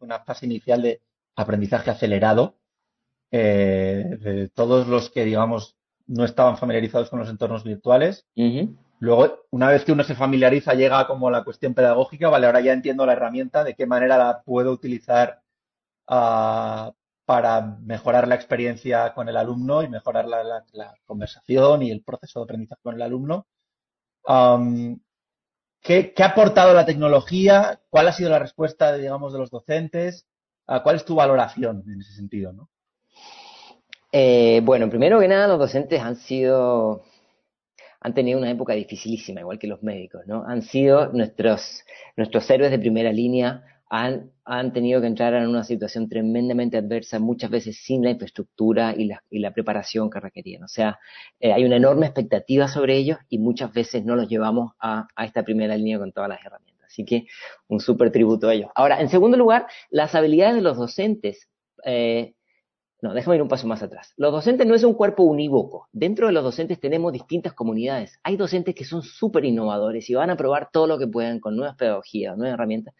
una 0.00 0.20
fase 0.20 0.46
inicial 0.46 0.82
de 0.82 1.02
aprendizaje 1.34 1.90
acelerado 1.90 2.58
eh, 3.30 4.18
de 4.20 4.48
todos 4.50 4.86
los 4.86 5.10
que, 5.10 5.24
digamos, 5.24 5.76
no 6.06 6.24
estaban 6.24 6.58
familiarizados 6.58 7.10
con 7.10 7.18
los 7.18 7.28
entornos 7.28 7.64
virtuales? 7.64 8.26
Luego, 9.00 9.46
una 9.50 9.68
vez 9.68 9.84
que 9.84 9.90
uno 9.90 10.04
se 10.04 10.14
familiariza, 10.14 10.74
llega 10.74 11.08
como 11.08 11.28
la 11.28 11.42
cuestión 11.42 11.74
pedagógica, 11.74 12.28
vale, 12.28 12.46
ahora 12.46 12.60
ya 12.60 12.72
entiendo 12.72 13.04
la 13.04 13.14
herramienta, 13.14 13.64
de 13.64 13.74
qué 13.74 13.84
manera 13.84 14.16
la 14.16 14.42
puedo 14.42 14.70
utilizar 14.70 15.42
ah, 16.06 16.92
para 17.24 17.62
mejorar 17.80 18.28
la 18.28 18.36
experiencia 18.36 19.12
con 19.12 19.28
el 19.28 19.36
alumno 19.36 19.82
y 19.82 19.88
mejorar 19.88 20.28
la, 20.28 20.64
conversación 21.04 21.82
y 21.82 21.90
el 21.90 22.04
proceso 22.04 22.38
de 22.40 22.44
aprendizaje 22.44 22.80
con 22.80 22.94
el 22.94 23.02
alumno. 23.02 23.46
¿Qué, 25.82 26.14
ha 26.18 26.26
aportado 26.26 26.74
la 26.74 26.86
tecnología? 26.86 27.80
¿Cuál 27.90 28.08
ha 28.08 28.12
sido 28.12 28.30
la 28.30 28.38
respuesta, 28.38 28.96
digamos, 28.96 29.32
de 29.32 29.40
los 29.40 29.50
docentes? 29.50 30.26
Ah, 30.66 30.82
¿Cuál 30.82 30.96
es 30.96 31.04
tu 31.04 31.16
valoración 31.16 31.82
en 31.86 32.00
ese 32.00 32.12
sentido? 32.12 32.52
¿no? 32.52 32.70
Eh, 34.12 34.60
bueno, 34.62 34.88
primero 34.88 35.18
que 35.18 35.26
nada, 35.26 35.48
los 35.48 35.58
docentes 35.58 36.00
han 36.00 36.16
sido, 36.16 37.02
han 38.00 38.14
tenido 38.14 38.38
una 38.38 38.50
época 38.50 38.74
dificilísima, 38.74 39.40
igual 39.40 39.58
que 39.58 39.66
los 39.66 39.82
médicos, 39.82 40.22
¿no? 40.26 40.44
Han 40.46 40.62
sido 40.62 41.08
nuestros, 41.12 41.84
nuestros 42.16 42.48
héroes 42.48 42.70
de 42.70 42.78
primera 42.78 43.10
línea, 43.10 43.64
han, 43.94 44.32
han, 44.46 44.72
tenido 44.72 45.02
que 45.02 45.06
entrar 45.06 45.34
en 45.34 45.46
una 45.46 45.64
situación 45.64 46.08
tremendamente 46.08 46.78
adversa, 46.78 47.18
muchas 47.18 47.50
veces 47.50 47.76
sin 47.76 48.02
la 48.02 48.10
infraestructura 48.10 48.94
y 48.96 49.04
la, 49.04 49.22
y 49.28 49.38
la 49.38 49.52
preparación 49.52 50.08
que 50.08 50.18
requerían. 50.18 50.64
O 50.64 50.68
sea, 50.68 50.98
eh, 51.38 51.52
hay 51.52 51.66
una 51.66 51.76
enorme 51.76 52.06
expectativa 52.06 52.68
sobre 52.68 52.96
ellos 52.96 53.18
y 53.28 53.38
muchas 53.38 53.70
veces 53.74 54.02
no 54.06 54.16
los 54.16 54.30
llevamos 54.30 54.72
a, 54.80 55.08
a 55.14 55.24
esta 55.26 55.42
primera 55.42 55.76
línea 55.76 55.98
con 55.98 56.10
todas 56.10 56.30
las 56.30 56.42
herramientas. 56.42 56.86
Así 56.86 57.04
que 57.04 57.26
un 57.68 57.80
súper 57.80 58.10
tributo 58.10 58.48
a 58.48 58.54
ellos. 58.54 58.70
Ahora, 58.74 58.98
en 58.98 59.10
segundo 59.10 59.36
lugar, 59.36 59.66
las 59.90 60.14
habilidades 60.14 60.54
de 60.54 60.62
los 60.62 60.78
docentes. 60.78 61.50
Eh, 61.84 62.34
no, 63.02 63.12
déjame 63.14 63.34
ir 63.34 63.42
un 63.42 63.48
paso 63.48 63.66
más 63.66 63.82
atrás. 63.82 64.14
Los 64.16 64.30
docentes 64.30 64.64
no 64.64 64.76
es 64.76 64.84
un 64.84 64.94
cuerpo 64.94 65.24
unívoco. 65.24 65.88
Dentro 65.90 66.28
de 66.28 66.32
los 66.32 66.44
docentes 66.44 66.78
tenemos 66.78 67.12
distintas 67.12 67.52
comunidades. 67.52 68.20
Hay 68.22 68.36
docentes 68.36 68.76
que 68.76 68.84
son 68.84 69.02
súper 69.02 69.44
innovadores 69.44 70.08
y 70.08 70.14
van 70.14 70.30
a 70.30 70.36
probar 70.36 70.70
todo 70.72 70.86
lo 70.86 70.98
que 70.98 71.08
puedan 71.08 71.40
con 71.40 71.56
nuevas 71.56 71.74
pedagogías, 71.74 72.38
nuevas 72.38 72.54
herramientas. 72.54 72.94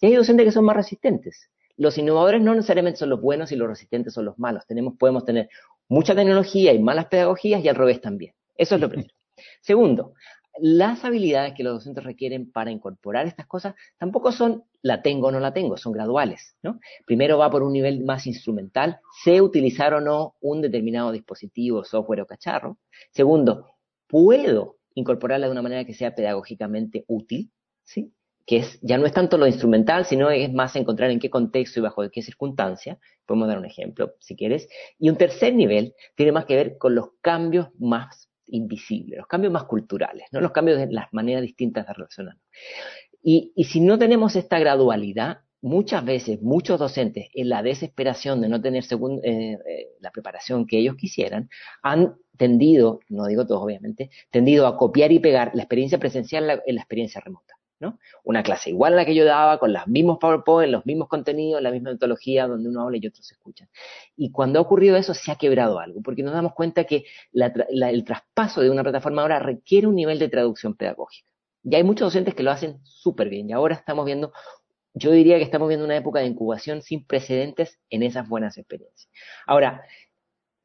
Y 0.00 0.06
hay 0.06 0.14
docentes 0.14 0.44
que 0.44 0.52
son 0.52 0.64
más 0.64 0.76
resistentes. 0.76 1.50
Los 1.76 1.98
innovadores 1.98 2.40
no 2.42 2.54
necesariamente 2.54 2.98
son 2.98 3.10
los 3.10 3.20
buenos 3.20 3.52
y 3.52 3.56
los 3.56 3.68
resistentes 3.68 4.14
son 4.14 4.24
los 4.24 4.38
malos. 4.38 4.66
Tenemos, 4.66 4.94
podemos 4.98 5.24
tener 5.24 5.48
mucha 5.88 6.14
tecnología 6.14 6.72
y 6.72 6.78
malas 6.78 7.06
pedagogías 7.06 7.62
y 7.62 7.68
al 7.68 7.76
revés 7.76 8.00
también. 8.00 8.34
Eso 8.56 8.74
es 8.76 8.80
lo 8.80 8.88
primero. 8.90 9.14
Segundo, 9.60 10.14
las 10.58 11.04
habilidades 11.04 11.54
que 11.54 11.62
los 11.62 11.74
docentes 11.74 12.04
requieren 12.04 12.50
para 12.50 12.70
incorporar 12.70 13.26
estas 13.26 13.46
cosas 13.46 13.74
tampoco 13.98 14.32
son 14.32 14.64
la 14.82 15.02
tengo 15.02 15.28
o 15.28 15.30
no 15.30 15.40
la 15.40 15.52
tengo, 15.52 15.76
son 15.76 15.92
graduales. 15.92 16.56
¿no? 16.62 16.80
Primero 17.04 17.38
va 17.38 17.50
por 17.50 17.62
un 17.62 17.72
nivel 17.72 18.04
más 18.04 18.26
instrumental, 18.26 19.00
sé 19.22 19.40
utilizar 19.40 19.92
o 19.94 20.00
no 20.00 20.34
un 20.40 20.62
determinado 20.62 21.12
dispositivo, 21.12 21.84
software 21.84 22.22
o 22.22 22.26
cacharro. 22.26 22.78
Segundo, 23.10 23.66
puedo 24.06 24.78
incorporarla 24.94 25.46
de 25.46 25.52
una 25.52 25.62
manera 25.62 25.84
que 25.84 25.94
sea 25.94 26.14
pedagógicamente 26.14 27.04
útil, 27.06 27.50
¿sí? 27.84 28.12
Que 28.46 28.58
es, 28.58 28.78
ya 28.80 28.96
no 28.96 29.06
es 29.06 29.12
tanto 29.12 29.36
lo 29.38 29.46
instrumental, 29.46 30.04
sino 30.04 30.30
es 30.30 30.52
más 30.52 30.76
encontrar 30.76 31.10
en 31.10 31.18
qué 31.18 31.28
contexto 31.28 31.80
y 31.80 31.82
bajo 31.82 32.08
qué 32.10 32.22
circunstancia. 32.22 32.98
Podemos 33.26 33.48
dar 33.48 33.58
un 33.58 33.66
ejemplo, 33.66 34.14
si 34.20 34.36
quieres. 34.36 34.68
Y 34.98 35.10
un 35.10 35.16
tercer 35.16 35.54
nivel 35.54 35.94
tiene 36.14 36.32
más 36.32 36.44
que 36.44 36.54
ver 36.54 36.78
con 36.78 36.94
los 36.94 37.08
cambios 37.20 37.68
más 37.78 38.30
invisibles, 38.46 39.18
los 39.18 39.26
cambios 39.26 39.52
más 39.52 39.64
culturales, 39.64 40.26
¿no? 40.30 40.40
los 40.40 40.52
cambios 40.52 40.78
de 40.78 40.86
las 40.92 41.12
maneras 41.12 41.42
distintas 41.42 41.86
de 41.86 41.92
relacionarnos. 41.92 42.42
Y, 43.20 43.52
si 43.64 43.80
no 43.80 43.98
tenemos 43.98 44.36
esta 44.36 44.60
gradualidad, 44.60 45.38
muchas 45.60 46.04
veces 46.04 46.40
muchos 46.42 46.78
docentes, 46.78 47.26
en 47.34 47.48
la 47.48 47.60
desesperación 47.64 48.40
de 48.40 48.48
no 48.48 48.60
tener 48.60 48.84
eh, 48.84 49.18
eh, 49.24 49.88
la 49.98 50.12
preparación 50.12 50.64
que 50.64 50.78
ellos 50.78 50.94
quisieran, 50.94 51.50
han 51.82 52.14
tendido, 52.36 53.00
no 53.08 53.26
digo 53.26 53.44
todos 53.44 53.64
obviamente, 53.64 54.10
tendido 54.30 54.68
a 54.68 54.76
copiar 54.76 55.10
y 55.10 55.18
pegar 55.18 55.50
la 55.54 55.62
experiencia 55.62 55.98
presencial 55.98 56.62
en 56.64 56.74
la 56.76 56.82
experiencia 56.82 57.20
remota. 57.20 57.56
Una 58.24 58.42
clase 58.42 58.70
igual 58.70 58.94
a 58.94 58.96
la 58.96 59.04
que 59.04 59.14
yo 59.14 59.24
daba, 59.24 59.58
con 59.58 59.72
los 59.72 59.86
mismos 59.86 60.18
PowerPoint, 60.18 60.72
los 60.72 60.86
mismos 60.86 61.08
contenidos, 61.08 61.62
la 61.62 61.70
misma 61.70 61.90
metodología, 61.90 62.46
donde 62.46 62.68
uno 62.68 62.82
habla 62.82 62.98
y 63.00 63.06
otros 63.06 63.30
escuchan. 63.30 63.68
Y 64.16 64.30
cuando 64.30 64.58
ha 64.58 64.62
ocurrido 64.62 64.96
eso, 64.96 65.14
se 65.14 65.30
ha 65.30 65.36
quebrado 65.36 65.78
algo, 65.78 66.00
porque 66.02 66.22
nos 66.22 66.32
damos 66.32 66.54
cuenta 66.54 66.84
que 66.84 67.04
el 67.32 68.04
traspaso 68.04 68.60
de 68.60 68.70
una 68.70 68.82
plataforma 68.82 69.22
ahora 69.22 69.38
requiere 69.38 69.86
un 69.86 69.94
nivel 69.94 70.18
de 70.18 70.28
traducción 70.28 70.74
pedagógica. 70.74 71.28
Y 71.62 71.74
hay 71.74 71.82
muchos 71.82 72.06
docentes 72.06 72.34
que 72.34 72.42
lo 72.42 72.50
hacen 72.50 72.78
súper 72.84 73.28
bien, 73.28 73.50
y 73.50 73.52
ahora 73.52 73.74
estamos 73.74 74.06
viendo 74.06 74.32
yo 74.98 75.10
diría 75.10 75.36
que 75.36 75.44
estamos 75.44 75.68
viendo 75.68 75.84
una 75.84 75.96
época 75.96 76.20
de 76.20 76.26
incubación 76.26 76.80
sin 76.80 77.04
precedentes 77.04 77.78
en 77.90 78.02
esas 78.02 78.26
buenas 78.26 78.56
experiencias. 78.56 79.10
Ahora, 79.46 79.84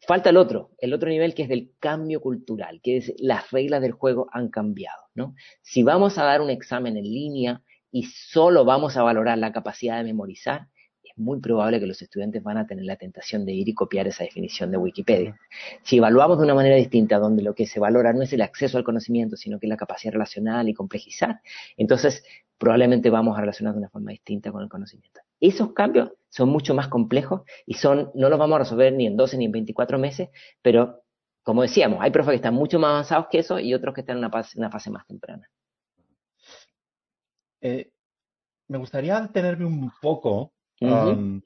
Falta 0.08 0.32
el 0.32 0.38
otro, 0.38 0.72
el 0.80 0.94
otro 0.94 1.10
nivel 1.10 1.36
que 1.36 1.44
es 1.44 1.50
del 1.50 1.74
cambio 1.80 2.22
cultural, 2.22 2.82
que 2.82 2.98
es 2.98 3.14
las 3.20 3.52
reglas 3.52 3.82
del 3.82 3.92
juego 3.92 4.28
han 4.32 4.50
cambiado, 4.50 5.04
¿no? 5.14 5.36
Si 5.62 5.84
vamos 5.84 6.18
a 6.18 6.24
dar 6.24 6.42
un 6.42 6.50
examen 6.50 6.98
en 6.98 7.04
línea 7.04 7.62
y 7.92 8.04
solo 8.04 8.66
vamos 8.66 8.98
a 8.98 9.04
valorar 9.04 9.38
la 9.38 9.52
capacidad 9.52 9.98
de 9.98 10.04
memorizar, 10.04 10.68
es 11.12 11.18
muy 11.18 11.40
probable 11.40 11.80
que 11.80 11.86
los 11.86 12.02
estudiantes 12.02 12.42
van 12.44 12.58
a 12.58 12.66
tener 12.66 12.86
la 12.86 12.96
tentación 12.96 13.46
de 13.46 13.54
ir 13.54 13.70
y 13.70 13.74
copiar 13.74 14.08
esa 14.08 14.24
definición 14.24 14.72
de 14.72 14.78
Wikipedia. 14.78 15.40
Si 15.84 15.98
evaluamos 15.98 16.38
de 16.38 16.46
una 16.46 16.56
manera 16.56 16.76
distinta, 16.76 17.20
donde 17.20 17.44
lo 17.44 17.54
que 17.54 17.68
se 17.68 17.80
valora 17.80 18.14
no 18.14 18.24
es 18.24 18.34
el 18.34 18.42
acceso 18.42 18.78
al 18.78 18.84
conocimiento, 18.84 19.36
sino 19.36 19.60
que 19.60 19.68
es 19.68 19.70
la 19.70 19.78
capacidad 19.78 20.14
relacional 20.14 20.70
y 20.70 20.74
complejizar, 20.74 21.42
entonces 21.78 22.24
probablemente 22.58 23.10
vamos 23.10 23.38
a 23.38 23.42
relacionar 23.42 23.74
de 23.74 23.80
una 23.80 23.90
forma 23.90 24.12
distinta 24.12 24.52
con 24.52 24.62
el 24.62 24.70
conocimiento. 24.70 25.22
Esos 25.40 25.74
cambios 25.74 26.12
son 26.30 26.50
mucho 26.50 26.76
más 26.76 26.88
complejos 26.88 27.42
y 27.66 27.74
son, 27.74 28.12
no 28.14 28.30
los 28.30 28.38
vamos 28.38 28.56
a 28.56 28.60
resolver 28.60 28.94
ni 28.94 29.08
en 29.08 29.18
12 29.18 29.38
ni 29.38 29.46
en 29.46 29.52
24 29.52 29.98
meses, 29.98 30.30
pero 30.62 31.02
como 31.44 31.64
decíamos, 31.64 32.00
hay 32.02 32.12
profes 32.12 32.32
que 32.32 32.36
están 32.36 32.54
mucho 32.54 32.80
más 32.80 32.92
avanzados 32.92 33.28
que 33.32 33.40
eso 33.40 33.60
y 33.60 33.74
otros 33.74 33.96
que 33.96 34.02
están 34.02 34.18
en 34.18 34.26
una 34.26 34.70
fase, 34.70 34.92
más 34.92 35.08
temprana. 35.08 35.50
Eh, 37.62 37.92
me 38.68 38.78
gustaría 38.78 39.20
detenerme 39.20 39.66
un 39.66 39.92
poco. 40.02 40.54
Una 40.82 41.42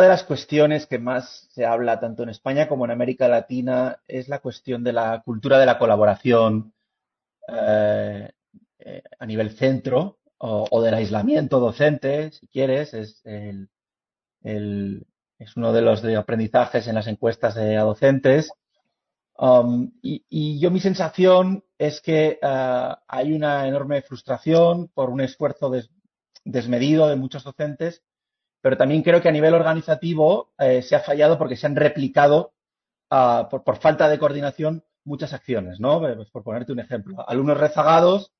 de 0.00 0.08
las 0.08 0.24
cuestiones 0.24 0.86
que 0.86 0.98
más 0.98 1.48
se 1.52 1.64
habla 1.64 1.98
tanto 1.98 2.22
en 2.22 2.28
España 2.28 2.68
como 2.68 2.84
en 2.84 2.90
América 2.90 3.28
Latina 3.28 4.00
es 4.06 4.28
la 4.28 4.40
cuestión 4.40 4.84
de 4.84 4.92
la 4.92 5.22
cultura 5.24 5.58
de 5.58 5.66
la 5.66 5.78
colaboración 5.78 6.74
eh, 7.48 8.30
eh, 8.78 9.02
a 9.18 9.26
nivel 9.26 9.50
centro 9.50 10.18
o, 10.42 10.82
del 10.82 10.94
aislamiento 10.94 11.60
docente, 11.60 12.30
si 12.30 12.46
quieres, 12.46 12.94
es, 12.94 13.20
el, 13.26 15.06
es 15.38 15.56
uno 15.56 15.72
de 15.72 15.82
los 15.82 16.00
de 16.00 16.16
aprendizajes 16.16 16.86
en 16.86 16.94
las 16.94 17.06
encuestas 17.06 17.54
de 17.54 17.76
docentes. 17.76 18.50
Um, 19.36 19.92
y, 20.02 20.60
yo 20.60 20.70
mi 20.70 20.80
sensación 20.80 21.64
es 21.78 22.00
que 22.00 22.38
uh, 22.42 22.94
hay 23.08 23.32
una 23.32 23.66
enorme 23.66 24.02
frustración 24.02 24.88
por 24.88 25.10
un 25.10 25.20
esfuerzo 25.20 25.70
desmedido 26.44 27.08
de 27.08 27.16
muchos 27.16 27.44
docentes, 27.44 28.02
pero 28.60 28.76
también 28.76 29.02
creo 29.02 29.20
que 29.20 29.28
a 29.28 29.32
nivel 29.32 29.54
organizativo 29.54 30.52
eh, 30.58 30.82
se 30.82 30.96
ha 30.96 31.00
fallado 31.00 31.38
porque 31.38 31.56
se 31.56 31.66
han 31.66 31.76
replicado 31.76 32.52
uh, 33.10 33.48
por, 33.48 33.76
falta 33.78 34.08
de 34.08 34.18
coordinación 34.18 34.84
muchas 35.04 35.32
acciones, 35.32 35.80
¿no? 35.80 36.00
Pues 36.00 36.30
por 36.30 36.42
ponerte 36.42 36.72
un 36.72 36.80
ejemplo, 36.80 37.28
alumnos 37.28 37.58
rezagados, 37.58 38.32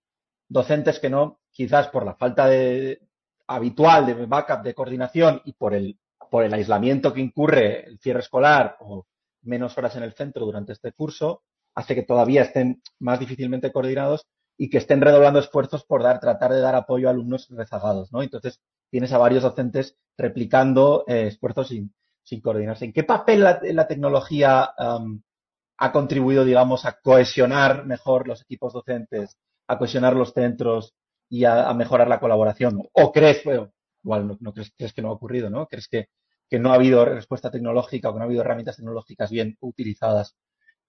docentes 0.49 0.99
que 0.99 1.11
no 1.11 1.41
quizás 1.51 1.89
por 1.89 2.05
la 2.05 2.15
falta 2.15 2.47
de 2.47 3.01
habitual 3.47 4.07
de 4.07 4.27
backup 4.27 4.63
de 4.63 4.75
coordinación 4.75 5.43
y 5.45 5.55
por 5.55 5.75
el, 5.75 5.99
por 6.31 6.45
el 6.45 6.55
aislamiento 6.55 7.13
que 7.13 7.21
incurre 7.21 7.89
el 7.89 7.99
cierre 7.99 8.21
escolar 8.21 8.77
o 8.81 9.07
menos 9.43 9.77
horas 9.79 9.97
en 9.97 10.03
el 10.03 10.13
centro 10.13 10.45
durante 10.45 10.73
este 10.73 10.93
curso, 10.93 11.43
hace 11.75 11.95
que 11.95 12.03
todavía 12.03 12.43
estén 12.43 12.83
más 12.99 13.19
difícilmente 13.19 13.73
coordinados 13.73 14.27
y 14.61 14.69
que 14.69 14.77
estén 14.77 15.01
redoblando 15.01 15.41
esfuerzos 15.41 15.85
por 15.85 16.03
dar, 16.03 16.21
tratar 16.21 16.53
de 16.53 16.61
dar 16.61 16.75
apoyo 16.75 17.09
a 17.09 17.13
alumnos 17.13 17.49
rezagados, 17.49 18.13
¿no? 18.13 18.23
Entonces 18.23 18.61
tienes 18.91 19.11
a 19.13 19.19
varios 19.19 19.43
docentes 19.43 19.97
replicando 20.19 21.05
eh, 21.07 21.29
esfuerzos 21.29 21.69
sin, 21.69 21.95
coordinarse. 22.43 22.85
¿En 22.85 22.93
qué 22.93 23.03
papel 23.03 23.43
la, 23.43 23.89
tecnología 23.89 24.73
ha 24.77 25.93
contribuido, 25.93 26.45
digamos, 26.45 26.85
a 26.85 27.01
cohesionar 27.01 27.87
mejor 27.87 28.29
los 28.29 28.43
equipos 28.43 28.75
docentes, 28.75 29.39
a 29.67 29.79
cohesionar 29.79 30.15
los 30.15 30.35
centros, 30.35 30.95
y 31.31 31.45
a, 31.45 31.73
mejorar 31.73 32.09
la 32.09 32.21
colaboración. 32.21 32.83
¿O 32.93 33.13
crees, 33.13 33.43
bueno, 33.45 33.73
igual 34.03 34.37
no, 34.41 34.53
crees, 34.53 34.93
que 34.93 35.01
no 35.01 35.09
ha 35.09 35.13
ocurrido, 35.13 35.49
¿no? 35.49 35.67
¿Crees 35.69 35.89
que, 35.89 36.09
que, 36.49 36.59
no 36.59 36.73
ha 36.73 36.75
habido 36.75 37.05
respuesta 37.05 37.51
tecnológica 37.51 38.11
o 38.11 38.13
que 38.13 38.19
no 38.19 38.25
ha 38.25 38.27
habido 38.27 38.43
herramientas 38.43 38.77
tecnológicas 38.77 39.31
bien 39.31 39.57
utilizadas 39.61 40.37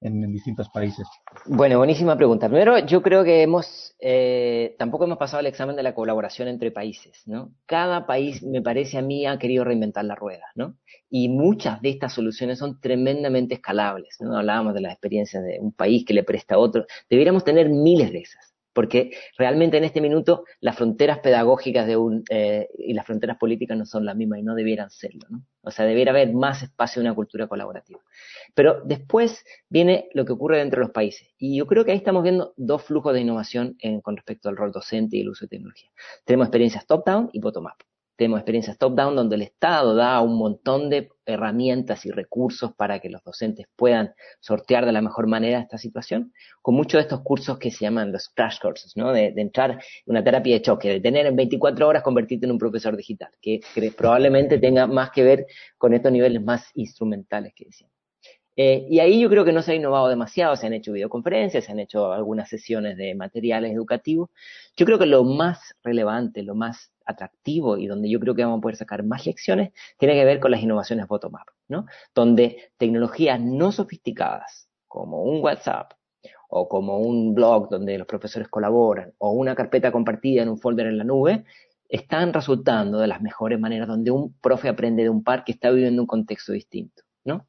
en, 0.01 0.31
distintos 0.33 0.69
países? 0.69 1.07
Bueno, 1.45 1.77
buenísima 1.77 2.17
pregunta. 2.17 2.47
Primero, 2.47 2.79
yo 2.79 3.01
creo 3.01 3.23
que 3.23 3.43
hemos, 3.43 3.95
eh, 3.99 4.75
tampoco 4.77 5.05
hemos 5.05 5.17
pasado 5.17 5.39
el 5.39 5.45
examen 5.45 5.75
de 5.75 5.83
la 5.83 5.95
colaboración 5.95 6.47
entre 6.47 6.71
países, 6.71 7.23
¿no? 7.25 7.53
Cada 7.65 8.05
país, 8.05 8.43
me 8.43 8.61
parece 8.61 8.97
a 8.97 9.01
mí, 9.01 9.25
ha 9.25 9.37
querido 9.37 9.63
reinventar 9.63 10.05
la 10.05 10.15
rueda, 10.15 10.45
¿no? 10.55 10.75
Y 11.09 11.29
muchas 11.29 11.81
de 11.81 11.89
estas 11.89 12.13
soluciones 12.13 12.59
son 12.59 12.79
tremendamente 12.79 13.55
escalables, 13.55 14.17
¿no? 14.19 14.35
Hablábamos 14.35 14.73
de 14.73 14.81
las 14.81 14.93
experiencias 14.93 15.43
de 15.43 15.59
un 15.59 15.71
país 15.71 16.03
que 16.05 16.13
le 16.13 16.23
presta 16.23 16.55
a 16.55 16.59
otro. 16.59 16.85
Deberíamos 17.09 17.43
tener 17.43 17.69
miles 17.69 18.11
de 18.11 18.19
esas 18.19 18.50
porque 18.73 19.11
realmente 19.37 19.77
en 19.77 19.83
este 19.83 20.01
minuto 20.01 20.45
las 20.59 20.75
fronteras 20.75 21.19
pedagógicas 21.19 21.87
de 21.87 21.97
un, 21.97 22.23
eh, 22.29 22.67
y 22.77 22.93
las 22.93 23.05
fronteras 23.05 23.37
políticas 23.37 23.77
no 23.77 23.85
son 23.85 24.05
las 24.05 24.15
mismas 24.15 24.39
y 24.39 24.43
no 24.43 24.55
debieran 24.55 24.89
serlo, 24.89 25.27
¿no? 25.29 25.43
O 25.63 25.71
sea, 25.71 25.85
debiera 25.85 26.11
haber 26.11 26.33
más 26.33 26.63
espacio 26.63 27.01
de 27.01 27.07
una 27.07 27.15
cultura 27.15 27.47
colaborativa. 27.47 27.99
Pero 28.55 28.81
después 28.83 29.45
viene 29.69 30.09
lo 30.13 30.25
que 30.25 30.33
ocurre 30.33 30.57
dentro 30.57 30.79
de 30.79 30.87
los 30.87 30.93
países. 30.93 31.27
Y 31.37 31.57
yo 31.57 31.67
creo 31.67 31.85
que 31.85 31.91
ahí 31.91 31.97
estamos 31.97 32.23
viendo 32.23 32.53
dos 32.57 32.83
flujos 32.83 33.13
de 33.13 33.21
innovación 33.21 33.77
con 34.01 34.15
respecto 34.15 34.49
al 34.49 34.57
rol 34.57 34.71
docente 34.71 35.17
y 35.17 35.21
el 35.21 35.29
uso 35.29 35.45
de 35.45 35.49
tecnología. 35.49 35.89
Tenemos 36.25 36.47
experiencias 36.47 36.87
top-down 36.87 37.29
y 37.33 37.39
bottom-up. 37.39 37.90
Tenemos 38.21 38.37
experiencias 38.37 38.77
top-down 38.77 39.15
donde 39.15 39.35
el 39.35 39.41
Estado 39.41 39.95
da 39.95 40.21
un 40.21 40.37
montón 40.37 40.91
de 40.91 41.09
herramientas 41.25 42.05
y 42.05 42.11
recursos 42.11 42.71
para 42.75 42.99
que 42.99 43.09
los 43.09 43.23
docentes 43.23 43.65
puedan 43.75 44.13
sortear 44.39 44.85
de 44.85 44.91
la 44.91 45.01
mejor 45.01 45.25
manera 45.25 45.59
esta 45.59 45.79
situación, 45.79 46.31
con 46.61 46.75
muchos 46.75 46.99
de 46.99 47.01
estos 47.01 47.21
cursos 47.21 47.57
que 47.57 47.71
se 47.71 47.83
llaman 47.83 48.11
los 48.11 48.29
crash 48.29 48.59
courses, 48.59 48.95
¿no? 48.95 49.11
De, 49.11 49.33
entrar 49.37 49.71
en 49.71 49.79
una 50.05 50.23
terapia 50.23 50.53
de 50.53 50.61
choque, 50.61 50.89
de 50.89 50.99
tener 50.99 51.25
en 51.25 51.35
24 51.35 51.87
horas 51.87 52.03
convertirte 52.03 52.45
en 52.45 52.51
un 52.51 52.59
profesor 52.59 52.95
digital, 52.95 53.31
que, 53.41 53.61
probablemente 53.97 54.59
tenga 54.59 54.85
más 54.85 55.09
que 55.09 55.23
ver 55.23 55.47
con 55.79 55.95
estos 55.95 56.11
niveles 56.11 56.43
más 56.43 56.69
instrumentales 56.75 57.53
que 57.55 57.65
decíamos. 57.65 57.95
Eh, 58.55 58.85
y 58.87 58.99
ahí 58.99 59.19
yo 59.19 59.31
creo 59.31 59.43
que 59.43 59.51
no 59.51 59.63
se 59.63 59.71
ha 59.71 59.75
innovado 59.75 60.09
demasiado, 60.09 60.55
se 60.55 60.67
han 60.67 60.73
hecho 60.73 60.91
videoconferencias, 60.91 61.65
se 61.65 61.71
han 61.71 61.79
hecho 61.79 62.11
algunas 62.13 62.49
sesiones 62.49 62.97
de 62.97 63.15
materiales 63.15 63.71
educativos. 63.71 64.29
Yo 64.77 64.85
creo 64.85 64.99
que 64.99 65.07
lo 65.07 65.23
más 65.23 65.73
relevante, 65.81 66.43
lo 66.43 66.53
más 66.53 66.90
atractivo 67.05 67.77
y 67.77 67.87
donde 67.87 68.09
yo 68.09 68.19
creo 68.19 68.35
que 68.35 68.43
vamos 68.43 68.59
a 68.59 68.61
poder 68.61 68.75
sacar 68.75 69.03
más 69.03 69.25
lecciones, 69.25 69.71
tiene 69.97 70.15
que 70.15 70.25
ver 70.25 70.39
con 70.39 70.51
las 70.51 70.61
innovaciones 70.61 71.07
bottom-up, 71.07 71.51
¿no? 71.67 71.85
Donde 72.13 72.71
tecnologías 72.77 73.39
no 73.39 73.71
sofisticadas, 73.71 74.69
como 74.87 75.23
un 75.23 75.41
WhatsApp, 75.43 75.93
o 76.49 76.67
como 76.67 76.99
un 76.99 77.33
blog 77.33 77.69
donde 77.69 77.97
los 77.97 78.07
profesores 78.07 78.49
colaboran, 78.49 79.13
o 79.17 79.31
una 79.31 79.55
carpeta 79.55 79.91
compartida 79.91 80.43
en 80.43 80.49
un 80.49 80.59
folder 80.59 80.87
en 80.87 80.97
la 80.97 81.05
nube, 81.05 81.45
están 81.87 82.33
resultando 82.33 82.99
de 82.99 83.07
las 83.07 83.21
mejores 83.21 83.59
maneras 83.59 83.87
donde 83.87 84.11
un 84.11 84.33
profe 84.39 84.69
aprende 84.69 85.03
de 85.03 85.09
un 85.09 85.23
par 85.23 85.43
que 85.43 85.51
está 85.51 85.71
viviendo 85.71 86.01
un 86.01 86.07
contexto 86.07 86.53
distinto, 86.53 87.03
¿no? 87.23 87.47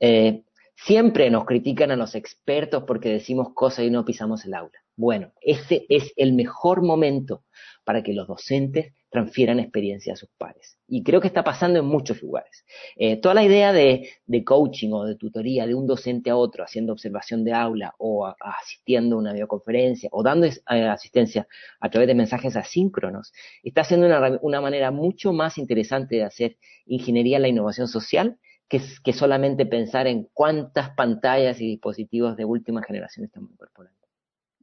Eh, 0.00 0.44
siempre 0.76 1.30
nos 1.30 1.44
critican 1.44 1.90
a 1.90 1.96
los 1.96 2.14
expertos 2.14 2.84
porque 2.86 3.08
decimos 3.08 3.48
cosas 3.54 3.84
y 3.84 3.90
no 3.90 4.04
pisamos 4.04 4.44
el 4.44 4.54
aula. 4.54 4.78
Bueno, 4.96 5.32
ese 5.42 5.84
es 5.90 6.12
el 6.16 6.32
mejor 6.32 6.82
momento 6.82 7.44
para 7.84 8.02
que 8.02 8.14
los 8.14 8.26
docentes 8.26 8.94
transfieran 9.10 9.60
experiencia 9.60 10.14
a 10.14 10.16
sus 10.16 10.28
pares. 10.36 10.78
Y 10.88 11.02
creo 11.02 11.20
que 11.20 11.28
está 11.28 11.44
pasando 11.44 11.78
en 11.78 11.86
muchos 11.86 12.22
lugares. 12.22 12.64
Eh, 12.96 13.16
toda 13.16 13.34
la 13.34 13.44
idea 13.44 13.72
de, 13.72 14.10
coaching 14.44 14.90
o 14.92 15.04
de 15.04 15.16
tutoría 15.16 15.66
de 15.66 15.74
un 15.74 15.86
docente 15.86 16.30
a 16.30 16.36
otro, 16.36 16.64
haciendo 16.64 16.92
observación 16.92 17.44
de 17.44 17.52
aula 17.52 17.94
o 17.98 18.26
asistiendo 18.40 19.16
a 19.16 19.18
una 19.18 19.32
videoconferencia 19.32 20.08
o 20.12 20.22
dando 20.22 20.46
eh, 20.46 20.54
asistencia 20.66 21.46
a 21.80 21.90
través 21.90 22.08
de 22.08 22.14
mensajes 22.14 22.56
asíncronos, 22.56 23.32
está 23.62 23.84
siendo 23.84 24.06
una, 24.42 24.60
manera 24.60 24.90
mucho 24.90 25.32
más 25.32 25.58
interesante 25.58 26.16
de 26.16 26.24
hacer 26.24 26.56
ingeniería 26.86 27.36
en 27.36 27.42
la 27.42 27.48
innovación 27.48 27.88
social 27.88 28.38
que, 28.68 28.80
que 29.04 29.12
solamente 29.12 29.66
pensar 29.66 30.06
en 30.06 30.28
cuántas 30.32 30.90
pantallas 30.90 31.60
y 31.60 31.66
dispositivos 31.66 32.36
de 32.36 32.44
última 32.44 32.82
generación 32.82 33.24
estamos 33.26 33.50
incorporando. 33.52 33.95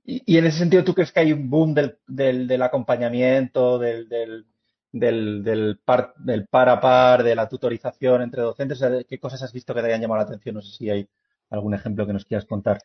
Y, 0.05 0.37
en 0.37 0.45
ese 0.45 0.59
sentido, 0.59 0.83
¿tú 0.83 0.93
crees 0.93 1.11
que 1.11 1.21
hay 1.21 1.33
un 1.33 1.49
boom 1.49 1.73
del, 1.73 1.97
del, 2.07 2.47
del 2.47 2.61
acompañamiento, 2.61 3.79
del, 3.79 4.09
del, 4.09 4.45
del, 4.91 5.43
del, 5.43 5.79
par, 5.83 6.13
del 6.17 6.47
par 6.47 6.69
a 6.69 6.81
par, 6.81 7.23
de 7.23 7.35
la 7.35 7.47
tutorización 7.47 8.21
entre 8.21 8.41
docentes? 8.41 8.83
¿Qué 9.07 9.19
cosas 9.19 9.43
has 9.43 9.53
visto 9.53 9.73
que 9.73 9.81
te 9.81 9.87
hayan 9.87 10.01
llamado 10.01 10.19
la 10.19 10.27
atención? 10.27 10.55
No 10.55 10.61
sé 10.61 10.75
si 10.75 10.89
hay 10.89 11.07
algún 11.49 11.73
ejemplo 11.73 12.05
que 12.05 12.13
nos 12.13 12.25
quieras 12.25 12.45
contar. 12.45 12.79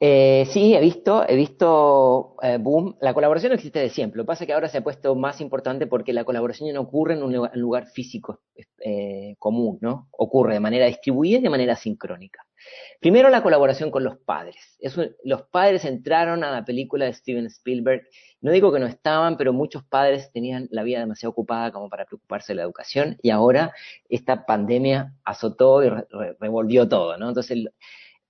Eh, 0.00 0.46
sí, 0.50 0.74
he 0.74 0.80
visto, 0.80 1.24
he 1.26 1.36
visto 1.36 2.36
eh, 2.42 2.58
boom. 2.58 2.96
La 3.00 3.14
colaboración 3.14 3.52
existe 3.52 3.78
de 3.78 3.88
siempre. 3.88 4.18
Lo 4.18 4.24
que 4.24 4.28
pasa 4.28 4.44
es 4.44 4.48
que 4.48 4.52
ahora 4.52 4.68
se 4.68 4.78
ha 4.78 4.84
puesto 4.84 5.14
más 5.14 5.40
importante 5.40 5.86
porque 5.86 6.12
la 6.12 6.24
colaboración 6.24 6.66
ya 6.66 6.74
no 6.74 6.82
ocurre 6.82 7.14
en 7.14 7.22
un 7.22 7.48
lugar, 7.54 7.86
físico 7.86 8.40
eh, 8.84 9.36
común, 9.38 9.78
¿no? 9.80 10.08
Ocurre 10.10 10.54
de 10.54 10.60
manera 10.60 10.86
distribuida 10.86 11.38
y 11.38 11.42
de 11.42 11.50
manera 11.50 11.76
sincrónica. 11.76 12.44
Primero 13.00 13.28
la 13.28 13.42
colaboración 13.42 13.90
con 13.90 14.04
los 14.04 14.16
padres. 14.18 14.78
los 15.24 15.42
padres 15.42 15.84
entraron 15.84 16.42
a 16.44 16.50
la 16.50 16.64
película 16.64 17.04
de 17.04 17.12
Steven 17.12 17.46
Spielberg. 17.46 18.02
No 18.40 18.50
digo 18.50 18.72
que 18.72 18.78
no 18.78 18.86
estaban, 18.86 19.36
pero 19.36 19.52
muchos 19.52 19.84
padres 19.84 20.30
tenían 20.32 20.68
la 20.70 20.82
vida 20.82 21.00
demasiado 21.00 21.32
ocupada 21.32 21.70
como 21.70 21.88
para 21.88 22.06
preocuparse 22.06 22.52
de 22.52 22.56
la 22.56 22.62
educación 22.62 23.18
y 23.22 23.30
ahora 23.30 23.72
esta 24.08 24.46
pandemia 24.46 25.14
azotó 25.24 25.82
y 25.82 25.90
revolvió 26.40 26.88
todo, 26.88 27.16
¿no? 27.18 27.28
Entonces 27.28 27.68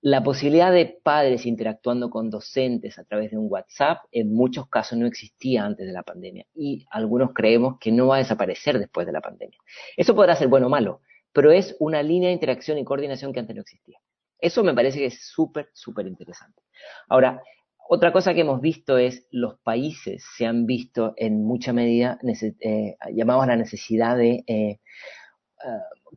la 0.01 0.21
posibilidad 0.23 0.71
de 0.71 0.99
padres 1.01 1.47
interactuando 1.47 2.11
con 2.11 2.29
docentes 2.29 2.99
a 2.99 3.03
través 3.05 3.31
de 3.31 3.37
un 3.37 3.47
WhatsApp 3.49 4.03
en 4.11 4.33
muchos 4.35 4.69
casos 4.69 4.99
no 4.99 5.07
existía 5.07 5.65
antes 5.65 5.87
de 5.87 5.93
la 5.93 6.03
pandemia 6.03 6.45
y 6.53 6.85
algunos 6.91 7.33
creemos 7.33 7.79
que 7.79 7.91
no 7.91 8.05
va 8.05 8.17
a 8.17 8.19
desaparecer 8.19 8.77
después 8.77 9.07
de 9.07 9.13
la 9.13 9.21
pandemia. 9.21 9.57
Eso 9.97 10.13
podrá 10.15 10.35
ser 10.35 10.47
bueno 10.47 10.67
o 10.67 10.69
malo, 10.69 11.01
pero 11.33 11.51
es 11.51 11.75
una 11.79 12.03
línea 12.03 12.27
de 12.27 12.35
interacción 12.35 12.77
y 12.77 12.85
coordinación 12.85 13.33
que 13.33 13.39
antes 13.39 13.55
no 13.55 13.63
existía. 13.63 13.97
Eso 14.45 14.63
me 14.63 14.75
parece 14.75 14.99
que 14.99 15.07
es 15.07 15.27
súper, 15.27 15.69
súper 15.73 16.05
interesante. 16.05 16.61
Ahora, 17.09 17.41
otra 17.89 18.13
cosa 18.13 18.35
que 18.35 18.41
hemos 18.41 18.61
visto 18.61 18.99
es 18.99 19.25
los 19.31 19.57
países 19.61 20.23
se 20.37 20.45
han 20.45 20.67
visto 20.67 21.15
en 21.17 21.43
mucha 21.43 21.73
medida 21.73 22.19
eh, 22.59 22.95
llamados 23.11 23.43
a 23.43 23.47
la 23.47 23.55
necesidad 23.55 24.15
de 24.15 24.43
eh, 24.45 24.69
eh, 24.69 24.79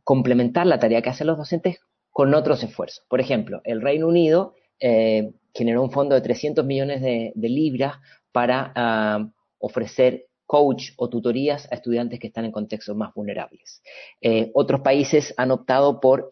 complementar 0.03 0.67
la 0.67 0.77
tarea 0.77 1.01
que 1.01 1.09
hacen 1.09 1.25
los 1.25 1.39
docentes 1.39 1.79
con 2.11 2.31
otros 2.35 2.61
esfuerzos. 2.61 3.03
Por 3.09 3.19
ejemplo, 3.19 3.61
el 3.63 3.81
Reino 3.81 4.07
Unido 4.07 4.53
eh, 4.79 5.31
generó 5.51 5.81
un 5.81 5.91
fondo 5.91 6.13
de 6.13 6.21
300 6.21 6.63
millones 6.63 7.01
de, 7.01 7.33
libras 7.35 7.95
para 8.31 8.71
ah, 8.75 9.27
ofrecer 9.57 10.27
coach 10.45 10.91
o 10.97 11.09
tutorías 11.09 11.67
a 11.71 11.75
estudiantes 11.75 12.19
que 12.19 12.27
están 12.27 12.45
en 12.45 12.51
contextos 12.51 12.95
más 12.95 13.11
vulnerables. 13.15 13.81
Otros 14.53 14.81
países 14.81 15.33
han 15.37 15.49
optado 15.49 15.99
por 15.99 16.27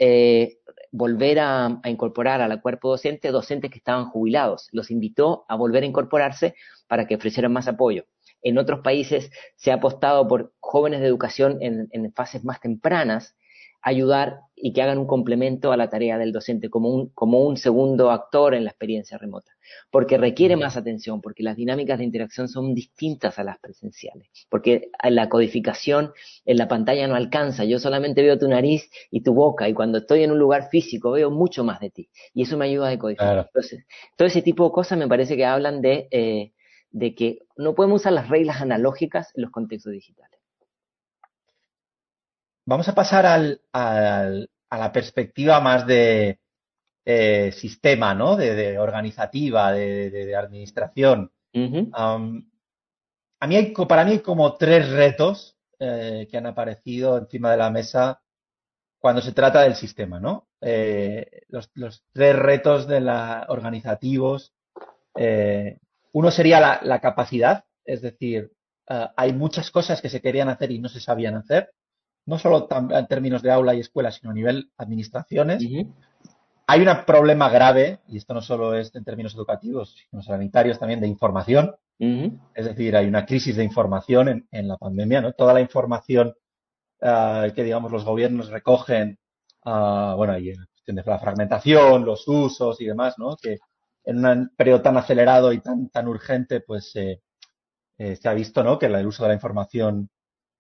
volver 0.91 1.39
a, 1.39 1.80
a, 1.84 1.89
incorporar 1.89 2.41
al 2.41 2.62
cuerpo 2.62 2.89
docente 2.89 3.32
docentes 3.32 3.71
que 3.71 3.78
estaban 3.78 4.06
jubilados. 4.06 4.67
Los 4.71 4.91
invitó 4.91 5.45
a 5.47 5.56
volver 5.56 5.84
a 5.84 5.88
incorporarse 5.88 6.56
para 6.88 7.08
que 7.08 7.15
ofrecieran 7.15 7.54
más 7.54 7.67
apoyo. 7.67 8.06
En 8.41 8.58
otros 8.58 8.82
países 8.82 9.32
se 9.56 9.71
ha 9.71 9.76
apostado 9.76 10.28
por 10.28 10.54
jóvenes 10.60 11.02
de 11.02 11.08
educación 11.08 11.58
en, 11.62 11.88
en 11.91 12.13
fases 12.13 12.43
más 12.43 12.60
tempranas 12.60 13.36
ayudar 13.81 14.41
y 14.59 14.73
que 14.73 14.81
hagan 14.81 14.97
un 14.97 15.05
complemento 15.05 15.71
a 15.71 15.77
la 15.77 15.89
tarea 15.89 16.17
del 16.17 16.31
docente 16.31 16.69
como 16.69 16.89
un, 16.89 17.09
como 17.09 17.41
un 17.41 17.57
segundo 17.57 18.09
actor 18.09 18.55
en 18.55 18.63
la 18.63 18.71
experiencia 18.71 19.17
remota, 19.17 19.51
porque 19.91 20.17
requiere 20.17 20.55
más 20.55 20.77
atención, 20.77 21.21
porque 21.21 21.43
las 21.43 21.55
dinámicas 21.55 21.99
de 21.99 22.05
interacción 22.05 22.47
son 22.47 22.73
distintas 22.73 23.37
a 23.37 23.43
las 23.43 23.59
presenciales, 23.59 24.27
porque 24.49 24.89
la 25.07 25.29
codificación 25.29 26.11
en 26.45 26.57
la 26.57 26.67
pantalla 26.67 27.07
no 27.07 27.15
alcanza, 27.15 27.65
yo 27.65 27.77
solamente 27.77 28.23
veo 28.23 28.39
tu 28.39 28.47
nariz 28.47 28.89
y 29.11 29.21
tu 29.21 29.33
boca 29.33 29.69
y 29.69 29.73
cuando 29.73 29.99
estoy 29.99 30.23
en 30.23 30.31
un 30.31 30.39
lugar 30.39 30.69
físico 30.69 31.11
veo 31.11 31.29
mucho 31.29 31.63
más 31.63 31.79
de 31.79 31.91
ti 31.91 32.09
y 32.33 32.41
eso 32.41 32.57
me 32.57 32.65
ayuda 32.65 32.87
a 32.87 32.91
decodificar. 32.91 33.45
Entonces, 33.53 33.85
todo 34.15 34.27
ese 34.27 34.41
tipo 34.41 34.65
de 34.65 34.71
cosas 34.71 34.97
me 34.97 35.07
parece 35.07 35.37
que 35.37 35.45
hablan 35.45 35.81
de, 35.81 36.07
eh, 36.09 36.53
de 36.89 37.13
que 37.13 37.39
no 37.57 37.75
podemos 37.75 38.01
usar 38.01 38.13
las 38.13 38.29
reglas 38.29 38.59
analógicas 38.61 39.31
en 39.35 39.43
los 39.43 39.51
contextos 39.51 39.93
digitales. 39.93 40.37
Vamos 42.67 42.89
a 42.89 42.93
pasar 42.93 43.25
al, 43.25 43.62
al, 43.71 44.49
a 44.69 44.77
la 44.77 44.91
perspectiva 44.91 45.62
más 45.62 45.88
de 45.88 46.41
eh, 47.06 47.53
sistema, 47.53 48.13
¿no? 48.13 48.36
De, 48.36 48.77
organizativa, 48.77 49.71
de, 49.71 50.10
de, 50.10 50.36
administración. 50.36 51.32
a 51.93 52.17
mí 53.47 53.56
hay, 53.56 53.71
para 53.71 54.03
mí 54.03 54.12
hay 54.12 54.19
como 54.19 54.58
tres 54.58 54.89
retos 54.89 55.56
eh, 55.80 56.27
que 56.30 56.38
han 56.38 56.45
aparecido 56.45 57.17
encima 57.17 57.51
de 57.51 57.58
la 57.58 57.69
mesa 57.69 58.21
cuando 58.99 59.21
se 59.21 59.32
trata 59.32 59.62
del 59.62 59.75
sistema, 59.75 60.19
¿no? 60.19 60.49
Eh, 60.60 61.43
los, 61.47 61.71
los, 61.73 62.03
tres 62.12 62.36
retos 62.36 62.86
de 62.86 62.99
la, 62.99 63.45
organizativos. 63.47 64.53
Uno 66.12 66.32
sería 66.32 66.60
la, 66.60 66.82
la, 66.84 66.99
capacidad, 66.99 67.63
es 67.86 68.01
decir, 68.01 68.51
uh, 68.89 69.08
hay 69.15 69.32
muchas 69.32 69.71
cosas 69.71 70.01
que 70.01 70.10
se 70.10 70.19
querían 70.19 70.49
hacer 70.49 70.71
y 70.71 70.80
no 70.80 70.89
se 70.89 70.99
sabían 70.99 71.36
hacer 71.36 71.71
no 72.27 72.37
solo 72.37 72.67
en 72.69 73.07
términos 73.07 73.41
de 73.41 73.51
aula 73.51 73.73
y 73.73 73.79
escuela, 73.79 74.11
sino 74.11 74.31
a 74.31 74.33
nivel 74.33 74.69
administraciones. 74.77 75.63
Hay 76.67 76.81
un 76.81 76.89
problema 77.05 77.49
grave, 77.49 78.01
y 78.09 78.17
esto 78.17 78.33
no 78.33 78.41
solo 78.41 78.75
es 78.75 78.93
en 78.93 79.05
términos 79.05 79.33
educativos, 79.33 79.95
sino 80.09 80.21
sanitarios 80.21 80.77
también, 80.77 80.99
de 80.99 81.07
información. 81.07 81.73
Es 81.97 82.65
decir, 82.65 82.95
hay 82.97 83.07
una 83.07 83.25
crisis 83.25 83.55
de 83.55 83.63
información 83.63 84.45
en, 84.51 84.67
la 84.67 84.77
pandemia, 84.77 85.21
¿no? 85.21 85.31
Toda 85.31 85.53
la 85.53 85.61
información 85.61 86.35
uh, 87.01 87.51
que, 87.55 87.63
digamos, 87.63 87.91
los 87.91 88.03
gobiernos 88.03 88.49
recogen, 88.49 89.17
uh, 89.65 90.13
bueno, 90.17 90.33
hay 90.33 90.53
la 90.53 90.65
cuestión 90.65 90.97
de 90.97 91.03
la 91.05 91.19
fragmentación, 91.19 92.05
los 92.05 92.27
usos 92.27 92.81
y 92.81 92.85
demás, 92.85 93.15
¿no? 93.17 93.37
Que 93.37 93.57
en 94.03 94.25
un 94.25 94.51
periodo 94.55 94.81
tan 94.81 94.97
acelerado 94.97 95.53
y 95.53 95.59
tan, 95.59 95.89
tan 95.89 96.09
urgente, 96.09 96.59
pues 96.59 96.93
eh, 96.95 97.21
eh, 97.97 98.17
se 98.17 98.27
ha 98.27 98.33
visto, 98.33 98.63
¿no? 98.63 98.77
Que 98.77 98.87
el 98.87 99.07
uso 99.07 99.23
de 99.23 99.29
la 99.29 99.35
información 99.35 100.09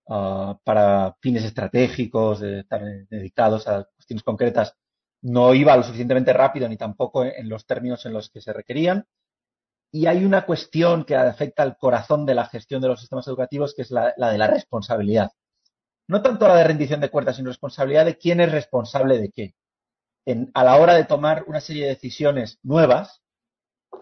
Ah, 0.09 0.57
para 0.63 1.17
fines 1.21 1.43
estratégicos, 1.43 2.39
de 2.39 2.61
estar 2.61 2.81
dedicados 3.09 3.67
a 3.67 3.83
cuestiones 3.95 4.23
concretas, 4.23 4.73
no 5.21 5.53
iba 5.53 5.75
lo 5.75 5.83
suficientemente 5.83 6.31
rápido 6.31 6.69
ni 6.69 6.77
tampoco 6.77 7.25
en 7.25 7.49
los 7.49 7.65
términos 7.65 8.05
en 8.05 8.13
los 8.13 8.29
que 8.29 8.39
se 8.41 8.53
requerían. 8.53 9.05
Y 9.91 10.05
hay 10.07 10.23
una 10.25 10.45
cuestión 10.45 11.03
que 11.05 11.15
afecta 11.15 11.63
al 11.63 11.77
corazón 11.77 12.25
de 12.25 12.35
la 12.35 12.45
gestión 12.45 12.81
de 12.81 12.89
los 12.89 12.99
sistemas 12.99 13.27
educativos, 13.27 13.73
que 13.75 13.81
es 13.81 13.91
la, 13.91 14.13
de 14.17 14.37
la 14.37 14.47
responsabilidad. 14.47 15.31
No 16.07 16.21
tanto 16.21 16.47
la 16.47 16.55
de 16.55 16.63
rendición 16.63 17.01
de 17.01 17.09
cuentas, 17.09 17.35
sino 17.37 17.49
responsabilidad 17.49 18.05
de 18.05 18.17
quién 18.17 18.39
es 18.39 18.51
responsable 18.51 19.17
de 19.19 19.31
qué. 19.31 19.55
En, 20.25 20.51
a 20.53 20.63
la 20.63 20.77
hora 20.77 20.93
de 20.95 21.05
tomar 21.05 21.45
una 21.47 21.61
serie 21.61 21.83
de 21.83 21.89
decisiones 21.89 22.59
nuevas, 22.63 23.21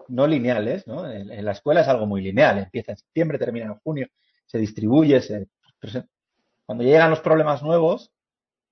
no 0.08 0.26
lineales, 0.26 0.86
¿no? 0.86 1.10
En, 1.10 1.44
la 1.44 1.52
escuela 1.52 1.80
es 1.80 1.88
algo 1.88 2.06
muy 2.06 2.22
lineal, 2.22 2.58
empieza 2.58 2.92
en 2.92 2.98
septiembre, 2.98 3.38
termina 3.38 3.66
en 3.66 3.74
junio, 3.76 4.08
se 4.46 4.58
distribuye, 4.58 5.20
se 5.20 5.48
cuando 6.64 6.84
llegan 6.84 7.10
los 7.10 7.20
problemas 7.20 7.62
nuevos, 7.62 8.12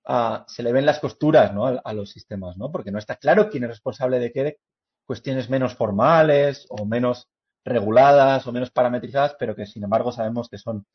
ah, 0.05 0.45
se 0.47 0.63
le 0.63 0.71
ven 0.71 0.85
las 0.85 0.99
costuras 0.99 1.51
a, 1.83 1.93
los 1.93 2.09
sistemas, 2.09 2.57
¿no? 2.57 2.71
Porque 2.71 2.91
no 2.91 2.99
está 2.99 3.15
claro 3.15 3.49
quién 3.49 3.63
es 3.63 3.69
responsable 3.69 4.19
de 4.19 4.31
qué, 4.31 4.43
de 4.43 4.59
cuestiones 5.05 5.49
menos 5.49 5.75
formales 5.75 6.65
o 6.69 6.85
menos 6.85 7.29
reguladas 7.63 8.45
o 8.47 8.51
menos 8.51 8.71
parametrizadas, 8.71 9.35
pero 9.39 9.55
que 9.55 9.65
sin 9.65 9.83
embargo 9.83 10.11
sabemos 10.11 10.49
que 10.49 10.57
son, 10.57 10.85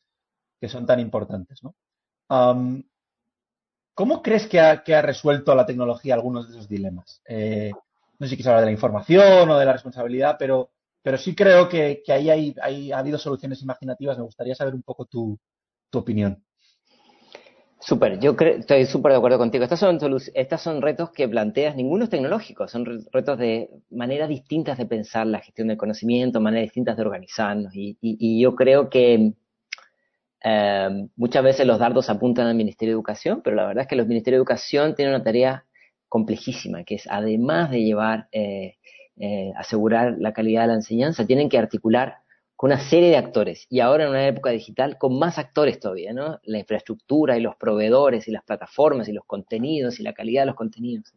que 0.59 0.69
son 0.69 0.85
tan 0.85 0.99
importantes, 0.99 1.61
¿no? 1.63 1.75
¿Cómo 3.93 4.21
crees 4.23 4.47
que 4.47 4.59
ha, 4.59 4.83
que 4.83 4.95
ha, 4.95 5.01
resuelto 5.01 5.53
la 5.53 5.65
tecnología 5.65 6.13
algunos 6.13 6.47
de 6.47 6.55
esos 6.55 6.69
dilemas? 6.69 7.21
Eh, 7.27 7.71
no 8.17 8.25
sé 8.25 8.29
si 8.29 8.35
quieres 8.35 8.47
hablar 8.47 8.61
de 8.61 8.67
la 8.67 8.71
información 8.71 9.49
o 9.49 9.57
de 9.57 9.65
la 9.65 9.73
responsabilidad, 9.73 10.37
pero, 10.39 10.71
pero 11.01 11.17
sí 11.17 11.35
creo 11.35 11.67
que, 11.67 12.01
ahí 12.07 12.29
hay, 12.29 12.55
hay, 12.61 12.91
ha 12.91 12.99
habido 12.99 13.17
soluciones 13.17 13.61
imaginativas. 13.61 14.17
Me 14.17 14.23
gustaría 14.23 14.55
saber 14.55 14.75
un 14.75 14.83
poco 14.83 15.05
tu, 15.05 15.37
tu 15.91 15.99
opinión. 15.99 16.43
Súper, 17.79 18.19
yo 18.19 18.35
estoy 18.39 18.85
súper 18.85 19.11
de 19.11 19.17
acuerdo 19.17 19.37
contigo. 19.37 19.63
Estos 19.63 19.79
son, 19.79 19.99
estos 20.35 20.61
son 20.61 20.81
retos 20.81 21.11
que 21.11 21.27
planteas, 21.27 21.75
ninguno 21.75 22.03
es 22.03 22.09
tecnológico, 22.11 22.67
son 22.67 22.85
retos 23.11 23.37
de 23.39 23.69
maneras 23.89 24.29
distintas 24.29 24.77
de 24.77 24.85
pensar 24.85 25.25
la 25.27 25.39
gestión 25.39 25.67
del 25.67 25.77
conocimiento, 25.77 26.39
maneras 26.39 26.67
distintas 26.67 26.95
de 26.95 27.03
organizarnos. 27.03 27.73
Y, 27.75 28.39
yo 28.39 28.55
creo 28.55 28.89
que 28.89 29.33
Em, 30.43 31.09
muchas 31.15 31.43
veces 31.43 31.67
los 31.67 31.77
dardos 31.77 32.09
apuntan 32.09 32.47
al 32.47 32.55
Ministerio 32.55 32.93
de 32.93 32.97
Educación, 32.97 33.41
pero 33.43 33.55
la 33.55 33.67
verdad 33.67 33.83
es 33.83 33.87
que 33.87 33.95
los 33.95 34.07
Ministerios 34.07 34.39
de 34.39 34.41
Educación 34.41 34.95
tienen 34.95 35.13
una 35.13 35.23
tarea 35.23 35.65
complejísima, 36.07 36.83
que 36.83 36.95
es 36.95 37.07
además 37.09 37.69
de 37.69 37.83
llevar, 37.83 38.27
eh, 38.31 38.77
eh, 39.17 39.53
asegurar 39.55 40.15
la 40.17 40.33
calidad 40.33 40.61
de 40.61 40.67
la 40.69 40.73
enseñanza, 40.75 41.27
tienen 41.27 41.47
que 41.47 41.59
articular 41.59 42.20
una 42.61 42.79
serie 42.79 43.09
de 43.09 43.17
actores. 43.17 43.65
Y 43.69 43.79
ahora 43.79 44.03
en 44.05 44.11
una 44.11 44.27
época 44.27 44.51
digital, 44.51 44.97
con 44.97 45.17
más 45.17 45.37
actores 45.37 45.79
todavía, 45.79 46.13
¿no? 46.13 46.39
La 46.43 46.59
infraestructura 46.59 47.37
y 47.37 47.41
los 47.41 47.55
proveedores 47.55 48.27
y 48.27 48.31
las 48.31 48.43
plataformas 48.43 49.09
y 49.09 49.13
los 49.13 49.25
contenidos 49.25 49.99
y 49.99 50.03
la 50.03 50.13
calidad 50.13 50.43
de 50.43 50.47
los 50.47 50.55
contenidos. 50.55 51.13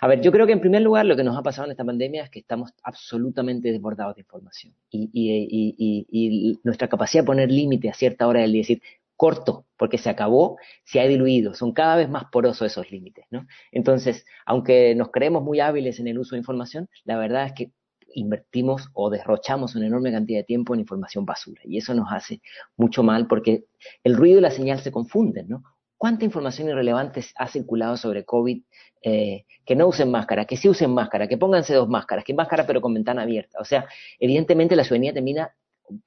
A 0.00 0.08
ver, 0.08 0.20
yo 0.20 0.32
creo 0.32 0.46
que 0.46 0.52
en 0.52 0.60
primer 0.60 0.82
lugar 0.82 1.06
lo 1.06 1.16
que 1.16 1.22
nos 1.22 1.36
ha 1.36 1.42
pasado 1.42 1.66
en 1.66 1.70
esta 1.70 1.84
pandemia 1.84 2.24
es 2.24 2.30
que 2.30 2.40
estamos 2.40 2.72
absolutamente 2.82 3.70
desbordados 3.70 4.16
de 4.16 4.22
información 4.22 4.74
y, 4.90 6.58
nuestra 6.64 6.88
capacidad 6.88 7.22
de 7.22 7.26
poner 7.26 7.50
límite 7.50 7.88
a 7.88 7.94
cierta 7.94 8.26
hora 8.26 8.40
del 8.40 8.52
día, 8.52 8.62
decir, 8.62 8.82
corto, 9.14 9.66
porque 9.76 9.98
se 9.98 10.10
acabó, 10.10 10.58
se 10.84 11.00
ha 11.00 11.06
diluido, 11.06 11.54
son 11.54 11.72
cada 11.72 11.96
vez 11.96 12.08
más 12.08 12.24
porosos 12.30 12.72
esos 12.72 12.90
límites, 12.90 13.24
¿no? 13.30 13.46
Entonces, 13.70 14.26
aunque 14.44 14.94
nos 14.94 15.10
creemos 15.10 15.42
muy 15.42 15.60
hábiles 15.60 16.00
en 16.00 16.08
el 16.08 16.18
uso 16.18 16.34
de 16.34 16.40
información, 16.40 16.88
la 17.04 17.16
verdad 17.16 17.46
es 17.46 17.52
que 17.52 17.70
invertimos 18.14 18.88
o 18.94 19.10
derrochamos 19.10 19.74
una 19.74 19.86
enorme 19.86 20.12
cantidad 20.12 20.40
de 20.40 20.44
tiempo 20.44 20.74
en 20.74 20.80
información 20.80 21.24
basura 21.24 21.60
y 21.64 21.78
eso 21.78 21.94
nos 21.94 22.08
hace 22.10 22.40
mucho 22.76 23.02
mal 23.02 23.26
porque 23.26 23.64
el 24.04 24.16
ruido 24.16 24.38
y 24.38 24.42
la 24.42 24.50
señal 24.50 24.80
se 24.80 24.92
confunden, 24.92 25.48
¿no? 25.48 25.62
¿Cuánta 25.98 26.24
información 26.24 26.68
irrelevante 26.68 27.24
ha 27.36 27.48
circulado 27.48 27.96
sobre 27.96 28.24
COVID? 28.24 28.62
Eh, 29.02 29.44
que 29.64 29.76
no 29.76 29.86
usen 29.86 30.10
máscara, 30.10 30.44
que 30.44 30.56
sí 30.56 30.68
usen 30.68 30.92
máscara, 30.92 31.28
que 31.28 31.38
pónganse 31.38 31.74
dos 31.74 31.88
máscaras, 31.88 32.24
que 32.24 32.34
máscara 32.34 32.66
pero 32.66 32.80
con 32.80 32.92
ventana 32.92 33.22
abierta. 33.22 33.58
O 33.60 33.64
sea, 33.64 33.86
evidentemente 34.18 34.76
la 34.76 34.84
ciudadanía 34.84 35.12
termina 35.12 35.54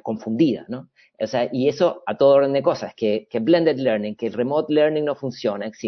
confundida, 0.04 0.66
¿no? 0.68 0.90
O 1.20 1.28
sea, 1.28 1.50
y 1.52 1.68
eso 1.68 2.04
a 2.06 2.18
todo 2.18 2.36
orden 2.36 2.54
de 2.54 2.62
cosas, 2.62 2.94
que, 2.96 3.28
que 3.30 3.40
blended 3.40 3.78
learning, 3.78 4.16
que 4.16 4.30
remote 4.30 4.74
learning 4.74 5.06
no 5.06 5.16
funciona, 5.16 5.66
es 5.66 5.80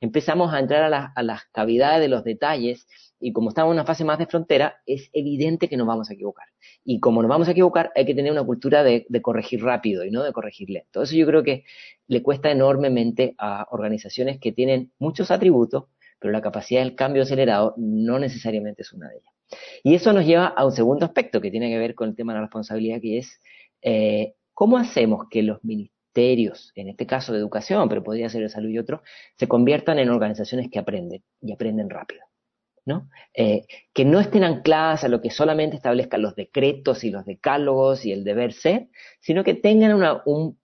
empezamos 0.00 0.52
a 0.52 0.58
entrar 0.58 0.92
a, 0.92 1.12
a 1.14 1.22
las 1.22 1.44
cavidades 1.52 2.00
de 2.00 2.08
los 2.08 2.24
detalles 2.24 2.86
y 3.20 3.32
como 3.32 3.50
estamos 3.50 3.70
en 3.70 3.74
una 3.74 3.84
fase 3.84 4.02
más 4.04 4.18
de 4.18 4.26
frontera, 4.26 4.80
es 4.86 5.10
evidente 5.12 5.68
que 5.68 5.76
nos 5.76 5.86
vamos 5.86 6.10
a 6.10 6.14
equivocar. 6.14 6.46
Y 6.84 7.00
como 7.00 7.20
nos 7.20 7.28
vamos 7.28 7.48
a 7.48 7.50
equivocar, 7.50 7.92
hay 7.94 8.06
que 8.06 8.14
tener 8.14 8.32
una 8.32 8.42
cultura 8.42 8.82
de, 8.82 9.06
corregir 9.22 9.62
rápido 9.62 10.04
y 10.04 10.10
no 10.10 10.22
de 10.22 10.32
corregir 10.32 10.70
lento. 10.70 11.02
Eso 11.02 11.14
yo 11.14 11.26
creo 11.26 11.42
que 11.42 11.64
le 12.08 12.22
cuesta 12.22 12.50
enormemente 12.50 13.34
a 13.38 13.66
organizaciones 13.70 14.40
que 14.40 14.52
tienen 14.52 14.92
muchos 14.98 15.30
atributos, 15.30 15.84
pero 16.18 16.32
la 16.32 16.40
capacidad 16.40 16.80
del 16.80 16.94
cambio 16.94 17.22
acelerado 17.22 17.74
no 17.76 18.18
necesariamente 18.18 18.82
es 18.82 18.92
una 18.92 19.08
de 19.08 19.18
ellas. 19.18 19.32
Y 19.84 19.94
eso 19.94 20.12
nos 20.12 20.24
lleva 20.24 20.46
a 20.46 20.64
un 20.64 20.72
segundo 20.72 21.04
aspecto 21.04 21.40
que 21.40 21.50
tiene 21.50 21.68
que 21.68 21.78
ver 21.78 21.94
con 21.94 22.08
el 22.08 22.16
tema 22.16 22.32
de 22.32 22.38
la 22.38 22.46
responsabilidad, 22.46 23.00
que 23.00 23.18
es 23.18 23.40
eh, 23.82 24.34
cómo 24.54 24.78
hacemos 24.78 25.26
que 25.30 25.42
los 25.42 25.62
ministerios, 25.64 26.72
en 26.74 26.88
este 26.88 27.06
caso 27.06 27.32
de 27.32 27.38
educación, 27.38 27.88
pero 27.88 28.02
podría 28.02 28.28
ser 28.30 28.42
de 28.42 28.48
salud 28.48 28.70
y 28.70 28.78
otro, 28.78 29.02
se 29.36 29.48
conviertan 29.48 29.98
en 29.98 30.08
organizaciones 30.08 30.70
que 30.70 30.78
aprenden 30.78 31.22
y 31.42 31.52
aprenden 31.52 31.90
rápido. 31.90 32.29
Eh, 33.34 33.66
que 33.92 34.04
no 34.04 34.20
estén 34.20 34.44
ancladas 34.44 35.04
a 35.04 35.08
lo 35.08 35.20
que 35.20 35.30
solamente 35.30 35.76
establezcan 35.76 36.22
los 36.22 36.34
decretos 36.34 37.04
y 37.04 37.10
los 37.10 37.24
decálogos 37.24 38.04
y 38.04 38.12
el 38.12 38.24
deber 38.24 38.52
ser, 38.52 38.88
sino 39.20 39.44
que 39.44 39.54
tengan 39.54 40.20
un, 40.24 40.58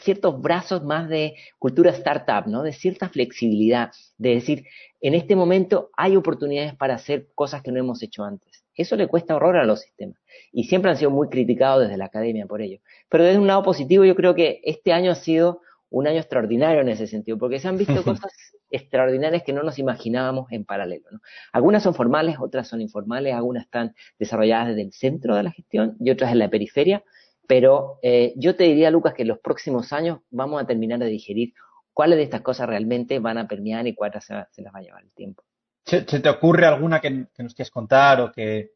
ciertos 0.00 0.40
brazos 0.40 0.84
más 0.84 1.08
de 1.08 1.34
cultura 1.58 1.90
startup, 1.90 2.46
¿no? 2.46 2.62
De 2.62 2.72
cierta 2.72 3.08
flexibilidad, 3.08 3.90
de 4.18 4.34
decir, 4.34 4.64
en 5.00 5.14
este 5.14 5.36
momento 5.36 5.90
hay 5.96 6.16
oportunidades 6.16 6.74
para 6.74 6.94
hacer 6.94 7.28
cosas 7.34 7.62
que 7.62 7.72
no 7.72 7.80
hemos 7.80 8.02
hecho 8.02 8.24
antes. 8.24 8.64
Eso 8.74 8.96
le 8.96 9.08
cuesta 9.08 9.34
horror 9.34 9.56
a 9.56 9.64
los 9.64 9.80
sistemas 9.80 10.18
y 10.52 10.64
siempre 10.64 10.90
han 10.90 10.98
sido 10.98 11.10
muy 11.10 11.28
criticados 11.28 11.84
desde 11.84 11.96
la 11.96 12.06
academia 12.06 12.46
por 12.46 12.60
ello. 12.60 12.80
Pero 13.08 13.24
desde 13.24 13.38
un 13.38 13.46
lado 13.46 13.62
positivo 13.62 14.04
yo 14.04 14.14
creo 14.14 14.34
que 14.34 14.60
este 14.64 14.92
año 14.92 15.12
ha 15.12 15.14
sido 15.14 15.62
un 15.90 16.06
año 16.06 16.18
extraordinario 16.18 16.80
en 16.80 16.88
ese 16.88 17.06
sentido, 17.06 17.38
porque 17.38 17.58
se 17.58 17.68
han 17.68 17.78
visto 17.78 17.94
cosas 18.04 18.32
extraordinarias 18.70 19.42
que 19.42 19.52
no 19.52 19.62
nos 19.62 19.78
imaginábamos 19.78 20.50
en 20.50 20.64
paralelo. 20.64 21.06
Algunas 21.52 21.82
son 21.82 21.94
formales, 21.94 22.36
otras 22.40 22.68
son 22.68 22.80
informales, 22.80 23.34
algunas 23.34 23.64
están 23.64 23.94
desarrolladas 24.18 24.68
desde 24.68 24.82
el 24.82 24.92
centro 24.92 25.36
de 25.36 25.44
la 25.44 25.52
gestión 25.52 25.96
y 26.00 26.10
otras 26.10 26.32
en 26.32 26.38
la 26.38 26.48
periferia, 26.48 27.04
pero 27.46 27.98
eh, 28.02 28.32
yo 28.36 28.56
te 28.56 28.64
diría, 28.64 28.90
Lucas, 28.90 29.14
que 29.14 29.22
en 29.22 29.28
los 29.28 29.38
próximos 29.38 29.92
años 29.92 30.20
vamos 30.30 30.62
a 30.62 30.66
terminar 30.66 30.98
de 30.98 31.06
digerir 31.06 31.54
cuáles 31.92 32.18
de 32.18 32.24
estas 32.24 32.42
cosas 32.42 32.68
realmente 32.68 33.18
van 33.20 33.38
a 33.38 33.46
permear 33.46 33.86
y 33.86 33.94
cuáles 33.94 34.24
se, 34.24 34.34
las 34.34 34.74
va 34.74 34.78
a 34.78 34.82
llevar 34.82 35.02
el 35.02 35.12
tiempo. 35.12 35.44
¿Se, 35.84 36.02
te 36.02 36.28
ocurre 36.28 36.66
alguna 36.66 37.00
que, 37.00 37.10
nos 37.10 37.54
quieras 37.54 37.70
contar 37.70 38.20
o 38.20 38.32
que 38.32 38.72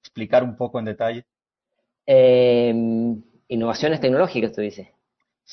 explicar 0.00 0.44
un 0.44 0.56
poco 0.56 0.78
en 0.78 0.84
detalle? 0.84 1.24
Eh, 2.06 2.72
innovaciones 3.48 4.00
tecnológicas, 4.00 4.52
tú 4.52 4.60
dices. 4.60 4.88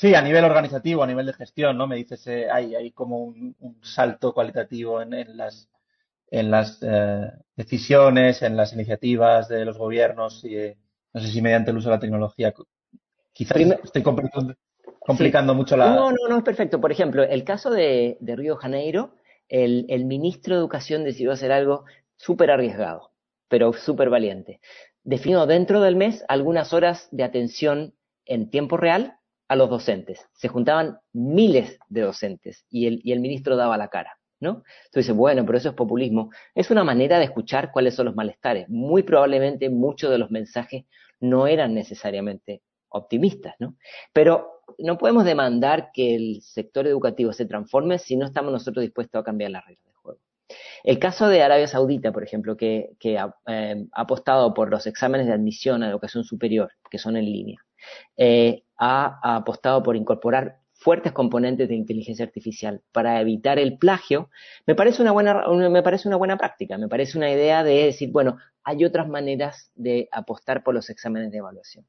Sí, 0.00 0.14
a 0.14 0.22
nivel 0.22 0.44
organizativo, 0.44 1.02
a 1.02 1.06
nivel 1.06 1.26
de 1.26 1.34
gestión, 1.34 1.76
¿no? 1.76 1.86
Me 1.86 1.96
dices, 1.96 2.26
eh, 2.26 2.48
hay, 2.50 2.74
hay 2.74 2.90
como 2.90 3.18
un, 3.18 3.54
salto 3.82 4.32
cualitativo 4.32 5.02
en, 5.02 5.36
las, 5.36 5.68
en 6.30 6.50
las 6.50 6.78
eh, 6.80 7.30
decisiones, 7.54 8.40
en 8.40 8.56
las 8.56 8.72
iniciativas 8.72 9.48
de 9.48 9.66
los 9.66 9.76
gobiernos, 9.76 10.42
y, 10.42 10.56
eh, 10.56 10.78
no 11.12 11.20
sé 11.20 11.28
si 11.28 11.42
mediante 11.42 11.70
el 11.70 11.76
uso 11.76 11.90
de 11.90 11.96
la 11.96 12.00
tecnología. 12.00 12.54
Quizás 13.34 13.58
estoy 13.84 14.02
complicando, 14.02 15.54
mucho 15.54 15.76
la. 15.76 15.94
No, 15.94 16.12
no, 16.12 16.28
no, 16.30 16.38
es 16.38 16.44
perfecto. 16.44 16.80
Por 16.80 16.92
ejemplo, 16.92 17.22
el 17.22 17.44
caso 17.44 17.68
de, 17.68 18.16
de 18.20 18.36
Río 18.36 18.56
Janeiro, 18.56 19.16
el, 19.50 19.84
el 19.90 20.06
ministro 20.06 20.54
de 20.54 20.60
Educación 20.60 21.04
decidió 21.04 21.32
hacer 21.32 21.52
algo 21.52 21.84
súper 22.16 22.50
arriesgado, 22.50 23.12
pero 23.48 23.74
súper 23.74 24.08
valiente. 24.08 24.62
Definió 25.04 25.44
dentro 25.44 25.82
del 25.82 25.96
mes 25.96 26.24
algunas 26.26 26.72
horas 26.72 27.06
de 27.10 27.24
atención 27.24 27.92
en 28.24 28.48
tiempo 28.48 28.78
real 28.78 29.19
a 29.50 29.56
los 29.56 29.68
docentes. 29.68 30.24
Se 30.32 30.46
juntaban 30.46 31.00
miles 31.12 31.76
de 31.88 32.02
docentes 32.02 32.64
y 32.70 32.86
el, 32.86 33.00
y 33.02 33.10
el 33.10 33.18
ministro 33.18 33.56
daba 33.56 33.76
la 33.76 33.88
cara. 33.88 34.16
¿No? 34.38 34.62
Entonces, 34.86 35.14
bueno, 35.14 35.44
pero 35.44 35.58
eso 35.58 35.68
es 35.68 35.74
populismo. 35.74 36.30
Es 36.54 36.70
una 36.70 36.82
manera 36.82 37.18
de 37.18 37.26
escuchar 37.26 37.72
cuáles 37.72 37.94
son 37.94 38.06
los 38.06 38.14
malestares. 38.14 38.70
Muy 38.70 39.02
probablemente 39.02 39.68
muchos 39.68 40.10
de 40.10 40.16
los 40.16 40.30
mensajes 40.30 40.84
no 41.18 41.46
eran 41.46 41.74
necesariamente 41.74 42.62
optimistas, 42.88 43.54
¿no? 43.58 43.76
Pero 44.14 44.62
no 44.78 44.96
podemos 44.96 45.26
demandar 45.26 45.90
que 45.92 46.14
el 46.14 46.40
sector 46.40 46.86
educativo 46.86 47.34
se 47.34 47.44
transforme 47.44 47.98
si 47.98 48.16
no 48.16 48.24
estamos 48.24 48.50
nosotros 48.50 48.82
dispuestos 48.82 49.20
a 49.20 49.24
cambiar 49.24 49.50
las 49.50 49.66
reglas 49.66 49.84
de 49.84 49.92
juego. 49.92 50.20
El 50.84 50.98
caso 50.98 51.28
de 51.28 51.42
Arabia 51.42 51.66
Saudita, 51.66 52.10
por 52.10 52.22
ejemplo, 52.22 52.56
que, 52.56 52.96
ha, 53.18 53.34
eh, 53.46 53.84
ha 53.92 54.00
apostado 54.00 54.54
por 54.54 54.70
los 54.70 54.86
exámenes 54.86 55.26
de 55.26 55.34
admisión 55.34 55.82
a 55.82 55.90
educación 55.90 56.24
superior, 56.24 56.70
que 56.90 56.96
son 56.96 57.18
en 57.18 57.26
línea, 57.26 57.62
eh, 58.16 58.64
ha, 58.76 59.36
apostado 59.36 59.82
por 59.82 59.96
incorporar 59.96 60.58
fuertes 60.72 61.12
componentes 61.12 61.68
de 61.68 61.74
inteligencia 61.74 62.24
artificial 62.24 62.82
para 62.92 63.20
evitar 63.20 63.58
el 63.58 63.76
plagio, 63.76 64.30
me 64.66 64.74
parece 64.74 65.02
una 65.02 65.12
buena, 65.12 65.46
me 65.48 65.82
parece 65.82 66.08
una 66.08 66.16
buena 66.16 66.38
práctica, 66.38 66.78
me 66.78 66.88
parece 66.88 67.18
una 67.18 67.30
idea 67.30 67.62
de 67.62 67.84
decir, 67.84 68.10
bueno, 68.10 68.38
hay 68.64 68.84
otras 68.84 69.06
maneras 69.08 69.70
de 69.74 70.08
apostar 70.10 70.62
por 70.62 70.74
los 70.74 70.88
exámenes 70.88 71.30
de 71.30 71.38
evaluación. 71.38 71.86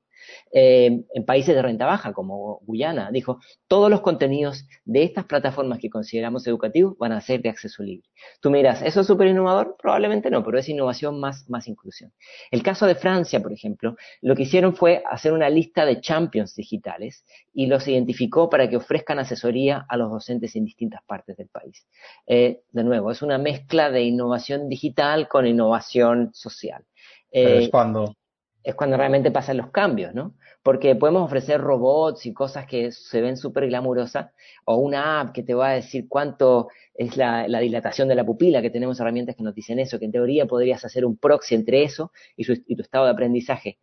Eh, 0.51 1.03
en 1.13 1.25
países 1.25 1.55
de 1.55 1.61
renta 1.61 1.85
baja 1.85 2.13
como 2.13 2.59
Guyana, 2.65 3.09
dijo, 3.11 3.39
todos 3.67 3.89
los 3.89 4.01
contenidos 4.01 4.65
de 4.85 5.03
estas 5.03 5.25
plataformas 5.25 5.79
que 5.79 5.89
consideramos 5.89 6.45
educativos 6.47 6.97
van 6.97 7.11
a 7.11 7.21
ser 7.21 7.41
de 7.41 7.49
acceso 7.49 7.83
libre. 7.83 8.09
Tú 8.41 8.51
me 8.51 8.57
dirás, 8.57 8.81
¿eso 8.81 9.01
es 9.01 9.07
súper 9.07 9.27
innovador? 9.27 9.75
Probablemente 9.81 10.29
no, 10.29 10.43
pero 10.43 10.59
es 10.59 10.69
innovación 10.69 11.19
más, 11.19 11.49
más 11.49 11.67
inclusión. 11.67 12.11
El 12.51 12.63
caso 12.63 12.85
de 12.85 12.95
Francia, 12.95 13.41
por 13.41 13.53
ejemplo, 13.53 13.95
lo 14.21 14.35
que 14.35 14.43
hicieron 14.43 14.75
fue 14.75 15.03
hacer 15.09 15.33
una 15.33 15.49
lista 15.49 15.85
de 15.85 16.01
champions 16.01 16.55
digitales 16.55 17.25
y 17.53 17.67
los 17.67 17.87
identificó 17.87 18.49
para 18.49 18.69
que 18.69 18.77
ofrezcan 18.77 19.19
asesoría 19.19 19.85
a 19.87 19.97
los 19.97 20.11
docentes 20.11 20.55
en 20.55 20.65
distintas 20.65 21.01
partes 21.03 21.37
del 21.37 21.47
país. 21.47 21.87
Eh, 22.27 22.61
de 22.71 22.83
nuevo, 22.83 23.11
es 23.11 23.21
una 23.21 23.37
mezcla 23.37 23.89
de 23.89 24.01
innovación 24.03 24.69
digital 24.69 25.27
con 25.27 25.47
innovación 25.47 26.31
social. 26.33 26.83
es 27.31 27.67
eh, 27.67 27.69
cuando 27.71 28.15
es 28.63 28.75
cuando 28.75 28.97
realmente 28.97 29.31
pasan 29.31 29.57
los 29.57 29.71
cambios, 29.71 30.13
¿no? 30.13 30.35
Porque 30.63 30.95
podemos 30.95 31.23
ofrecer 31.23 31.59
robots 31.59 32.25
y 32.25 32.33
cosas 32.33 32.67
que 32.67 32.91
se 32.91 33.21
ven 33.21 33.37
súper 33.37 33.67
glamurosas, 33.67 34.31
o 34.65 34.75
una 34.77 35.19
app 35.19 35.33
que 35.33 35.43
te 35.43 35.53
va 35.53 35.69
a 35.69 35.73
decir 35.73 36.05
cuánto 36.07 36.69
es 36.93 37.17
la, 37.17 37.47
dilatación 37.47 38.07
de 38.07 38.15
la 38.15 38.25
pupila, 38.25 38.61
que 38.61 38.69
tenemos 38.69 38.99
herramientas 38.99 39.35
que 39.35 39.43
nos 39.43 39.55
dicen 39.55 39.79
eso, 39.79 39.97
que 39.97 40.05
en 40.05 40.11
teoría 40.11 40.45
podrías 40.45 40.85
hacer 40.85 41.05
un 41.05 41.17
proxy 41.17 41.55
entre 41.55 41.83
eso 41.83 42.11
y, 42.35 42.45
tu 42.45 42.81
estado 42.81 43.05
de 43.05 43.11
aprendizaje. 43.11 43.79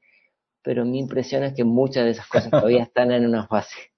Pero 0.62 0.84
mi 0.84 1.00
impresión 1.00 1.42
es 1.42 1.54
que 1.54 1.64
muchas 1.64 2.04
de 2.04 2.10
esas 2.10 2.28
cosas 2.28 2.50
todavía 2.50 2.82
están 2.84 3.10
en 3.10 3.26
una 3.26 3.46
fase 3.46 3.92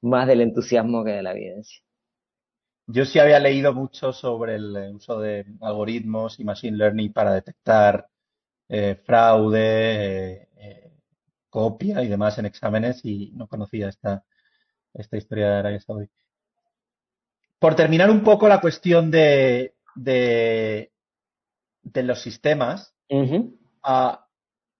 más 0.00 0.26
del 0.26 0.40
entusiasmo 0.40 1.04
que 1.04 1.12
de 1.12 1.22
la 1.22 1.32
evidencia. 1.32 1.80
Yo 2.88 3.04
sí 3.04 3.18
había 3.18 3.40
leído 3.40 3.72
mucho 3.72 4.12
sobre 4.12 4.56
el 4.56 4.76
uso 4.94 5.18
de 5.18 5.44
algoritmos 5.60 6.38
y 6.38 6.44
machine 6.44 6.76
learning 6.76 7.12
para 7.12 7.34
detectar 7.34 8.08
eh, 8.68 9.00
fraude, 9.04 9.58
eh, 9.60 10.48
eh, 10.56 10.92
copia 11.48 12.02
y 12.02 12.08
demás 12.08 12.38
en 12.38 12.46
exámenes 12.46 13.04
y 13.04 13.32
no 13.34 13.46
conocía 13.46 13.88
esta, 13.88 14.24
esta 14.92 15.16
historia 15.16 15.48
de 15.48 15.56
Arabia 15.58 15.80
Saudí. 15.80 16.08
Por 17.58 17.74
terminar 17.74 18.10
un 18.10 18.22
poco 18.22 18.48
la 18.48 18.60
cuestión 18.60 19.10
de, 19.10 19.74
de, 19.94 20.90
los 22.02 22.20
sistemas, 22.20 22.94
ah, 23.82 24.26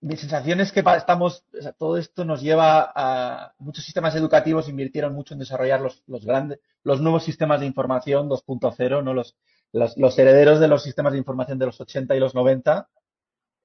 mi 0.01 0.17
sensación 0.17 0.61
es 0.61 0.73
que 0.73 0.85
estamos, 0.97 1.45
todo 1.79 1.97
esto 1.97 2.25
nos 2.25 2.43
lleva 2.43 2.93
a 2.95 3.55
muchos 3.59 3.85
sistemas 3.85 4.15
educativos 4.15 4.69
invirtieron 4.69 5.15
mucho 5.15 5.35
en 5.35 5.41
desarrollar 5.41 5.81
los, 5.81 6.03
los 6.07 6.25
grandes, 6.25 6.61
los 6.83 7.01
nuevos 7.01 7.25
sistemas 7.25 7.61
de 7.61 7.67
información 7.67 8.29
2.0, 8.29 9.03
no 9.03 9.15
los, 9.15 9.37
los, 9.73 10.19
herederos 10.19 10.61
de 10.61 10.69
los 10.69 10.83
sistemas 10.83 11.13
de 11.13 11.19
información 11.19 11.59
de 11.59 11.67
los 11.67 11.81
80 11.81 12.15
y 12.15 12.21
los 12.21 12.35
90, 12.35 12.89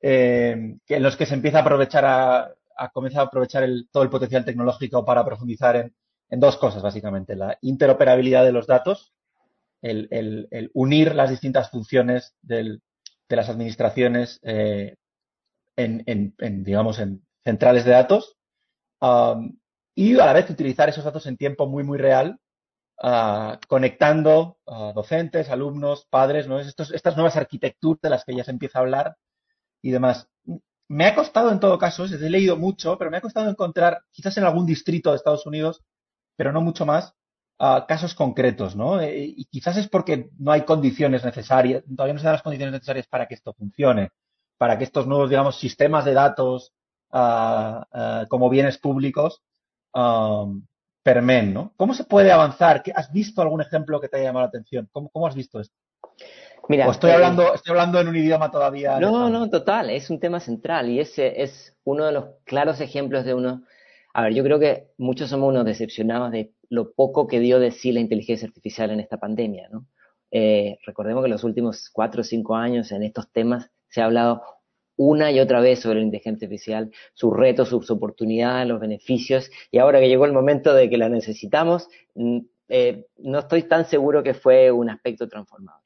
eh, 0.02 0.78
en 0.88 1.04
los 1.04 1.16
que 1.16 1.26
se 1.26 1.36
empieza 1.36 1.60
a 1.60 1.62
aprovechar 1.62 2.06
a, 2.06 2.54
a 2.76 2.89
comenzar 2.89 3.22
a 3.22 3.26
aprovechar 3.26 3.64
el, 3.64 3.88
todo 3.91 4.04
el 4.04 4.10
potencial 4.10 4.43
tecnológico 4.43 5.06
para 5.06 5.24
profundizar 5.24 5.76
en, 5.76 5.95
en, 6.30 6.39
dos 6.39 6.58
cosas 6.58 6.82
básicamente, 6.82 7.36
la 7.36 7.58
interoperabilidad 7.62 8.43
de 8.43 8.52
los 8.52 8.68
datos, 8.68 9.14
el, 9.82 10.08
el, 10.12 10.72
unir 10.74 11.16
las 11.16 11.30
distintas 11.30 11.70
funciones 11.70 12.36
del, 12.41 12.82
de 13.30 13.36
las 13.36 13.49
administraciones 13.49 14.39
eh, 14.43 14.95
en, 15.76 16.64
digamos, 16.64 16.99
en 16.99 17.26
centrales 17.43 17.86
de 17.86 17.91
datos 17.91 18.38
um, 18.99 19.58
y 19.95 20.20
a 20.20 20.26
la 20.26 20.34
vez 20.34 20.49
utilizar 20.49 20.89
esos 20.89 21.04
datos 21.04 21.26
en 21.26 21.38
tiempo 21.38 21.68
muy, 21.68 21.84
muy 21.84 21.97
real, 21.97 22.39
uh, 23.04 23.56
conectando 23.68 24.58
a 24.68 24.93
docentes, 24.93 25.49
alumnos, 25.49 26.08
padres, 26.10 26.47
¿no? 26.47 26.60
Estos, 26.60 26.91
estas 26.91 27.16
nuevas 27.16 27.36
arquitecturas 27.36 28.02
de 28.02 28.10
las 28.10 28.24
que 28.24 28.36
ya 28.36 28.43
se 28.43 28.52
empieza 28.52 28.80
a 28.80 28.82
hablar 28.82 29.16
y 29.82 29.91
demás. 29.91 30.29
Me 30.88 31.05
ha 31.05 31.15
costado 31.15 31.51
en 31.51 31.59
todo 31.59 31.77
caso, 31.77 32.05
he 32.05 32.29
leído 32.29 32.57
mucho, 32.57 32.97
pero 32.97 33.11
me 33.11 33.17
ha 33.17 33.21
costado 33.21 33.49
encontrar, 33.49 34.03
quizás 34.11 34.38
en 34.38 34.43
algún 34.43 34.65
distrito 34.65 35.11
de 35.11 35.17
Estados 35.17 35.45
Unidos, 35.45 35.82
pero 36.36 36.51
no 36.51 36.61
mucho 36.61 36.86
más, 36.86 37.15
uh, 37.59 37.86
casos 37.88 38.13
concretos, 38.13 38.75
¿no? 38.75 38.99
Eh, 39.01 39.25
y 39.25 39.45
quizás 39.45 39.77
es 39.77 39.88
porque 39.88 40.29
no 40.38 40.51
hay 40.51 40.63
condiciones 40.63 41.23
necesarias, 41.23 41.84
todavía 41.86 42.13
no 42.13 42.19
se 42.19 42.25
dan 42.25 42.34
las 42.34 42.43
condiciones 42.43 42.73
necesarias 42.73 43.07
para 43.07 43.27
que 43.27 43.36
esto 43.36 43.53
funcione 43.53 44.09
para 44.61 44.77
que 44.77 44.84
estos 44.84 45.07
nuevos, 45.07 45.27
digamos, 45.27 45.57
sistemas 45.57 46.05
de 46.05 46.13
datos 46.13 46.71
uh, 47.13 47.82
uh, 47.82 48.27
como 48.29 48.47
bienes 48.47 48.77
públicos 48.77 49.41
um, 49.91 50.67
permen, 51.01 51.51
¿no? 51.51 51.73
¿Cómo 51.77 51.95
se 51.95 52.03
puede 52.03 52.32
avanzar? 52.32 52.84
¿Has 52.93 53.11
visto 53.11 53.41
algún 53.41 53.61
ejemplo 53.61 53.99
que 53.99 54.07
te 54.07 54.17
haya 54.17 54.25
llamado 54.27 54.43
la 54.43 54.49
atención? 54.49 54.88
¿Cómo, 54.91 55.09
cómo 55.09 55.25
has 55.25 55.34
visto 55.34 55.59
esto? 55.59 55.75
Mira, 56.68 56.88
o 56.88 56.91
estoy 56.91 57.12
eh, 57.12 57.14
hablando, 57.14 57.53
estoy 57.53 57.72
hablando 57.72 57.99
en 57.99 58.07
un 58.07 58.16
idioma 58.16 58.51
todavía. 58.51 58.99
No, 58.99 59.30
no, 59.30 59.49
total, 59.49 59.89
es 59.89 60.09
un 60.09 60.20
tema 60.20 60.39
central 60.39 60.89
y 60.89 60.99
ese 60.99 61.41
es 61.41 61.78
uno 61.84 62.05
de 62.05 62.12
los 62.12 62.26
claros 62.45 62.82
ejemplos 62.82 63.26
de 63.26 63.34
uno. 63.34 63.64
A 64.14 64.24
ver, 64.24 64.34
yo 64.34 64.43
creo 64.43 64.59
que 64.59 64.89
muchos 64.97 65.30
somos 65.30 65.49
unos 65.49 65.66
decepcionados 65.66 66.32
de 66.32 66.53
lo 66.70 66.93
poco 66.93 67.28
que 67.28 67.39
dio 67.39 67.59
de 67.59 67.72
sí 67.72 67.91
la 67.91 67.99
inteligencia 67.99 68.47
artificial 68.47 68.91
en 68.91 68.99
esta 68.99 69.18
pandemia, 69.18 69.70
¿no? 69.70 69.88
Eh, 70.32 70.78
recordemos 70.86 71.24
que 71.24 71.30
los 71.30 71.43
últimos 71.43 71.89
cuatro 71.91 72.22
o 72.22 72.24
cinco 72.24 72.55
años 72.55 72.91
en 72.93 73.03
estos 73.03 73.30
temas 73.32 73.70
se 73.89 74.01
ha 74.01 74.05
hablado 74.05 74.41
una 74.95 75.32
y 75.32 75.39
otra 75.39 75.59
vez 75.59 75.80
sobre 75.80 75.99
la 75.99 76.05
inteligencia 76.05 76.45
artificial, 76.45 76.91
sus 77.14 77.36
retos, 77.36 77.70
sus 77.70 77.89
oportunidades, 77.91 78.68
los 78.68 78.80
beneficios, 78.80 79.49
y 79.72 79.80
ahora 79.80 79.99
que 79.99 80.07
llegó 80.07 80.26
el 80.26 80.34
momento 80.34 80.74
de 80.74 80.89
que 80.89 80.97
la 80.97 81.09
necesitamos, 81.09 81.89
mm, 82.16 82.39
eh, 82.70 83.07
no 83.18 83.39
estoy 83.39 83.64
tan 83.64 83.86
seguro 83.86 84.24
que 84.24 84.34
fue 84.34 84.72
un 84.72 84.89
aspecto 84.89 85.28
transformador. 85.28 85.82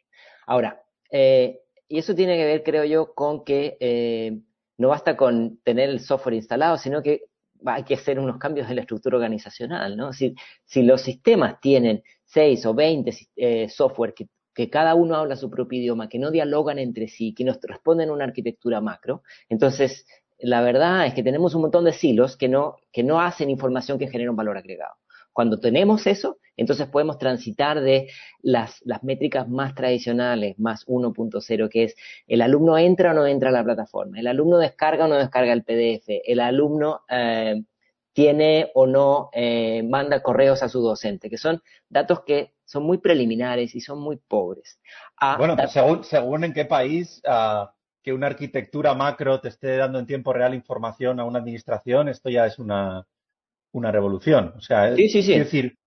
Ahora, 0.48 0.84
eh, 1.12 1.62
y 1.88 2.00
eso 2.00 2.16
tiene 2.16 2.38
que 2.38 2.46
ver, 2.46 2.64
creo 2.64 2.84
yo, 2.86 3.14
con 3.14 3.44
que 3.44 3.78
eh, 3.80 4.40
no 4.78 4.90
basta 4.90 5.16
con 5.16 5.60
tener 5.64 5.90
el 5.90 6.00
software 6.00 6.36
instalado, 6.36 6.78
sino 6.78 7.02
que 7.02 7.26
hay 7.66 7.84
que 7.84 7.96
hacer 7.96 8.20
unos 8.20 8.38
cambios 8.38 8.70
en 8.70 8.76
la 8.76 8.82
estructura 8.82 9.18
organizacional, 9.18 9.98
¿no? 9.98 10.12
Si, 10.14 10.36
los 10.76 11.02
sistemas 11.02 11.60
tienen 11.62 12.04
6 12.26 12.66
o 12.66 12.74
20 12.74 13.70
software 13.70 14.14
que 14.14 14.28
que 14.56 14.70
cada 14.70 14.96
uno 14.96 15.16
habla 15.16 15.36
su 15.36 15.52
propio 15.52 15.80
idioma, 15.80 16.08
que 16.08 16.18
no 16.18 16.32
dialogan 16.32 16.80
entre 16.80 17.10
sí, 17.10 17.36
que 17.36 17.44
nos 17.44 17.60
responden 17.62 18.10
a 18.10 18.14
una 18.14 18.24
arquitectura 18.24 18.80
macro. 18.80 19.22
Entonces, 19.50 20.08
la 20.40 20.62
verdad 20.62 21.06
es 21.06 21.14
que 21.14 21.24
tenemos 21.24 21.54
un 21.56 21.64
montón 21.64 21.84
de 21.84 21.92
silos 21.92 22.38
que 22.38 22.48
no, 22.48 22.78
que 22.92 23.04
no 23.04 23.20
hacen 23.20 23.50
información 23.50 24.00
que 24.00 24.08
genere 24.08 24.30
un 24.30 24.38
valor 24.38 24.58
agregado. 24.58 24.96
Cuando 25.36 25.60
tenemos 25.60 26.08
eso, 26.08 26.38
entonces 26.56 26.88
podemos 26.88 27.18
transitar 27.18 27.82
de 27.82 28.10
las, 28.42 28.82
las 28.86 29.04
métricas 29.04 29.50
más 29.50 29.76
tradicionales, 29.76 30.58
más 30.58 30.88
1.0, 30.88 31.70
que 31.70 31.84
es 31.84 31.96
el 32.26 32.42
alumno 32.42 32.78
entra 32.78 33.12
o 33.12 33.14
no 33.14 33.28
entra 33.28 33.50
a 33.50 33.52
la 33.52 33.66
plataforma, 33.66 34.18
el 34.18 34.28
alumno 34.28 34.58
descarga 34.58 35.04
o 35.04 35.08
no 35.10 35.18
descarga 35.18 35.52
el 35.52 35.66
PDF, 35.66 36.22
el 36.26 36.40
alumno 36.40 37.02
eh, 37.10 37.62
tiene 38.14 38.72
o 38.76 38.88
no 38.88 39.30
eh, 39.34 39.84
manda 39.84 40.24
correos 40.24 40.64
a 40.64 40.70
su 40.70 40.80
docente, 40.80 41.30
que 41.30 41.38
son 41.38 41.62
datos 41.90 42.22
que 42.22 42.54
son 42.64 42.84
muy 42.84 43.00
preliminares 43.00 43.76
y 43.76 43.82
son 43.82 44.00
muy 44.00 44.16
pobres. 44.16 44.80
bueno, 45.38 45.58
según, 45.68 46.06
según 46.06 46.46
en 46.46 46.54
qué 46.54 46.64
país 46.64 47.22
uh, 47.28 47.68
que 48.02 48.14
una 48.14 48.28
arquitectura 48.28 48.94
macro 48.94 49.42
te 49.42 49.50
esté 49.50 49.76
dando 49.76 50.00
en 50.00 50.06
tiempo 50.06 50.32
real 50.32 50.54
información 50.54 51.20
a 51.20 51.26
una 51.26 51.40
administración, 51.40 52.08
esto 52.08 52.30
ya 52.30 52.46
es 52.46 52.58
una, 52.58 53.06
una 53.76 53.92
revolución. 53.92 54.54
O 54.58 54.62
sea, 54.62 54.96
sí, 54.96 55.10
sí, 55.10 55.22
sí. 55.22 55.34
es 55.34 55.40
decir, 55.40 55.78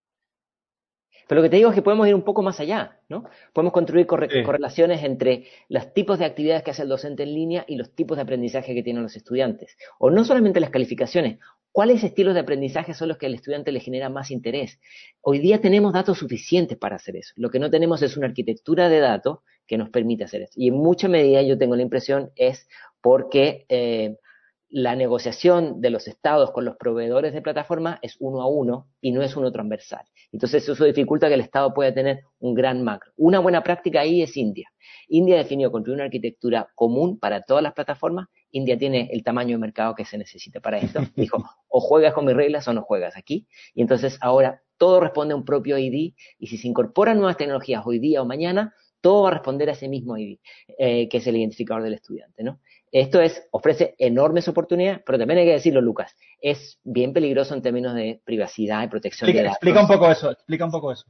pero 1.28 1.40
lo 1.40 1.42
que 1.42 1.50
te 1.50 1.56
digo 1.56 1.68
es 1.68 1.74
que 1.74 1.82
podemos 1.82 2.08
ir 2.08 2.14
un 2.14 2.22
poco 2.22 2.42
más 2.42 2.58
allá, 2.58 3.00
¿no? 3.08 3.24
Podemos 3.52 3.72
construir 3.74 4.06
correlaciones 4.06 5.04
entre 5.04 5.44
los 5.68 5.92
tipos 5.92 6.18
de 6.18 6.24
actividades 6.24 6.62
que 6.62 6.70
hace 6.70 6.82
el 6.82 6.88
docente 6.88 7.22
en 7.22 7.34
línea 7.34 7.64
y 7.68 7.76
los 7.76 7.94
tipos 7.94 8.16
de 8.16 8.22
aprendizaje 8.22 8.74
que 8.74 8.82
tienen 8.82 9.02
los 9.02 9.14
estudiantes. 9.14 9.76
O 9.98 10.10
no 10.10 10.24
solamente 10.24 10.58
las 10.58 10.70
calificaciones, 10.70 11.38
¿cuáles 11.70 12.02
estilos 12.02 12.32
de 12.32 12.40
aprendizaje 12.40 12.94
son 12.94 13.08
los 13.08 13.18
que 13.18 13.26
al 13.26 13.34
estudiante 13.34 13.72
le 13.72 13.80
genera 13.80 14.08
más 14.08 14.30
interés? 14.30 14.80
Hoy 15.20 15.38
día 15.38 15.60
tenemos 15.60 15.92
datos 15.92 16.16
suficientes 16.16 16.78
para 16.78 16.96
hacer 16.96 17.16
eso. 17.16 17.34
Lo 17.36 17.50
que 17.50 17.58
no 17.58 17.70
tenemos 17.70 18.00
es 18.00 18.16
una 18.16 18.26
arquitectura 18.26 18.88
de 18.88 19.00
datos 19.00 19.40
que 19.66 19.76
nos 19.76 19.90
permite 19.90 20.24
hacer 20.24 20.42
esto. 20.42 20.54
Y 20.56 20.68
en 20.68 20.76
mucha 20.76 21.08
medida 21.08 21.42
yo 21.42 21.58
tengo 21.58 21.76
la 21.76 21.82
impresión 21.82 22.30
es 22.36 22.68
porque 23.02 23.66
eh, 23.68 24.16
la 24.70 24.94
negociación 24.94 25.80
de 25.80 25.90
los 25.90 26.08
estados 26.08 26.50
con 26.50 26.64
los 26.64 26.76
proveedores 26.76 27.32
de 27.32 27.40
plataforma 27.40 27.98
es 28.02 28.16
uno 28.20 28.42
a 28.42 28.46
uno 28.46 28.88
y 29.00 29.12
no 29.12 29.22
es 29.22 29.34
uno 29.36 29.50
transversal. 29.50 30.04
Entonces 30.30 30.68
eso 30.68 30.84
dificulta 30.84 31.28
que 31.28 31.34
el 31.34 31.40
estado 31.40 31.72
pueda 31.72 31.92
tener 31.92 32.20
un 32.38 32.54
gran 32.54 32.82
macro. 32.82 33.12
Una 33.16 33.38
buena 33.38 33.62
práctica 33.62 34.00
ahí 34.00 34.22
es 34.22 34.36
India. 34.36 34.68
India 35.08 35.36
definió 35.36 35.72
construir 35.72 35.96
una 35.96 36.04
arquitectura 36.04 36.68
común 36.74 37.18
para 37.18 37.42
todas 37.42 37.62
las 37.62 37.72
plataformas. 37.72 38.28
India 38.50 38.76
tiene 38.76 39.08
el 39.12 39.22
tamaño 39.22 39.56
de 39.56 39.60
mercado 39.60 39.94
que 39.94 40.04
se 40.04 40.18
necesita 40.18 40.60
para 40.60 40.78
esto. 40.78 41.00
Dijo, 41.16 41.42
o 41.68 41.80
juegas 41.80 42.12
con 42.12 42.26
mis 42.26 42.36
reglas 42.36 42.68
o 42.68 42.72
no 42.74 42.82
juegas 42.82 43.16
aquí. 43.16 43.46
Y 43.74 43.80
entonces 43.80 44.18
ahora 44.20 44.62
todo 44.76 45.00
responde 45.00 45.32
a 45.32 45.36
un 45.36 45.44
propio 45.44 45.78
ID 45.78 46.14
y 46.38 46.46
si 46.46 46.58
se 46.58 46.68
incorporan 46.68 47.16
nuevas 47.16 47.36
tecnologías 47.36 47.82
hoy 47.86 47.98
día 47.98 48.20
o 48.22 48.26
mañana, 48.26 48.74
todo 49.00 49.22
va 49.22 49.28
a 49.28 49.34
responder 49.34 49.68
a 49.68 49.72
ese 49.72 49.88
mismo 49.88 50.16
ID, 50.16 50.38
eh, 50.78 51.08
que 51.08 51.18
es 51.18 51.26
el 51.26 51.36
identificador 51.36 51.82
del 51.82 51.94
estudiante, 51.94 52.42
¿no? 52.42 52.60
Esto 52.92 53.20
es, 53.20 53.46
ofrece 53.50 53.94
enormes 53.98 54.48
oportunidades, 54.48 55.02
pero 55.04 55.18
también 55.18 55.40
hay 55.40 55.46
que 55.46 55.52
decirlo, 55.52 55.80
Lucas, 55.80 56.16
es 56.40 56.78
bien 56.84 57.12
peligroso 57.12 57.54
en 57.54 57.62
términos 57.62 57.94
de 57.94 58.20
privacidad 58.24 58.82
y 58.82 58.88
protección 58.88 59.30
de 59.30 59.38
datos. 59.38 59.52
Explica 59.52 59.80
un 59.80 59.88
poco 59.88 60.10
eso, 60.10 60.30
explica 60.30 60.64
un 60.64 60.70
poco 60.70 60.92
eso. 60.92 61.04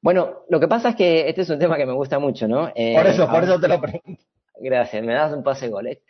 Bueno, 0.00 0.44
lo 0.48 0.58
que 0.58 0.66
pasa 0.66 0.90
es 0.90 0.96
que 0.96 1.28
este 1.28 1.42
es 1.42 1.50
un 1.50 1.60
tema 1.60 1.76
que 1.76 1.86
me 1.86 1.92
gusta 1.92 2.18
mucho, 2.18 2.48
¿no? 2.48 2.72
Eh, 2.74 2.94
por 2.96 3.06
eso, 3.06 3.28
por 3.28 3.44
eso 3.44 3.60
te 3.60 3.68
lo 3.68 3.80
pregunto. 3.80 4.20
Gracias, 4.60 5.02
me 5.02 5.14
das 5.14 5.32
un 5.32 5.42
pase 5.42 5.66
de 5.66 5.72
gol. 5.72 5.86
¿eh? 5.86 6.02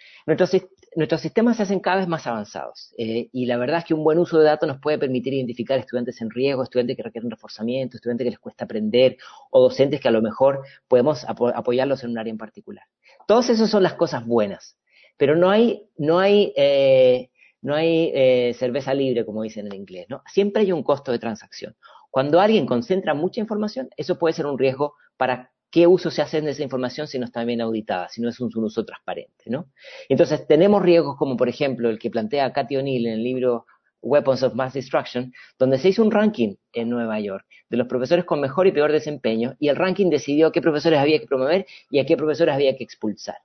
Nuestros, 0.94 1.20
sistemas 1.22 1.56
se 1.56 1.62
hacen 1.62 1.80
cada 1.80 1.98
vez 1.98 2.08
más 2.08 2.26
avanzados 2.26 2.94
eh, 2.98 3.28
y 3.32 3.46
la 3.46 3.56
verdad 3.56 3.78
es 3.78 3.84
que 3.86 3.94
un 3.94 4.04
buen 4.04 4.18
uso 4.18 4.38
de 4.38 4.44
datos 4.44 4.68
nos 4.68 4.78
puede 4.78 4.98
permitir 4.98 5.32
identificar 5.32 5.78
estudiantes 5.78 6.20
en 6.20 6.30
riesgo, 6.30 6.62
estudiantes 6.62 6.96
que 6.96 7.02
requieren 7.02 7.30
reforzamiento, 7.30 7.96
estudiantes 7.96 8.26
que 8.26 8.30
les 8.30 8.38
cuesta 8.38 8.64
aprender 8.64 9.16
o 9.50 9.62
docentes 9.62 10.00
que 10.00 10.08
a 10.08 10.10
lo 10.10 10.20
mejor 10.20 10.62
podemos 10.88 11.24
apoyarlos 11.26 12.04
en 12.04 12.10
un 12.10 12.18
área 12.18 12.30
en 12.30 12.38
particular. 12.38 12.84
Todas 13.26 13.48
esas 13.48 13.70
son 13.70 13.82
las 13.82 13.94
cosas 13.94 14.26
buenas, 14.26 14.76
pero 15.16 15.34
no 15.34 15.50
hay, 15.50 15.88
no 15.96 16.18
hay, 16.18 16.52
eh, 16.56 17.30
no 17.62 17.74
hay 17.74 18.10
eh, 18.14 18.54
cerveza 18.58 18.92
libre, 18.92 19.24
como 19.24 19.42
dicen 19.42 19.66
en 19.66 19.74
inglés, 19.74 20.06
¿no? 20.08 20.22
Siempre 20.26 20.62
hay 20.62 20.72
un 20.72 20.82
costo 20.82 21.10
de 21.12 21.18
transacción. 21.18 21.74
Cuando 22.10 22.40
alguien 22.40 22.66
concentra 22.66 23.14
mucha 23.14 23.40
información, 23.40 23.88
eso 23.96 24.18
puede 24.18 24.34
ser 24.34 24.44
un 24.46 24.58
riesgo 24.58 24.94
para 25.16 25.52
qué 25.72 25.86
uso 25.86 26.10
se 26.10 26.20
hace 26.20 26.42
de 26.42 26.50
esa 26.50 26.62
información 26.62 27.08
si 27.08 27.18
no 27.18 27.24
está 27.24 27.42
bien 27.44 27.62
auditada, 27.62 28.08
si 28.10 28.20
no 28.20 28.28
es 28.28 28.38
un, 28.38 28.50
uso 28.54 28.84
transparente, 28.84 29.44
¿no? 29.46 29.70
Entonces, 30.08 30.46
tenemos 30.46 30.82
riesgos 30.82 31.16
como, 31.16 31.36
por 31.36 31.48
ejemplo, 31.48 31.88
el 31.88 31.98
que 31.98 32.10
plantea 32.10 32.52
Cathy 32.52 32.76
O'Neill 32.76 33.06
en 33.06 33.14
el 33.14 33.24
libro 33.24 33.64
Weapons 34.02 34.42
of 34.42 34.54
Mass 34.54 34.74
Destruction, 34.74 35.32
donde 35.58 35.78
se 35.78 35.88
hizo 35.88 36.02
un 36.02 36.10
ranking 36.10 36.56
en 36.74 36.90
Nueva 36.90 37.18
York 37.20 37.46
de 37.70 37.78
los 37.78 37.86
profesores 37.88 38.26
con 38.26 38.40
mejor 38.40 38.66
y 38.66 38.72
peor 38.72 38.92
desempeño, 38.92 39.56
y 39.58 39.68
el 39.68 39.76
ranking 39.76 40.10
decidió 40.10 40.52
qué 40.52 40.60
profesores 40.60 40.98
había 40.98 41.18
que 41.18 41.26
promover 41.26 41.64
y 41.90 42.00
a 42.00 42.04
qué 42.04 42.18
profesores 42.18 42.54
había 42.54 42.76
que 42.76 42.84
expulsar. 42.84 43.38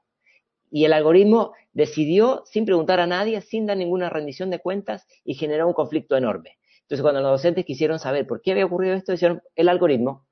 Y 0.70 0.84
el 0.84 0.92
algoritmo 0.92 1.54
decidió, 1.72 2.44
sin 2.46 2.66
preguntar 2.66 3.00
a 3.00 3.08
nadie, 3.08 3.40
sin 3.40 3.68
dar 3.68 3.78
ninguna 3.78 4.10
rendición 4.10 4.50
de 4.50 4.60
cuentas, 4.60 5.08
y 5.24 5.36
generó 5.36 5.66
un 5.66 5.74
conflicto 5.74 6.18
enorme. 6.18 6.58
Entonces, 6.82 7.02
cuando 7.02 7.22
los 7.22 7.32
docentes 7.32 7.64
quisieron 7.64 8.00
saber 8.00 8.28
por 8.28 8.42
qué 8.42 8.52
había 8.52 8.66
ocurrido 8.66 8.96
esto, 8.96 9.14
dijeron, 9.14 9.42
el 9.56 9.70
algoritmo 9.70 10.27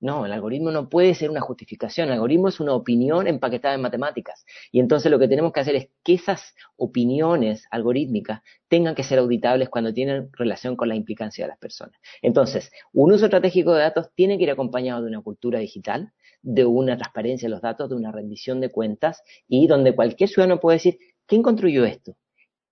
no, 0.00 0.24
el 0.26 0.32
algoritmo 0.32 0.70
no 0.70 0.88
puede 0.88 1.14
ser 1.14 1.30
una 1.30 1.40
justificación, 1.40 2.08
el 2.08 2.14
algoritmo 2.14 2.48
es 2.48 2.60
una 2.60 2.74
opinión 2.74 3.26
empaquetada 3.26 3.74
en 3.74 3.82
matemáticas. 3.82 4.44
Y 4.70 4.80
entonces 4.80 5.10
lo 5.10 5.18
que 5.18 5.28
tenemos 5.28 5.52
que 5.52 5.60
hacer 5.60 5.74
es 5.74 5.88
que 6.04 6.14
esas 6.14 6.54
opiniones 6.76 7.66
algorítmicas 7.70 8.42
tengan 8.68 8.94
que 8.94 9.02
ser 9.02 9.18
auditables 9.18 9.68
cuando 9.68 9.92
tienen 9.92 10.30
relación 10.32 10.76
con 10.76 10.88
la 10.88 10.94
implicancia 10.94 11.44
de 11.44 11.48
las 11.48 11.58
personas. 11.58 11.98
Entonces, 12.22 12.70
un 12.92 13.12
uso 13.12 13.24
estratégico 13.24 13.74
de 13.74 13.80
datos 13.80 14.10
tiene 14.14 14.38
que 14.38 14.44
ir 14.44 14.50
acompañado 14.50 15.02
de 15.02 15.08
una 15.08 15.22
cultura 15.22 15.58
digital, 15.58 16.12
de 16.42 16.64
una 16.64 16.96
transparencia 16.96 17.46
de 17.48 17.50
los 17.50 17.62
datos, 17.62 17.88
de 17.88 17.96
una 17.96 18.12
rendición 18.12 18.60
de 18.60 18.70
cuentas 18.70 19.22
y 19.48 19.66
donde 19.66 19.94
cualquier 19.94 20.28
ciudadano 20.28 20.60
puede 20.60 20.76
decir 20.76 20.98
¿quién 21.26 21.42
construyó 21.42 21.84
esto? 21.84 22.16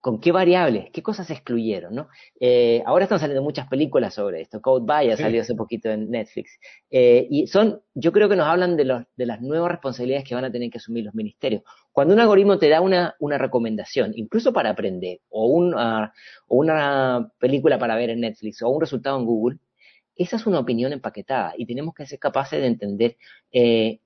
Con 0.01 0.21
qué 0.21 0.31
variables, 0.31 0.91
qué 0.93 1.03
cosas 1.03 1.27
se 1.27 1.33
excluyeron, 1.33 1.95
¿no? 1.95 2.09
Eh, 2.39 2.83
ahora 2.87 3.05
están 3.05 3.19
saliendo 3.19 3.43
muchas 3.43 3.67
películas 3.69 4.15
sobre 4.15 4.41
esto. 4.41 4.61
Code 4.61 4.85
Vaya 4.87 5.17
salió 5.17 5.41
hace 5.41 5.55
poquito 5.55 5.91
en 5.91 6.11
Netflix. 6.11 6.61
Eh, 6.91 7.27
y 7.29 7.47
son, 7.49 7.81
yo 7.95 8.13
creo 8.13 8.29
que 8.29 8.37
nos 8.37 8.47
hablan 8.47 8.77
de, 8.77 8.85
los, 8.85 9.03
de 9.17 9.27
las 9.27 9.41
nuevas 9.41 9.71
responsabilidades 9.73 10.29
que 10.29 10.35
van 10.35 10.45
a 10.45 10.53
tener 10.53 10.71
que 10.71 10.79
asumir 10.79 11.05
los 11.05 11.15
ministerios. 11.15 11.63
Cuando 11.91 12.15
un 12.15 12.21
algoritmo 12.21 12.59
te 12.59 12.69
da 12.69 12.81
una, 12.81 13.17
una 13.19 13.37
recomendación, 13.37 14.13
incluso 14.15 14.53
para 14.53 14.71
aprender, 14.71 15.21
o, 15.29 15.47
una, 15.47 16.13
o 16.47 16.57
una 16.57 17.33
película 17.39 17.79
para 17.79 17.97
ver 17.97 18.11
en 18.11 18.21
Netflix, 18.21 18.63
o 18.63 18.69
un 18.69 18.81
resultado 18.81 19.19
en 19.19 19.25
Google, 19.25 19.59
esa 20.15 20.37
es 20.37 20.47
una 20.47 20.61
opinión 20.61 20.93
empaquetada 20.93 21.55
y 21.57 21.67
tenemos 21.67 21.95
que 21.95 22.07
ser 22.07 22.19
capaces 22.19 22.61
de 22.61 22.67
entender 22.67 23.17
eh, 23.53 24.01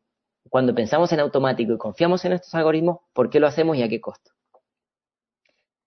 cuando 0.49 0.75
pensamos 0.75 1.13
en 1.13 1.21
automático 1.21 1.73
y 1.73 1.79
confiamos 1.79 2.25
en 2.25 2.33
estos 2.33 2.55
algoritmos, 2.55 2.99
por 3.13 3.31
qué 3.31 3.39
lo 3.39 3.47
hacemos 3.47 3.77
y 3.77 3.83
a 3.83 3.89
qué 3.89 4.01
costo. 4.01 4.33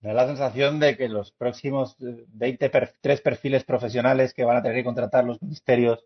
Me 0.04 0.12
da 0.12 0.20
la 0.20 0.26
sensación 0.26 0.80
de 0.80 0.98
que 0.98 1.08
los 1.08 1.32
próximos 1.32 1.96
20 1.98 2.66
eh, 2.66 2.88
tres 3.00 3.22
perfiles 3.22 3.64
profesionales 3.64 4.34
que 4.34 4.44
van 4.44 4.58
a 4.58 4.62
tener 4.62 4.76
que 4.76 4.84
contratar 4.84 5.24
los 5.24 5.40
ministerios 5.40 6.04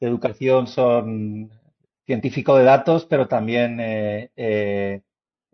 de 0.00 0.08
educación 0.08 0.66
son 0.66 1.52
científico 2.04 2.56
de 2.56 2.64
datos, 2.64 3.06
pero 3.06 3.28
también, 3.28 3.78
eh, 3.78 4.32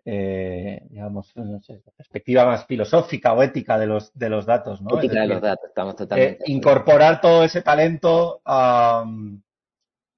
eh, 0.02 0.80
digamos, 0.88 1.36
no 1.36 1.60
sé, 1.60 1.82
perspectiva 1.94 2.46
más 2.46 2.64
filosófica 2.64 3.34
o 3.34 3.42
ética 3.42 3.78
de 3.78 3.86
los, 3.86 4.14
de 4.14 4.30
los 4.30 4.46
datos, 4.46 4.80
¿no? 4.80 4.96
Ética 4.96 5.20
de 5.20 5.26
los 5.26 5.42
datos, 5.42 5.68
estamos 5.68 5.94
totalmente. 5.94 6.44
incorporar 6.46 7.20
todo 7.20 7.44
ese 7.44 7.60
talento 7.60 8.40
a, 8.46 9.04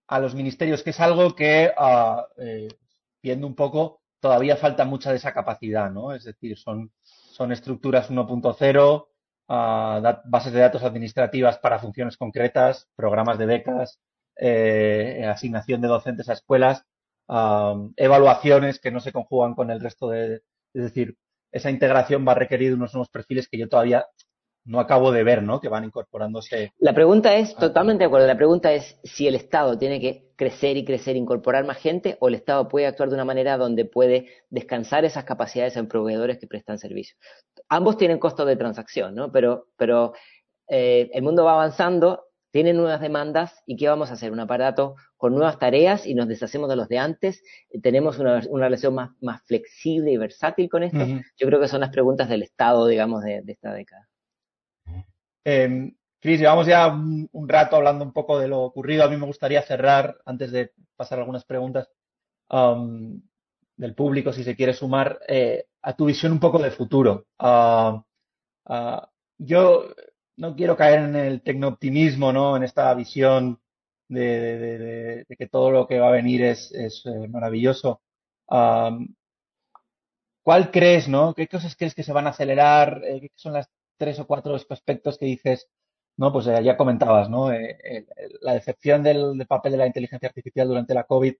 a, 0.07 0.21
los 0.21 0.37
ministerios, 0.37 0.85
que 0.85 0.91
es 0.91 1.01
algo 1.01 1.35
que, 1.35 1.73
ah, 1.77 2.29
viendo 3.21 3.49
un 3.49 3.57
poco, 3.57 4.03
todavía 4.21 4.57
falta 4.57 4.85
mucha 4.85 5.11
de 5.11 5.17
esa 5.17 5.33
capacidad, 5.33 5.91
¿no? 5.91 6.13
Es 6.13 6.23
decir, 6.23 6.57
son 6.57 6.93
son 7.41 7.53
estructuras 7.53 8.11
1.0, 8.11 9.09
ah, 9.49 10.23
bases 10.27 10.53
de 10.53 10.61
datos 10.61 10.83
administrativas 10.83 11.57
para 11.59 11.79
funciones 11.79 12.19
concretas, 12.19 12.91
programas 12.95 13.39
de 13.39 13.47
becas, 13.47 13.99
eh, 14.37 15.25
asignación 15.27 15.81
de 15.81 15.89
docentes 15.89 16.29
a 16.29 16.35
escuelas, 16.35 16.85
ah, 17.29 17.77
evaluaciones 17.97 18.79
que 18.79 18.91
no 18.91 19.01
se 19.01 19.13
conjugan 19.13 19.55
con 19.55 19.71
el 19.71 19.81
resto 19.81 20.11
de... 20.11 20.43
Es 20.75 20.83
decir, 20.83 21.17
esa 21.51 21.71
integración 21.71 22.27
va 22.29 22.33
a 22.33 22.35
requerir 22.35 22.75
unos 22.75 22.93
nuevos 22.93 23.09
perfiles 23.09 23.49
que 23.49 23.57
yo 23.57 23.71
todavía 23.71 24.07
no 24.65 24.81
acabo 24.81 25.11
de 25.13 25.25
ver, 25.25 25.43
¿no? 25.43 25.61
Que 25.61 25.69
van 25.69 25.85
incorporándose. 25.85 26.73
La 26.79 26.95
pregunta 26.95 27.35
es, 27.37 27.55
totalmente 27.57 28.03
de 28.03 28.07
acuerdo, 28.07 28.27
la 28.27 28.37
pregunta 28.37 28.73
es 28.73 28.99
si 29.03 29.27
el 29.27 29.35
Estado 29.35 29.79
tiene 29.79 30.01
que 30.01 30.31
crecer 30.37 30.77
y 30.77 30.85
crecer, 30.85 31.17
incorporar 31.17 31.65
más 31.65 31.79
gente, 31.79 32.17
o 32.21 32.29
el 32.29 32.35
Estado 32.35 32.69
puede 32.69 32.87
actuar 32.87 33.09
de 33.09 33.15
una 33.15 33.25
manera 33.25 33.57
donde 33.57 33.85
puede 33.85 34.29
descansar 34.49 35.05
esas 35.05 35.25
capacidades 35.25 35.77
en 35.77 35.89
proveedores 35.89 36.39
que 36.39 36.47
prestan 36.47 36.79
servicios. 36.79 37.19
Ambos 37.69 37.97
tienen 37.97 38.19
costos 38.19 38.47
de 38.47 38.57
transacción, 38.57 39.15
¿no? 39.15 39.33
Pero, 39.33 39.67
pero 39.77 40.13
eh, 40.69 41.11
el 41.13 41.23
mundo 41.23 41.45
va 41.45 41.55
avanzando, 41.55 42.25
tiene 42.53 42.73
nuevas 42.73 43.01
demandas, 43.01 43.63
¿y 43.67 43.77
qué 43.77 43.89
vamos 43.89 44.11
a 44.11 44.15
hacer? 44.15 44.33
Un 44.33 44.41
aparato 44.41 44.97
con 45.17 45.35
nuevas 45.35 45.59
tareas 45.59 46.07
y 46.07 46.15
nos 46.15 46.27
deshacemos 46.29 46.69
de 46.69 46.77
los 46.77 46.89
de 46.89 46.99
antes, 46.99 47.43
tenemos 47.83 48.19
una, 48.19 48.41
relación 48.41 48.95
más, 48.95 49.11
más 49.21 49.43
flexible 49.47 50.11
y 50.11 50.17
versátil 50.17 50.69
con 50.69 50.83
esto. 50.83 51.07
Yo 51.37 51.47
creo 51.47 51.61
que 51.61 51.69
son 51.69 51.81
las 51.81 51.91
preguntas 51.91 52.29
del 52.29 52.43
Estado, 52.43 52.87
digamos, 52.87 53.23
de 53.23 53.43
esta 53.47 53.73
década. 53.73 54.11
Eh, 55.45 55.93
Cris, 56.21 56.39
llevamos 56.39 56.67
ya 56.67 56.89
un, 56.89 57.49
rato 57.49 57.77
hablando 57.77 58.05
un 58.05 58.13
poco 58.13 58.39
de 58.39 58.49
lo 58.49 58.61
ocurrido. 58.61 59.05
A 59.05 59.09
mí 59.09 59.17
me 59.17 59.27
gustaría 59.27 59.63
cerrar, 59.63 60.19
antes 60.27 60.53
de 60.53 60.73
pasar 60.95 61.19
algunas 61.19 61.45
preguntas 61.45 61.89
um, 62.51 63.21
del 63.77 63.95
público, 63.95 64.33
si 64.33 64.45
se 64.45 64.55
quiere 64.55 64.75
sumar, 64.75 65.19
eh, 65.27 65.67
a 65.83 65.95
tu 65.97 66.05
visión 66.05 66.33
un 66.33 66.41
poco 66.41 66.59
de 66.59 66.71
futuro. 66.71 67.27
Uh, 67.39 68.03
uh, 68.67 69.01
yo 69.39 69.95
no 70.37 70.55
quiero 70.55 70.77
caer 70.77 71.01
en 71.01 71.17
el 71.17 71.43
tecnooptimismo, 71.43 72.33
¿no? 72.33 72.57
En 72.57 72.65
esta 72.65 72.93
visión 72.95 73.59
de, 74.09 75.25
que 75.39 75.49
todo 75.49 75.71
lo 75.71 75.87
que 75.87 75.99
va 76.01 76.09
a 76.09 76.13
venir 76.13 76.43
es, 76.45 76.73
eh, 76.75 77.29
maravilloso. 77.29 78.03
Um, 78.49 79.15
¿Cuál 80.43 80.71
crees, 80.71 81.09
no? 81.09 81.35
¿Qué 81.35 81.49
cosas 81.49 81.77
crees 81.77 81.95
que 81.95 82.03
se 82.03 82.13
van 82.13 82.27
a 82.27 82.31
acelerar? 82.31 83.03
Eh, 83.05 83.21
¿Qué 83.21 83.31
son 83.37 83.53
las 83.55 83.69
tres 84.01 84.19
o 84.19 84.27
cuatro 84.27 84.55
aspectos 84.55 85.19
que 85.19 85.27
dices, 85.27 85.69
no, 86.17 86.33
pues 86.33 86.47
eh, 86.47 86.65
ya 86.65 86.79
comentabas, 86.79 87.29
¿no? 87.29 87.53
Eh, 87.53 88.07
la 88.41 88.55
decepción 88.55 89.03
del, 89.03 89.47
papel 89.47 89.73
de 89.73 89.79
la 89.79 89.87
inteligencia 89.87 90.29
artificial 90.29 90.69
durante 90.69 90.95
la 90.95 91.05
COVID. 91.05 91.35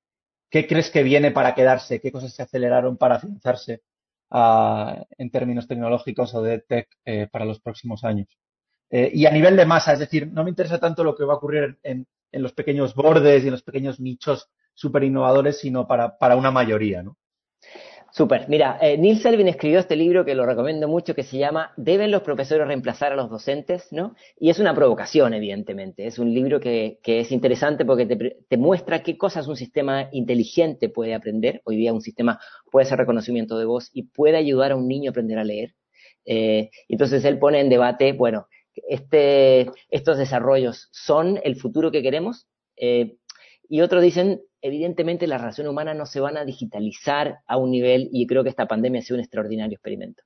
¿Qué 0.51 0.67
crees 0.67 0.91
que 0.91 1.03
viene 1.03 1.31
para 1.31 1.55
quedarse? 1.55 2.01
¿Qué 2.01 2.13
cosas 2.13 2.35
se 2.35 2.43
aceleraron 2.43 2.99
para 2.99 3.17
afianzarse 3.17 3.83
ah, 4.31 5.03
en 5.17 5.31
términos 5.31 5.67
tecnológicos 5.69 6.35
o 6.35 6.43
de 6.43 6.59
tech 6.59 6.89
eh, 7.07 7.29
para 7.33 7.47
los 7.47 7.61
próximos 7.61 8.05
años? 8.05 8.29
y 8.93 9.25
a 9.25 9.31
nivel 9.31 9.57
de 9.57 9.67
masa, 9.67 9.93
es 9.93 10.01
decir, 10.01 10.27
no 10.33 10.43
me 10.43 10.51
interesa 10.51 10.81
tanto 10.81 11.05
lo 11.05 11.15
que 11.15 11.23
va 11.23 11.35
a 11.35 11.37
ocurrir 11.37 11.79
en, 11.85 12.09
los 12.33 12.53
pequeños 12.53 12.97
bordes 12.97 13.45
y 13.45 13.47
en 13.47 13.53
los 13.53 13.63
pequeños 13.63 14.01
nichos 14.01 14.51
súper 14.75 15.05
innovadores, 15.05 15.61
sino 15.61 15.87
para, 15.87 16.19
para 16.19 16.35
una 16.35 16.51
mayoría, 16.51 17.01
¿no? 17.01 17.17
Súper. 18.13 18.49
Mira, 18.49 18.79
eh, 18.83 18.99
Neil 18.99 19.19
Selvin 19.19 19.47
escribió 19.47 19.79
este 19.79 19.95
libro 19.95 20.25
que 20.25 20.35
lo 20.35 20.45
recomiendo 20.45 20.89
mucho 20.89 21.15
que 21.15 21.23
se 21.23 21.39
llama 21.39 21.73
¿Deben 21.77 22.11
los 22.11 22.23
profesores 22.23 22.67
reemplazar 22.67 23.13
a 23.13 23.17
los 23.17 23.31
docentes? 23.31 23.93
¿no? 23.93 24.17
Y 24.37 24.51
es 24.51 24.59
una 24.59 24.75
provocación, 24.75 25.33
evidentemente. 25.33 26.07
Es 26.07 26.19
un 26.19 26.35
libro 26.35 26.59
que, 26.59 26.99
que 27.05 27.21
es 27.21 27.31
interesante 27.31 27.85
porque 27.85 28.07
te, 28.07 28.57
muestra 28.57 29.05
qué 29.05 29.17
cosas 29.17 29.47
un 29.47 29.57
sistema 29.57 30.09
inteligente 30.11 30.89
puede 30.89 31.15
aprender. 31.15 31.63
Hoy 31.65 31.77
día 31.77 31.93
un 31.93 32.01
sistema 32.01 32.41
puede 32.71 32.87
hacer 32.87 32.99
reconocimiento 32.99 33.59
de 33.59 33.65
voz 33.65 33.91
y 33.93 34.05
puede 34.05 34.37
ayudar 34.37 34.73
a 34.73 34.77
un 34.77 34.89
niño 34.89 35.11
a 35.11 35.13
aprender 35.13 35.39
a 35.39 35.45
leer. 35.45 35.75
Eh, 36.25 36.71
entonces 36.89 37.25
él 37.25 37.39
pone 37.39 37.61
en 37.61 37.69
debate, 37.69 38.13
bueno, 38.13 38.49
este, 38.89 39.71
estos 39.89 40.19
desarrollos 40.19 40.89
son 40.91 41.39
el 41.45 41.55
futuro 41.57 41.93
que 41.93 42.03
queremos. 42.03 42.49
Eh, 42.77 43.17
y 43.73 43.83
otros 43.83 44.03
dicen, 44.03 44.43
evidentemente 44.61 45.29
las 45.29 45.41
relaciones 45.41 45.71
humanas 45.71 45.97
no 45.97 46.05
se 46.05 46.19
van 46.19 46.37
a 46.37 46.45
digitalizar 46.45 47.39
a 47.47 47.57
un 47.57 47.71
nivel 47.71 48.09
y 48.13 48.27
creo 48.27 48.43
que 48.43 48.49
esta 48.49 48.67
pandemia 48.67 48.99
ha 48.99 49.05
sido 49.05 49.15
un 49.15 49.21
extraordinario 49.21 49.77
experimento. 49.77 50.25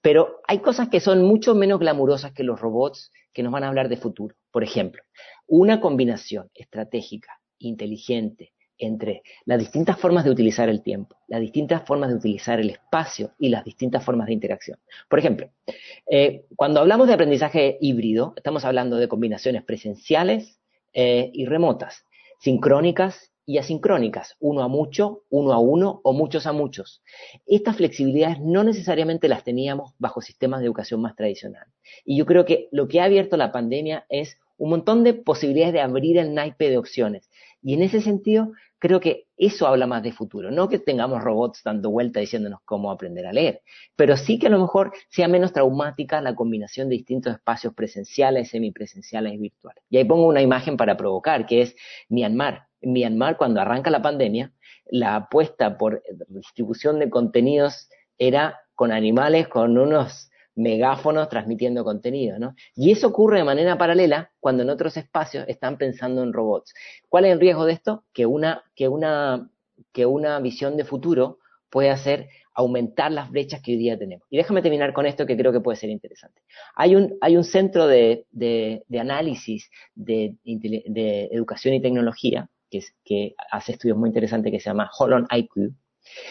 Pero 0.00 0.40
hay 0.48 0.60
cosas 0.60 0.88
que 0.88 1.00
son 1.00 1.22
mucho 1.22 1.54
menos 1.54 1.78
glamurosas 1.78 2.32
que 2.32 2.42
los 2.42 2.58
robots 2.58 3.12
que 3.34 3.42
nos 3.42 3.52
van 3.52 3.64
a 3.64 3.68
hablar 3.68 3.90
de 3.90 3.98
futuro. 3.98 4.34
Por 4.50 4.64
ejemplo, 4.64 5.02
una 5.46 5.78
combinación 5.78 6.50
estratégica, 6.54 7.38
inteligente, 7.58 8.54
entre 8.78 9.22
las 9.44 9.58
distintas 9.58 9.98
formas 9.98 10.24
de 10.24 10.30
utilizar 10.30 10.70
el 10.70 10.82
tiempo, 10.82 11.16
las 11.28 11.40
distintas 11.40 11.82
formas 11.84 12.08
de 12.08 12.16
utilizar 12.16 12.58
el 12.60 12.70
espacio 12.70 13.32
y 13.38 13.50
las 13.50 13.62
distintas 13.62 14.02
formas 14.02 14.26
de 14.26 14.32
interacción. 14.32 14.78
Por 15.08 15.18
ejemplo, 15.18 15.50
eh, 16.10 16.46
cuando 16.56 16.80
hablamos 16.80 17.08
de 17.08 17.14
aprendizaje 17.14 17.76
híbrido, 17.78 18.32
estamos 18.36 18.64
hablando 18.64 18.96
de 18.96 19.08
combinaciones 19.08 19.64
presenciales 19.64 20.58
eh, 20.94 21.30
y 21.34 21.44
remotas, 21.44 22.06
sincrónicas 22.38 23.32
y 23.46 23.58
asincrónicas, 23.58 24.36
uno 24.40 24.62
a 24.62 24.68
mucho, 24.68 25.22
uno 25.30 25.52
a 25.52 25.58
uno 25.58 26.00
o 26.02 26.12
muchos 26.12 26.46
a 26.46 26.52
muchos. 26.52 27.02
Estas 27.46 27.76
flexibilidades 27.76 28.40
no 28.40 28.64
necesariamente 28.64 29.28
las 29.28 29.44
teníamos 29.44 29.94
bajo 29.98 30.20
sistemas 30.20 30.60
de 30.60 30.66
educación 30.66 31.00
más 31.00 31.14
tradicionales. 31.14 31.72
Y 32.04 32.18
yo 32.18 32.26
creo 32.26 32.44
que 32.44 32.68
lo 32.72 32.88
que 32.88 33.00
ha 33.00 33.04
abierto 33.04 33.36
la 33.36 33.52
pandemia 33.52 34.04
es 34.08 34.36
un 34.58 34.70
montón 34.70 35.04
de 35.04 35.14
posibilidades 35.14 35.74
de 35.74 35.80
abrir 35.80 36.18
el 36.18 36.34
naipe 36.34 36.70
de 36.70 36.78
opciones. 36.78 37.30
Y 37.62 37.74
en 37.74 37.82
ese 37.82 38.00
sentido, 38.00 38.52
creo 38.78 39.00
que 39.00 39.26
eso 39.36 39.66
habla 39.66 39.86
más 39.86 40.02
de 40.02 40.12
futuro. 40.12 40.50
No 40.50 40.68
que 40.68 40.78
tengamos 40.78 41.22
robots 41.22 41.62
dando 41.64 41.90
vuelta 41.90 42.20
diciéndonos 42.20 42.60
cómo 42.64 42.90
aprender 42.90 43.26
a 43.26 43.32
leer, 43.32 43.62
pero 43.96 44.16
sí 44.16 44.38
que 44.38 44.46
a 44.46 44.50
lo 44.50 44.60
mejor 44.60 44.92
sea 45.08 45.28
menos 45.28 45.52
traumática 45.52 46.20
la 46.20 46.34
combinación 46.34 46.88
de 46.88 46.96
distintos 46.96 47.34
espacios 47.34 47.74
presenciales, 47.74 48.50
semipresenciales 48.50 49.34
y 49.34 49.38
virtuales. 49.38 49.82
Y 49.90 49.98
ahí 49.98 50.04
pongo 50.04 50.26
una 50.26 50.42
imagen 50.42 50.76
para 50.76 50.96
provocar, 50.96 51.46
que 51.46 51.62
es 51.62 51.76
Myanmar. 52.08 52.66
Myanmar, 52.82 53.36
cuando 53.36 53.60
arranca 53.60 53.90
la 53.90 54.02
pandemia, 54.02 54.52
la 54.86 55.16
apuesta 55.16 55.76
por 55.76 56.02
distribución 56.28 56.98
de 56.98 57.10
contenidos 57.10 57.88
era 58.18 58.60
con 58.74 58.92
animales, 58.92 59.48
con 59.48 59.76
unos 59.78 60.30
megáfonos 60.56 61.28
transmitiendo 61.28 61.84
contenido, 61.84 62.38
¿no? 62.38 62.54
Y 62.74 62.90
eso 62.90 63.08
ocurre 63.08 63.38
de 63.38 63.44
manera 63.44 63.78
paralela 63.78 64.32
cuando 64.40 64.62
en 64.62 64.70
otros 64.70 64.96
espacios 64.96 65.44
están 65.48 65.76
pensando 65.76 66.22
en 66.22 66.32
robots. 66.32 66.74
¿Cuál 67.08 67.26
es 67.26 67.32
el 67.32 67.40
riesgo 67.40 67.66
de 67.66 67.74
esto? 67.74 68.04
Que 68.12 68.26
una, 68.26 68.64
que 68.74 68.88
una, 68.88 69.50
que 69.92 70.06
una 70.06 70.40
visión 70.40 70.76
de 70.76 70.84
futuro 70.84 71.38
puede 71.70 71.90
hacer 71.90 72.28
aumentar 72.54 73.12
las 73.12 73.30
brechas 73.30 73.60
que 73.60 73.72
hoy 73.72 73.78
día 73.78 73.98
tenemos. 73.98 74.26
Y 74.30 74.38
déjame 74.38 74.62
terminar 74.62 74.94
con 74.94 75.04
esto 75.04 75.26
que 75.26 75.36
creo 75.36 75.52
que 75.52 75.60
puede 75.60 75.76
ser 75.76 75.90
interesante. 75.90 76.40
Hay 76.74 76.96
un, 76.96 77.18
hay 77.20 77.36
un 77.36 77.44
centro 77.44 77.86
de, 77.86 78.24
de, 78.30 78.82
análisis 78.98 79.70
de, 79.94 80.36
de, 80.42 81.28
educación 81.32 81.74
y 81.74 81.82
tecnología 81.82 82.48
que, 82.70 82.80
que 83.04 83.34
hace 83.50 83.72
estudios 83.72 83.98
muy 83.98 84.08
interesantes 84.08 84.50
que 84.50 84.60
se 84.60 84.70
llama 84.70 84.90
Holon 84.98 85.26
IQ. 85.30 85.74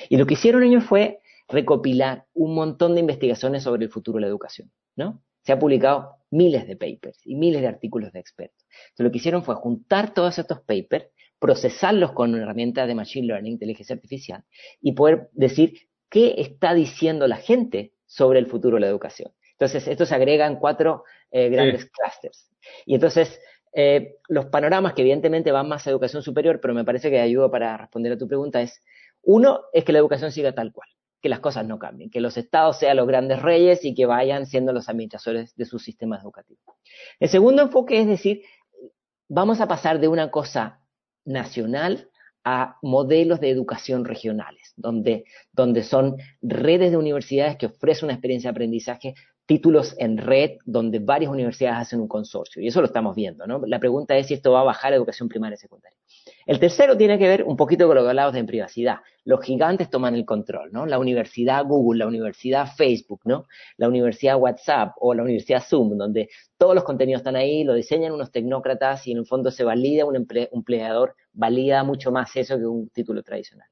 Y 0.10 0.18
lo 0.18 0.26
que 0.26 0.34
hicieron 0.34 0.64
ellos 0.64 0.84
fue 0.84 1.20
recopilar 1.48 2.26
un 2.34 2.56
montón 2.56 2.96
de 2.96 3.02
investigaciones 3.02 3.64
sobre 3.64 3.86
el 3.86 3.92
futuro 3.92 4.18
de 4.18 4.22
la 4.22 4.28
educación, 4.28 4.72
¿no? 4.96 5.24
Se 5.44 5.52
ha 5.52 5.60
publicado 5.60 6.16
miles 6.32 6.68
de 6.68 6.76
papers 6.76 7.20
y 7.24 7.36
miles 7.36 7.62
de 7.62 7.68
artículos 7.68 8.12
de 8.12 8.20
expertos. 8.20 8.66
Entonces, 8.70 9.04
lo 9.04 9.12
que 9.12 9.18
hicieron 9.18 9.44
fue 9.44 9.56
juntar 9.56 10.14
todos 10.14 10.40
estos 10.40 10.62
papers, 10.62 11.08
procesarlos 11.40 12.14
con 12.14 12.34
herramientas 12.36 12.88
de 12.88 12.96
Machine 12.96 13.28
Learning, 13.28 13.54
inteligencia 13.54 13.96
artificial, 13.96 14.44
y 14.82 14.94
poder 14.94 15.30
decir 15.34 15.88
qué 16.10 16.36
está 16.38 16.74
diciendo 16.74 17.28
la 17.28 17.38
gente 17.38 17.94
sobre 18.08 18.40
el 18.40 18.48
futuro 18.48 18.76
de 18.76 18.82
la 18.82 18.88
educación. 18.88 19.32
Entonces, 19.52 19.88
esto 19.88 20.06
se 20.06 20.16
agrega 20.16 20.48
en 20.48 20.58
cuatro 20.58 21.04
eh, 21.32 21.50
grandes 21.50 21.86
clusters. 21.86 22.50
Y 22.86 22.96
entonces, 22.96 23.40
eh, 23.74 24.16
los 24.30 24.46
panoramas 24.46 24.94
que 24.94 25.02
evidentemente 25.02 25.52
van 25.52 25.68
más 25.68 25.86
a 25.86 25.90
educación 25.90 26.24
superior, 26.24 26.60
pero 26.62 26.74
me 26.74 26.86
parece 26.86 27.10
que 27.10 27.20
ayuda 27.20 27.52
para 27.52 27.78
responder 27.78 28.14
a 28.14 28.18
tu 28.18 28.28
pregunta, 28.28 28.62
es, 28.62 28.82
uno, 29.22 29.62
es 29.74 29.84
que 29.84 29.92
la 29.92 30.00
educación 30.00 30.32
siga 30.32 30.54
tal 30.54 30.72
cual, 30.72 30.88
que 31.22 31.30
las 31.30 31.40
cosas 31.40 31.66
no 31.66 31.80
cambien, 31.80 32.10
que 32.10 32.22
los 32.22 32.38
estados 32.38 32.78
sean 32.78 32.98
los 32.98 33.08
grandes 33.08 33.42
reyes 33.42 33.84
y 33.84 33.96
que 33.96 34.06
vayan 34.06 34.46
siendo 34.46 34.74
los 34.74 34.90
administradores 34.90 35.56
de 35.56 35.66
sus 35.66 35.84
sistemas 35.84 36.22
educativos. 36.22 36.76
El 37.20 37.30
segundo 37.30 37.64
enfoque 37.64 38.00
es 38.00 38.08
decir, 38.08 38.44
vamos 39.28 39.62
a 39.62 39.68
pasar 39.68 40.00
de 40.00 40.08
una 40.08 40.30
cosa 40.30 40.82
nacional 41.26 42.10
a 42.44 42.78
modelos 42.84 43.40
de 43.40 43.50
educación 43.50 44.06
regionales, 44.06 44.74
donde, 44.76 45.26
donde 45.52 45.82
son 45.82 46.18
redes 46.44 46.92
de 46.92 46.98
universidades 46.98 47.58
que 47.58 47.66
ofrecen 47.66 48.06
una 48.06 48.14
experiencia 48.14 48.50
de 48.50 48.52
aprendizaje, 48.52 49.16
títulos 49.46 49.96
en 50.00 50.18
red, 50.18 50.58
donde 50.66 51.00
varias 51.00 51.32
universidades 51.32 51.80
hacen 51.80 52.02
un 52.02 52.08
consorcio. 52.08 52.62
Y 52.62 52.68
eso 52.68 52.82
lo 52.82 52.88
estamos 52.88 53.16
viendo, 53.16 53.46
¿no? 53.46 53.62
La 53.66 53.80
pregunta 53.80 54.18
es 54.18 54.28
si 54.28 54.34
esto 54.34 54.52
va 54.52 54.62
a 54.62 54.64
bajar 54.64 54.94
a 54.94 54.96
educación 54.96 55.30
primaria 55.30 55.56
y 55.56 55.58
secundaria. 55.58 55.98
El 56.46 56.60
tercero 56.60 56.98
tiene 56.98 57.18
que 57.18 57.28
ver 57.28 57.44
un 57.44 57.56
poquito 57.56 57.88
con 57.88 57.96
lo 57.96 58.04
que 58.04 58.10
hablábamos 58.10 58.36
de 58.36 58.44
privacidad. 58.44 58.98
Los 59.24 59.42
gigantes 59.42 59.90
toman 59.90 60.16
el 60.16 60.26
control, 60.26 60.72
¿no? 60.72 60.86
La 60.86 61.00
universidad 61.00 61.66
Google, 61.66 62.00
la 62.00 62.08
universidad 62.08 62.68
Facebook, 62.76 63.22
¿no? 63.26 63.46
La 63.78 63.88
universidad 63.88 64.38
WhatsApp 64.38 64.94
o 65.00 65.14
la 65.14 65.24
universidad 65.24 65.64
Zoom, 65.64 65.98
donde 65.98 66.30
todos 66.58 66.76
los 66.76 66.84
contenidos 66.84 67.22
están 67.22 67.36
ahí, 67.36 67.64
lo 67.64 67.74
diseñan 67.74 68.12
unos 68.12 68.32
tecnócratas 68.32 69.08
y 69.08 69.12
en 69.12 69.20
el 69.20 69.26
fondo 69.26 69.52
se 69.52 69.64
valida 69.64 70.06
un 70.06 70.16
empleador, 70.16 71.16
valida 71.34 71.84
mucho 71.84 72.12
más 72.12 72.36
eso 72.36 72.58
que 72.58 72.66
un 72.66 72.90
título 72.90 73.24
tradicional. 73.24 73.68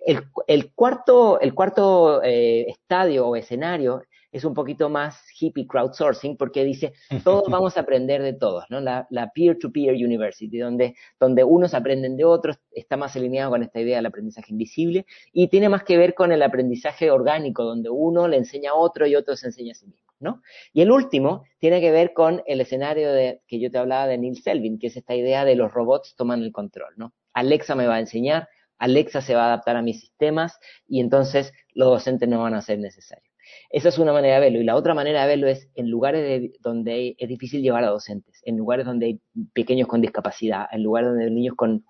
El, 0.00 0.72
cuarto, 0.74 1.40
el 1.40 1.54
cuarto 1.54 2.22
eh, 2.22 2.66
estadio 2.68 3.26
o 3.28 3.36
escenario 3.36 4.02
es 4.34 4.44
un 4.44 4.52
poquito 4.52 4.88
más 4.88 5.24
hippie 5.38 5.66
crowdsourcing 5.66 6.36
porque 6.36 6.64
dice, 6.64 6.92
todos 7.24 7.48
vamos 7.48 7.76
a 7.76 7.80
aprender 7.80 8.20
de 8.20 8.32
todos, 8.32 8.64
¿no? 8.68 8.80
La, 8.80 9.06
peer-to-peer 9.32 9.94
university, 9.94 10.58
donde, 10.58 10.96
donde 11.20 11.44
unos 11.44 11.72
aprenden 11.72 12.16
de 12.16 12.24
otros, 12.24 12.58
está 12.72 12.96
más 12.96 13.14
alineado 13.14 13.52
con 13.52 13.62
esta 13.62 13.80
idea 13.80 13.96
del 13.96 14.06
aprendizaje 14.06 14.50
invisible 14.50 15.06
y 15.32 15.48
tiene 15.48 15.68
más 15.68 15.84
que 15.84 15.96
ver 15.96 16.14
con 16.14 16.32
el 16.32 16.42
aprendizaje 16.42 17.12
orgánico, 17.12 17.62
donde 17.62 17.90
uno 17.90 18.26
le 18.26 18.36
enseña 18.36 18.72
a 18.72 18.74
otro 18.74 19.06
y 19.06 19.14
otro 19.14 19.36
se 19.36 19.46
enseña 19.46 19.70
a 19.70 19.76
sí 19.76 19.86
mismo, 19.86 20.12
¿no? 20.18 20.42
Y 20.72 20.82
el 20.82 20.90
último 20.90 21.44
tiene 21.60 21.80
que 21.80 21.92
ver 21.92 22.12
con 22.12 22.42
el 22.46 22.60
escenario 22.60 23.12
de, 23.12 23.40
que 23.46 23.60
yo 23.60 23.70
te 23.70 23.78
hablaba 23.78 24.08
de 24.08 24.18
Neil 24.18 24.42
Selvin, 24.42 24.80
que 24.80 24.88
es 24.88 24.96
esta 24.96 25.14
idea 25.14 25.44
de 25.44 25.54
los 25.54 25.72
robots 25.72 26.16
toman 26.16 26.42
el 26.42 26.50
control, 26.50 26.94
¿no? 26.96 27.14
Alexa 27.34 27.76
me 27.76 27.86
va 27.86 27.96
a 27.96 28.00
enseñar, 28.00 28.48
Alexa 28.78 29.20
se 29.20 29.36
va 29.36 29.44
a 29.44 29.46
adaptar 29.46 29.76
a 29.76 29.82
mis 29.82 30.00
sistemas 30.00 30.58
y 30.88 30.98
entonces 30.98 31.52
los 31.72 31.88
docentes 31.88 32.28
no 32.28 32.42
van 32.42 32.54
a 32.54 32.62
ser 32.62 32.80
necesarios. 32.80 33.33
Esa 33.70 33.88
es 33.88 33.98
una 33.98 34.12
manera 34.12 34.34
de 34.34 34.40
verlo. 34.40 34.60
Y 34.60 34.64
la 34.64 34.76
otra 34.76 34.94
manera 34.94 35.22
de 35.22 35.28
verlo 35.28 35.48
es 35.48 35.68
en 35.74 35.90
lugares 35.90 36.52
donde 36.60 37.16
es 37.18 37.28
difícil 37.28 37.62
llevar 37.62 37.84
a 37.84 37.88
docentes, 37.88 38.40
en 38.44 38.56
lugares 38.56 38.86
donde 38.86 39.06
hay 39.06 39.20
pequeños 39.52 39.88
con 39.88 40.00
discapacidad, 40.00 40.66
en 40.72 40.82
lugares 40.82 41.10
donde 41.10 41.24
hay 41.24 41.30
niños 41.30 41.54
con, 41.56 41.84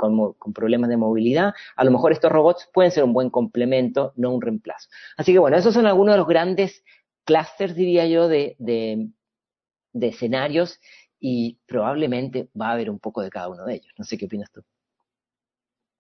problemas 0.55 0.91
de 0.91 0.97
movilidad, 0.97 1.53
a 1.77 1.85
lo 1.85 1.91
mejor 1.91 2.13
estos 2.13 2.31
robots 2.31 2.69
pueden 2.73 2.91
ser 2.91 3.05
un 3.05 3.13
buen 3.13 3.31
complemento, 3.31 4.13
no 4.17 4.33
un 4.33 4.41
reemplazo. 4.41 4.89
Así 5.17 5.33
que 5.33 5.39
bueno, 5.39 5.57
esos 5.57 5.75
son 5.75 5.87
algunos 5.87 6.15
de 6.15 6.19
los 6.19 6.29
grandes 6.29 6.85
clusters, 7.25 7.75
diría 7.75 8.07
yo, 8.07 8.29
de, 8.29 8.57
de, 8.59 10.09
escenarios 10.09 10.81
y 11.19 11.59
probablemente 11.67 12.49
va 12.61 12.69
a 12.69 12.73
haber 12.73 12.91
un 12.91 12.99
poco 12.99 13.23
de 13.23 13.31
cada 13.31 13.49
uno 13.49 13.65
de 13.65 13.75
ellos. 13.75 13.93
No 13.99 14.05
sé 14.05 14.19
qué 14.19 14.27
opinas 14.27 14.51
tú. 14.53 14.63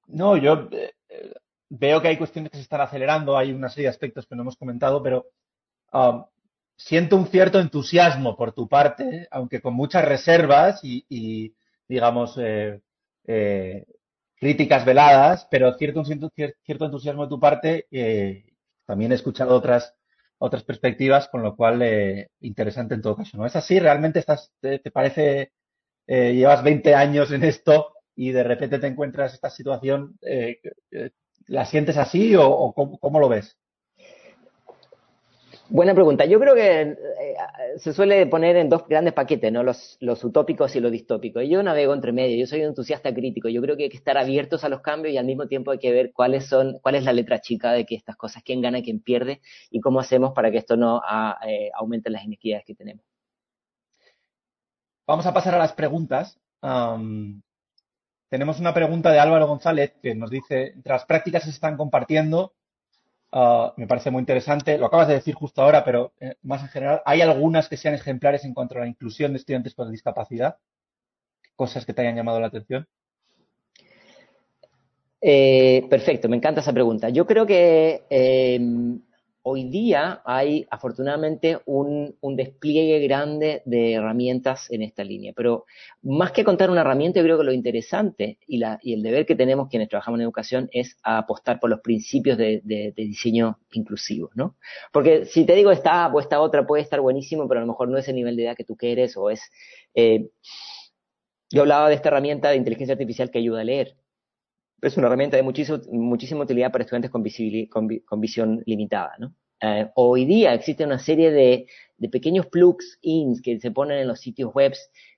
No, 0.06 0.36
yo 0.36 0.68
eh, 0.70 0.92
veo 1.68 2.00
que 2.00 2.08
hay 2.08 2.18
cuestiones 2.18 2.50
que 2.50 2.58
se 2.58 2.62
están 2.62 2.80
acelerando, 2.80 3.36
hay 3.36 3.52
una 3.52 3.68
serie 3.68 3.84
de 3.84 3.90
aspectos 3.90 4.26
que 4.26 4.34
no 4.34 4.42
hemos 4.42 4.56
comentado, 4.56 5.02
pero 5.02 5.26
um, 5.94 6.24
siento 6.76 7.16
un 7.16 7.26
cierto 7.26 7.60
entusiasmo 7.60 8.36
por 8.36 8.52
tu 8.52 8.68
parte, 8.68 9.28
aunque 9.30 9.60
con 9.60 9.74
muchas 9.74 10.04
reservas 10.04 10.80
y, 10.82 11.54
digamos, 11.88 12.36
eh, 12.38 12.80
eh, 13.26 13.86
críticas 14.36 14.84
veladas, 14.84 15.46
pero 15.50 15.72
cierto, 15.74 16.02
cierto 16.04 16.84
entusiasmo 16.84 17.22
de 17.24 17.28
tu 17.28 17.40
parte. 17.40 17.86
Eh, 17.90 18.44
también 18.86 19.12
he 19.12 19.14
escuchado 19.14 19.54
otras, 19.56 19.94
otras 20.38 20.62
perspectivas, 20.64 21.28
con 21.28 21.42
lo 21.42 21.56
cual 21.56 21.82
interesante 22.40 22.94
en 22.94 23.02
todo 23.02 23.16
caso. 23.16 23.36
¿No 23.38 23.46
es 23.46 23.56
así? 23.56 23.78
¿Realmente 23.78 24.18
estás, 24.18 24.52
te, 24.60 24.78
te 24.78 24.90
parece, 24.90 25.52
llevas 26.06 26.62
20 26.62 26.94
años 26.94 27.30
en 27.32 27.44
esto 27.44 27.94
y 28.14 28.32
de 28.32 28.42
repente 28.44 28.78
te 28.78 28.86
encuentras 28.88 29.32
esta 29.32 29.48
situación? 29.48 30.18
¿La 31.46 31.64
sientes 31.64 31.96
así 31.96 32.34
o, 32.36 32.74
cómo, 32.74 33.20
lo 33.20 33.28
ves? 33.28 33.56
Buena 35.74 35.92
pregunta. 35.92 36.24
Yo 36.24 36.38
creo 36.38 36.54
que 36.54 36.82
eh, 36.82 36.96
se 37.78 37.92
suele 37.92 38.26
poner 38.26 38.54
en 38.54 38.68
dos 38.68 38.86
grandes 38.86 39.12
paquetes, 39.12 39.50
¿no? 39.50 39.64
Los, 39.64 39.98
utópicos 40.22 40.76
y 40.76 40.80
los 40.80 40.92
distópicos. 40.92 41.42
Y 41.42 41.48
yo 41.48 41.64
navego 41.64 41.92
entre 41.92 42.12
medio. 42.12 42.38
Yo 42.38 42.46
soy 42.46 42.60
un 42.60 42.68
entusiasta 42.68 43.12
crítico. 43.12 43.48
Yo 43.48 43.60
creo 43.60 43.76
que 43.76 43.82
hay 43.82 43.88
que 43.88 43.96
estar 43.96 44.16
abiertos 44.16 44.62
a 44.62 44.68
los 44.68 44.82
cambios 44.82 45.12
y 45.12 45.18
al 45.18 45.24
mismo 45.24 45.48
tiempo 45.48 45.72
hay 45.72 45.80
que 45.80 45.90
ver 45.90 46.12
cuáles 46.12 46.46
son, 46.46 46.78
cuál 46.80 46.94
es 46.94 47.02
la 47.02 47.12
letra 47.12 47.40
chica 47.40 47.72
de 47.72 47.84
que 47.86 47.96
estas 47.96 48.14
cosas, 48.14 48.44
quién 48.44 48.62
gana, 48.62 48.82
quién 48.82 49.00
pierde 49.00 49.40
y 49.68 49.80
cómo 49.80 49.98
hacemos 49.98 50.32
para 50.32 50.52
que 50.52 50.58
esto 50.58 50.76
no 50.76 51.02
ah, 51.04 51.40
eh, 51.44 51.70
aumente 51.74 52.08
las 52.08 52.22
inequidades 52.22 52.64
que 52.64 52.76
tenemos. 52.76 53.04
Vamos 55.08 55.26
a 55.26 55.34
pasar 55.34 55.56
a 55.56 55.58
las 55.58 55.72
preguntas. 55.72 56.38
Tenemos 58.30 58.60
una 58.60 58.72
pregunta 58.72 59.10
de 59.10 59.18
Álvaro 59.18 59.48
González 59.48 59.92
que 60.00 60.14
nos 60.14 60.30
dice, 60.30 60.68
entre 60.68 60.92
las 60.92 61.04
prácticas 61.04 61.42
se 61.42 61.50
están 61.50 61.76
compartiendo, 61.76 62.52
ah, 63.34 63.74
me 63.76 63.86
parece 63.86 64.10
muy 64.10 64.20
interesante, 64.20 64.78
lo 64.78 64.86
acabas 64.86 65.08
de 65.08 65.14
decir 65.14 65.34
justo 65.34 65.60
ahora, 65.60 65.84
pero 65.84 66.14
eh, 66.20 66.36
más 66.42 66.62
en 66.62 66.68
general, 66.68 67.02
¿hay 67.04 67.20
algunas 67.20 67.68
que 67.68 67.76
sean 67.76 67.94
ejemplares 67.94 68.44
en 68.44 68.54
cuanto 68.54 68.76
a 68.76 68.80
la 68.80 68.86
inclusión 68.86 69.32
de 69.32 69.38
estudiantes 69.38 69.74
con 69.74 69.90
discapacidad? 69.90 70.56
¿Cosas 71.56 71.84
que 71.84 71.92
te 71.92 72.02
hayan 72.02 72.16
llamado 72.16 72.40
la 72.40 72.46
atención? 72.46 72.88
Eh, 75.20 75.86
perfecto, 75.90 76.28
me 76.28 76.36
encanta 76.36 76.60
esa 76.60 76.72
pregunta. 76.72 77.08
Yo 77.08 77.26
creo 77.26 77.46
que 77.46 78.04
eh, 78.08 78.60
hoy 79.46 79.64
día 79.64 80.22
hay 80.24 80.66
afortunadamente 80.70 81.58
un, 81.66 82.16
despliegue 82.34 82.98
grande 83.06 83.62
de 83.66 83.92
herramientas 83.92 84.70
en 84.70 84.82
esta 84.82 85.04
línea, 85.04 85.34
pero 85.36 85.66
más 86.02 86.32
que 86.32 86.44
contar 86.44 86.70
una 86.70 86.80
herramienta, 86.80 87.20
yo 87.20 87.24
creo 87.24 87.38
que 87.38 87.44
lo 87.44 87.52
interesante 87.52 88.38
y, 88.46 88.62
el 88.62 89.02
deber 89.02 89.26
que 89.26 89.36
tenemos 89.36 89.68
quienes 89.68 89.90
trabajamos 89.90 90.18
en 90.18 90.22
educación 90.22 90.68
es 90.72 90.96
apostar 91.02 91.60
por 91.60 91.68
los 91.68 91.80
principios 91.80 92.38
de, 92.38 92.62
diseño 92.96 93.58
inclusivo, 93.72 94.30
¿no? 94.34 94.56
Porque 94.92 95.26
si 95.26 95.44
te 95.44 95.54
digo 95.54 95.70
esta 95.70 96.06
o 96.08 96.20
esta 96.20 96.40
otra 96.40 96.66
puede 96.66 96.82
estar 96.82 97.00
buenísimo, 97.02 97.46
pero 97.46 97.60
a 97.60 97.64
lo 97.64 97.72
mejor 97.72 97.88
no 97.88 97.98
es 97.98 98.08
el 98.08 98.14
nivel 98.14 98.36
de 98.36 98.44
edad 98.44 98.56
que 98.56 98.64
tú 98.64 98.76
quieres 98.76 99.16
o 99.16 99.28
es... 99.30 99.42
Eh, 99.94 100.30
yo 101.50 101.60
hablaba 101.60 101.90
de 101.90 101.94
esta 101.96 102.08
herramienta 102.08 102.48
de 102.48 102.56
inteligencia 102.56 102.94
artificial 102.94 103.30
que 103.30 103.38
ayuda 103.38 103.60
a 103.60 103.64
leer 103.64 103.94
es 104.80 104.96
una 104.96 105.06
herramienta 105.06 105.36
de 105.36 105.42
muchísima 105.42 106.42
utilidad 106.42 106.70
para 106.70 106.84
estudiantes 106.84 107.10
con, 107.10 108.20
visión 108.20 108.62
limitada. 108.66 109.12
¿no? 109.18 109.34
Eh, 109.60 109.90
hoy 109.94 110.24
día 110.26 110.52
existe 110.52 110.84
una 110.84 110.98
serie 110.98 111.30
de, 111.30 111.66
pequeños 112.10 112.46
plugins 112.46 113.40
que 113.40 113.58
se 113.60 113.70
ponen 113.70 113.98
en 113.98 114.08
los 114.08 114.20
sitios 114.20 114.52
web 114.52 114.74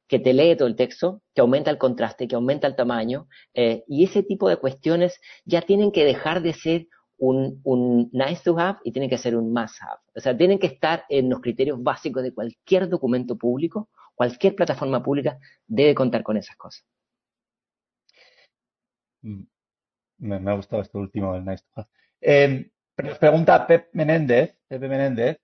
que 0.07 0.21
te 0.21 0.33
lee 0.33 0.55
todo 0.55 0.69
el 0.69 0.77
texto, 0.77 1.21
que 1.35 1.41
aumenta 1.41 1.71
el 1.71 1.79
contraste, 1.79 2.29
que 2.29 2.37
aumenta 2.37 2.69
el 2.69 2.77
tamaño, 2.77 3.27
eh, 3.55 3.83
y 3.89 4.05
ese 4.05 4.23
tipo 4.23 4.49
de 4.49 4.57
cuestiones 4.57 5.21
ya 5.45 5.63
tienen 5.63 5.91
que 5.91 6.05
dejar 6.05 6.43
de 6.43 6.53
ser 6.53 6.87
un, 7.19 7.61
un, 7.65 8.09
nice 8.13 8.43
to 8.45 8.57
have 8.57 8.79
y 8.85 8.93
tienen 8.93 9.11
que 9.11 9.19
ser 9.19 9.37
un 9.37 9.53
must 9.53 9.83
have. 9.83 9.99
O 10.15 10.21
sea, 10.21 10.37
tienen 10.37 10.61
que 10.61 10.69
estar 10.69 11.05
en 11.09 11.29
los 11.29 11.41
criterios 11.41 11.83
básicos 11.83 12.23
de 12.23 12.33
cualquier 12.33 12.89
documento 12.89 13.37
público, 13.37 13.89
cualquier 14.15 14.55
plataforma 14.55 15.03
pública 15.03 15.39
debe 15.67 15.95
contar 15.95 16.23
con 16.23 16.37
esas 16.37 16.57
cosas. 16.57 16.85
Me, 20.19 20.51
ha 20.51 20.55
gustado 20.55 20.83
este 20.83 20.97
último, 20.99 21.35
el 21.35 21.45
nice 21.45 21.65
to 21.75 21.87
em, 22.21 22.71
pregunta 23.21 23.67
Pep 23.67 23.89
Menéndez, 23.93 24.57
Pepe 24.67 24.89
Menéndez, 24.89 25.39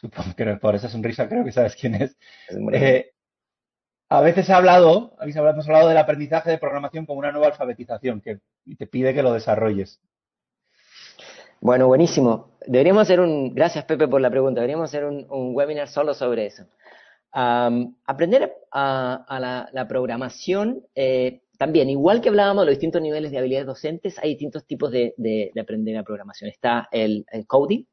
supongo 0.00 0.34
que 0.36 0.44
por 0.56 0.74
esa 0.74 0.88
sonrisa 0.88 1.28
creo 1.28 1.44
que 1.44 1.52
sabes 1.52 1.76
quién 1.76 1.94
es. 1.94 2.16
Eh, 2.72 3.12
a 4.08 4.20
veces 4.20 4.50
ha 4.50 4.56
hablado, 4.56 5.14
habéis 5.18 5.36
hablado, 5.36 5.54
hemos 5.54 5.66
hablado 5.68 5.88
del 5.88 5.96
aprendizaje 5.96 6.50
de 6.50 6.58
programación 6.58 7.06
como 7.06 7.18
una 7.18 7.32
nueva 7.32 7.46
alfabetización 7.46 8.20
que 8.20 8.40
te 8.76 8.86
pide 8.86 9.14
que 9.14 9.22
lo 9.22 9.32
desarrolles. 9.32 10.00
Bueno, 11.62 11.86
buenísimo. 11.86 12.58
Deberíamos 12.66 13.02
hacer 13.02 13.20
un, 13.20 13.54
gracias 13.54 13.84
Pepe 13.84 14.08
por 14.08 14.20
la 14.20 14.30
pregunta, 14.30 14.60
deberíamos 14.60 14.90
hacer 14.90 15.04
un, 15.04 15.26
webinar 15.54 15.88
solo 15.88 16.12
sobre 16.12 16.46
eso. 16.46 16.64
aprender 17.32 18.52
a, 18.72 19.68
la, 19.72 19.88
programación 19.88 20.84
eh, 20.94 21.41
también, 21.62 21.88
igual 21.88 22.20
que 22.20 22.28
hablábamos 22.28 22.62
de 22.62 22.66
los 22.66 22.72
distintos 22.72 23.00
niveles 23.00 23.30
de 23.30 23.38
habilidades 23.38 23.68
docentes, 23.68 24.18
hay 24.18 24.30
distintos 24.30 24.66
tipos 24.66 24.90
de, 24.90 25.52
aprender 25.60 25.96
a 25.96 26.02
programación. 26.02 26.50
Está 26.50 26.88
el, 26.90 27.24
coding 27.46 27.84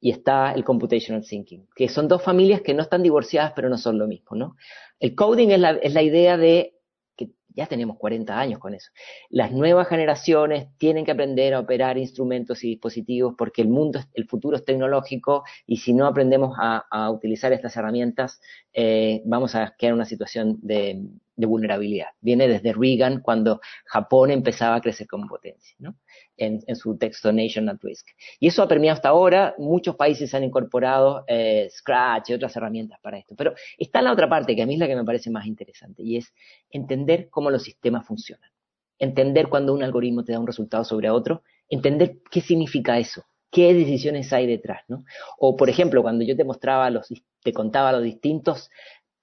y 0.00 0.10
está 0.10 0.50
el 0.52 0.64
computational 0.64 1.24
thinking, 1.24 1.68
que 1.76 1.88
son 1.88 2.08
dos 2.08 2.20
familias 2.20 2.62
que 2.62 2.74
no 2.74 2.82
están 2.82 3.04
divorciadas, 3.04 3.52
pero 3.54 3.68
no 3.68 3.78
son 3.78 3.96
lo 3.96 4.08
mismo. 4.08 4.56
El 4.98 5.14
coding 5.14 5.50
es 5.50 5.60
la, 5.60 6.02
idea 6.02 6.36
de 6.36 6.80
que 7.16 7.30
Ya 7.50 7.68
tenemos 7.68 7.96
40 7.96 8.36
años 8.36 8.58
con 8.58 8.74
eso. 8.74 8.90
Las 9.30 9.52
nuevas 9.52 9.86
generaciones 9.86 10.66
tienen 10.76 11.04
que 11.04 11.12
aprender 11.12 11.54
a 11.54 11.60
operar 11.60 11.98
instrumentos 11.98 12.64
y 12.64 12.70
dispositivos 12.70 13.36
porque 13.38 13.62
el 13.62 13.68
mundo, 13.68 14.00
el 14.14 14.26
futuro 14.26 14.56
es 14.56 14.64
tecnológico 14.64 15.44
y 15.64 15.76
si 15.76 15.92
no 15.92 16.08
aprendemos 16.08 16.56
a, 16.60 17.08
utilizar 17.12 17.52
estas 17.52 17.76
herramientas, 17.76 18.40
eh, 18.72 19.22
vamos 19.26 19.54
a 19.54 19.76
quedar 19.78 19.90
en 19.90 19.94
una 19.94 20.06
situación 20.06 20.58
de, 20.60 21.04
de 21.36 21.46
vulnerabilidad. 21.46 22.08
Viene 22.20 22.48
desde 22.48 22.72
Reagan 22.72 23.20
cuando 23.20 23.60
Japón 23.84 24.30
empezaba 24.30 24.76
a 24.76 24.80
crecer 24.80 25.06
como 25.06 25.26
potencia, 25.26 25.76
¿no? 25.78 25.96
en, 26.36 26.76
su 26.76 26.96
texto 26.96 27.32
Nation 27.32 27.68
at 27.68 27.78
Risk. 27.82 28.08
Y 28.40 28.48
eso 28.48 28.62
ha 28.62 28.68
permeado 28.68 28.94
hasta 28.94 29.08
ahora, 29.08 29.54
muchos 29.58 29.96
países 29.96 30.34
han 30.34 30.44
incorporado 30.44 31.24
eh, 31.26 31.68
Scratch 31.70 32.30
y 32.30 32.34
otras 32.34 32.56
herramientas 32.56 32.98
para 33.00 33.18
esto. 33.18 33.34
Pero 33.36 33.54
está 33.78 34.02
la 34.02 34.12
otra 34.12 34.28
parte 34.28 34.54
que 34.54 34.62
a 34.62 34.66
mí 34.66 34.74
es 34.74 34.80
la 34.80 34.88
que 34.88 34.96
me 34.96 35.04
parece 35.04 35.30
más 35.30 35.46
interesante 35.46 36.02
y 36.02 36.16
es 36.16 36.32
entender 36.70 37.28
cómo 37.30 37.50
los 37.50 37.62
sistemas 37.62 38.06
funcionan. 38.06 38.50
Entender 38.98 39.48
cuando 39.48 39.74
un 39.74 39.82
algoritmo 39.82 40.24
te 40.24 40.32
da 40.32 40.40
un 40.40 40.46
resultado 40.46 40.84
sobre 40.84 41.10
otro, 41.10 41.42
entender 41.68 42.18
qué 42.30 42.40
significa 42.40 42.98
eso, 42.98 43.24
qué 43.50 43.74
decisiones 43.74 44.32
hay 44.32 44.46
detrás, 44.46 44.82
¿no? 44.88 45.04
O, 45.38 45.56
por 45.56 45.68
ejemplo, 45.68 46.02
cuando 46.02 46.24
yo 46.24 46.36
te 46.36 46.44
mostraba 46.44 46.88
los, 46.90 47.08
te 47.42 47.52
contaba 47.52 47.92
los 47.92 48.02
distintos 48.02 48.70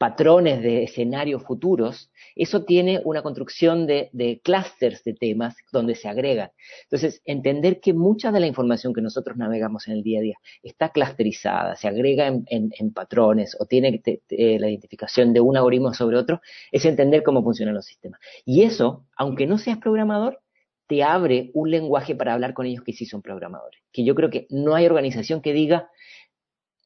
patrones 0.03 0.61
de 0.61 0.83
escenarios 0.83 1.43
futuros, 1.43 2.11
eso 2.35 2.65
tiene 2.65 2.99
una 3.05 3.21
construcción 3.21 3.87
de, 3.87 4.09
de 4.11 4.41
clústeres 4.43 5.01
de 5.05 5.13
temas 5.13 5.55
donde 5.71 5.95
se 5.95 6.09
agregan. 6.09 6.51
Entonces, 6.83 7.21
entender 7.23 7.79
que 7.79 7.93
mucha 7.93 8.29
de 8.33 8.41
la 8.41 8.47
información 8.47 8.93
que 8.93 9.01
nosotros 9.01 9.37
navegamos 9.37 9.87
en 9.87 9.93
el 9.93 10.03
día 10.03 10.19
a 10.19 10.23
día 10.23 10.37
está 10.61 10.89
clusterizada, 10.89 11.77
se 11.77 11.87
agrega 11.87 12.27
en, 12.27 12.93
patrones 12.93 13.55
o 13.61 13.65
tiene 13.65 14.01
la 14.27 14.69
identificación 14.69 15.31
de 15.31 15.39
un 15.39 15.55
algoritmo 15.55 15.93
sobre 15.93 16.17
otro, 16.17 16.41
es 16.69 16.83
entender 16.83 17.23
cómo 17.23 17.41
funcionan 17.41 17.73
los 17.73 17.85
sistemas. 17.85 18.19
Y 18.43 18.63
eso, 18.63 19.05
aunque 19.15 19.47
no 19.47 19.57
seas 19.57 19.77
programador, 19.77 20.41
te 20.87 21.01
abre 21.01 21.49
un 21.53 21.71
lenguaje 21.71 22.13
para 22.13 22.33
hablar 22.33 22.53
con 22.53 22.65
ellos 22.65 22.83
que 22.83 22.91
sí 22.91 23.05
son 23.05 23.21
programadores. 23.21 23.81
Que 23.93 24.03
yo 24.03 24.15
creo 24.15 24.29
que 24.29 24.47
no 24.49 24.75
hay 24.75 24.85
organización 24.85 25.41
que 25.41 25.53
diga, 25.53 25.89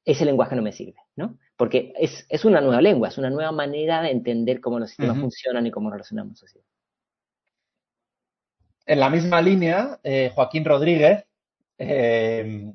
ese 0.08 0.24
lenguaje 0.24 0.56
no 0.56 0.62
me 0.62 0.72
sirve, 0.72 0.96
¿no? 1.18 1.38
Porque 1.58 1.92
es, 2.00 2.26
es 2.30 2.46
una 2.46 2.62
nueva 2.62 2.82
lengua, 2.82 3.10
es 3.10 3.18
una 3.18 3.30
nueva 3.30 3.52
manera 3.52 4.02
de 4.02 4.12
entender 4.12 4.62
cómo 4.62 4.80
los 4.80 4.90
sistemas 4.90 5.20
funcionan 5.20 5.68
y 5.68 5.72
cómo 5.72 5.92
relacionamos 5.92 6.42
así. 6.42 6.62
En 8.86 9.02
la 9.02 9.10
misma 9.10 9.42
línea, 9.42 10.00
eh, 10.04 10.32
Joaquín 10.34 10.64
Rodríguez 10.64 11.26
eh, 11.78 12.74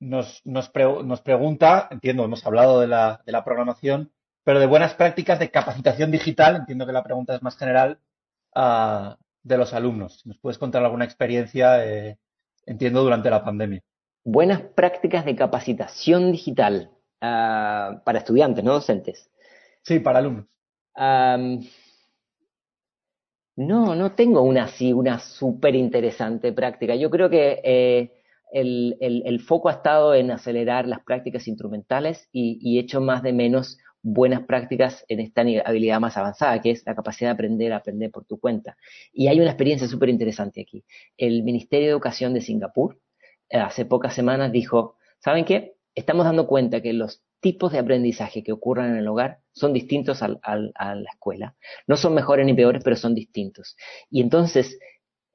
nos, 0.00 0.40
nos, 0.46 0.70
pregunta, 0.70 1.88
entiendo, 1.90 2.24
hemos 2.24 2.46
hablado 2.46 2.80
de 2.80 2.86
la, 2.86 3.20
de 3.26 3.32
la, 3.32 3.44
programación, 3.44 4.10
pero 4.44 4.60
de 4.60 4.66
buenas 4.66 4.94
prácticas 4.94 5.38
de 5.38 5.50
capacitación 5.50 6.10
digital, 6.10 6.56
entiendo 6.56 6.86
que 6.86 6.92
la 6.92 7.04
pregunta 7.04 7.34
es 7.34 7.42
más 7.42 7.58
general, 7.58 8.00
uh, 8.56 9.14
de 9.42 9.58
los 9.58 9.74
alumnos. 9.74 10.24
¿Nos 10.24 10.38
puedes 10.38 10.56
contar 10.56 10.82
alguna 10.82 11.04
experiencia, 11.04 11.84
eh, 11.84 12.18
entiendo, 12.64 13.02
durante 13.04 13.28
la 13.28 13.44
pandemia? 13.44 13.82
Buenas 14.24 14.60
prácticas 14.60 15.24
de 15.24 15.34
capacitación 15.34 16.32
digital. 16.32 16.90
Ah, 17.20 18.02
para 18.04 18.18
estudiantes, 18.18 18.62
no 18.64 18.72
docentes. 18.72 19.30
Sí, 19.82 19.98
para 19.98 20.20
alumnos. 20.20 20.46
no, 23.56 23.94
no 23.94 24.12
tengo 24.12 24.42
una 24.42 24.64
así, 24.64 24.92
una 24.92 25.18
súper 25.18 25.74
interesante 25.74 26.52
práctica. 26.52 26.94
Yo 26.94 27.10
creo 27.10 27.30
que 27.30 27.60
eh, 27.64 28.12
el, 28.52 29.40
foco 29.40 29.68
ha 29.68 29.72
estado 29.72 30.14
en 30.14 30.30
acelerar 30.30 30.86
las 30.86 31.00
prácticas 31.00 31.48
instrumentales 31.48 32.28
y, 32.32 32.58
y 32.60 32.78
hecho 32.78 33.00
más 33.00 33.22
de 33.22 33.32
menos 33.32 33.78
buenas 34.02 34.44
prácticas 34.44 35.04
en 35.08 35.20
esta 35.20 35.42
habilidad 35.64 36.00
más 36.00 36.16
avanzada, 36.16 36.60
que 36.60 36.70
es 36.72 36.84
la 36.86 36.94
capacidad 36.94 37.30
de 37.30 37.34
aprender 37.34 37.72
a 37.72 37.76
aprender 37.76 38.10
por 38.10 38.24
tu 38.24 38.38
cuenta. 38.38 38.76
Y 39.12 39.28
hay 39.28 39.40
una 39.40 39.50
experiencia 39.50 39.88
súper 39.88 40.08
interesante 40.08 40.60
aquí. 40.60 40.84
El 41.16 41.42
Ministerio 41.44 41.86
de 41.86 41.92
Educación 41.92 42.34
de 42.34 42.40
Singapur 42.40 42.98
hace 43.52 43.84
pocas 43.84 44.14
semanas 44.14 44.52
dijo, 44.52 44.96
¿saben 45.18 45.44
qué? 45.44 45.76
estamos 45.94 46.24
dando 46.24 46.46
cuenta 46.46 46.80
que 46.80 46.92
los 46.92 47.22
tipos 47.40 47.72
de 47.72 47.78
aprendizaje 47.78 48.42
que 48.42 48.52
ocurran 48.52 48.90
en 48.90 48.96
el 48.98 49.08
hogar 49.08 49.40
son 49.52 49.72
distintos 49.72 50.22
a 50.22 50.28
la 50.28 51.10
escuela. 51.10 51.56
No 51.86 51.96
son 51.96 52.14
mejores 52.14 52.46
ni 52.46 52.54
peores, 52.54 52.82
pero 52.84 52.96
son 52.96 53.14
distintos. 53.14 53.76
Y 54.10 54.20
entonces, 54.20 54.78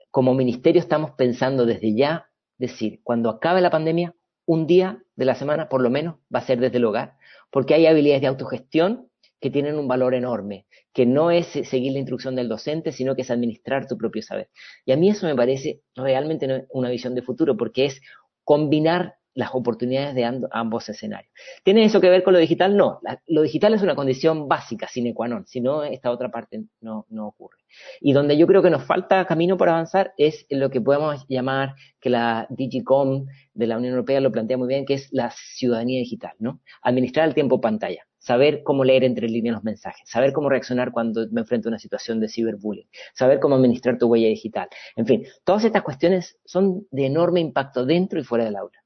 como 0.10 0.34
ministerio 0.34 0.82
estamos 0.82 1.12
pensando 1.12 1.66
desde 1.66 1.94
ya, 1.94 2.30
decir, 2.58 3.02
cuando 3.04 3.30
acabe 3.30 3.62
la 3.62 3.70
pandemia, 3.70 4.16
un 4.46 4.66
día 4.66 5.04
de 5.16 5.26
la 5.26 5.36
semana 5.36 5.68
por 5.68 5.82
lo 5.82 5.90
menos 5.90 6.16
va 6.34 6.40
a 6.40 6.46
ser 6.46 6.60
desde 6.60 6.78
el 6.78 6.86
hogar, 6.86 7.18
porque 7.52 7.74
hay 7.74 7.86
habilidades 7.86 8.22
de 8.22 8.28
autogestión 8.28 9.10
que 9.40 9.50
tienen 9.50 9.78
un 9.78 9.88
valor 9.88 10.14
enorme, 10.14 10.66
que 10.94 11.06
no 11.06 11.32
es 11.32 11.48
seguir 11.48 11.94
la 11.94 12.00
instrucción 12.00 12.36
del 12.36 12.50
docente, 12.50 12.92
sino 12.92 13.16
que 13.16 13.22
es 13.22 13.32
administrar 13.32 13.88
tu 13.88 13.98
propio 13.98 14.22
saber. 14.22 14.50
Y 14.86 14.92
a 14.92 14.98
mí 14.98 15.10
eso 15.10 15.28
me 15.28 15.36
parece 15.36 15.82
realmente 15.96 16.66
una 16.70 16.90
visión 16.90 17.16
de 17.16 17.22
futuro, 17.22 17.56
porque 17.56 17.86
es 17.86 18.02
combinar 18.44 19.16
las 19.38 19.54
oportunidades 19.54 20.16
de 20.16 20.26
ambos 20.52 20.90
escenarios. 20.90 21.32
¿Tiene 21.64 21.86
eso 21.86 22.02
que 22.02 22.10
ver 22.10 22.24
con 22.24 22.34
lo 22.34 22.40
digital? 22.40 22.76
No, 22.76 23.00
lo 23.28 23.44
digital 23.44 23.76
es 23.76 23.84
una 23.84 23.94
condición 23.94 24.48
básica, 24.48 24.88
sine 24.88 25.14
qua 25.14 25.28
non, 25.28 25.46
si 25.46 25.62
no, 25.62 25.84
esta 25.84 26.10
otra 26.10 26.32
parte 26.32 26.64
no, 26.82 27.06
no 27.10 27.28
ocurre. 27.28 27.60
Y 28.02 28.14
donde 28.14 28.36
yo 28.36 28.48
creo 28.48 28.64
que 28.64 28.72
nos 28.72 28.84
falta 28.84 29.26
camino 29.26 29.56
por 29.56 29.70
avanzar 29.70 30.14
es 30.18 30.48
lo 30.50 30.72
que 30.72 30.82
podemos 30.82 31.24
llamar, 31.30 31.76
que 32.02 32.10
la 32.10 32.48
Digicom 32.50 33.28
de 33.54 33.68
la 33.68 33.78
Unión 33.78 33.94
Europea 33.94 34.22
lo 34.22 34.32
plantea 34.32 34.58
muy 34.58 34.68
bien, 34.68 34.88
que 34.88 34.96
es 34.96 35.08
la 35.12 35.30
ciudadanía 35.30 36.00
digital, 36.00 36.34
¿no? 36.40 36.62
Administrar 36.82 37.28
el 37.28 37.36
tiempo 37.36 37.62
pantalla, 37.62 38.08
saber 38.28 38.62
cómo 38.62 38.84
leer 38.84 39.06
entre 39.06 39.30
líneas 39.30 39.56
los 39.56 39.64
mensajes, 39.64 40.10
saber 40.10 40.34
cómo 40.34 40.50
reaccionar 40.50 40.92
cuando 40.92 41.26
me 41.32 41.42
enfrento 41.42 41.70
a 41.70 41.72
una 41.72 41.80
situación 41.80 42.20
de 42.20 42.28
ciberbullying, 42.28 42.90
saber 43.14 43.40
cómo 43.40 43.56
administrar 43.56 43.98
tu 43.98 44.08
huella 44.08 44.28
digital. 44.28 44.68
En 44.98 45.06
fin, 45.06 45.26
todas 45.46 45.64
estas 45.64 45.82
cuestiones 45.82 46.38
son 46.44 46.86
de 46.92 47.06
enorme 47.06 47.40
impacto 47.40 47.86
dentro 47.86 48.20
y 48.20 48.26
fuera 48.26 48.44
del 48.44 48.58
aula. 48.58 48.84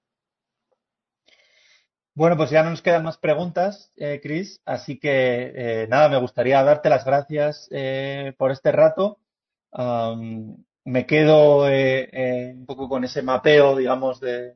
Bueno, 2.13 2.37
pues 2.37 2.51
ya 2.51 2.61
no 2.61 2.69
nos 2.69 2.83
quedan 2.83 3.03
más 3.03 3.17
preguntas, 3.17 3.91
eh, 3.95 4.19
Chris, 4.21 4.61
así 4.65 4.99
que 4.99 5.53
eh, 5.55 5.87
nada, 5.89 6.07
me 6.09 6.19
gustaría 6.19 6.61
darte 6.61 6.89
las 6.89 7.03
gracias 7.03 7.67
eh, 7.71 8.33
por 8.37 8.51
este 8.51 8.71
rato. 8.71 9.17
me 10.83 11.05
quedo 11.07 11.67
eh, 11.67 12.53
un 12.55 12.65
poco 12.67 12.87
con 12.87 13.03
ese 13.05 13.23
mapeo, 13.23 13.75
digamos, 13.75 14.19
de, 14.19 14.55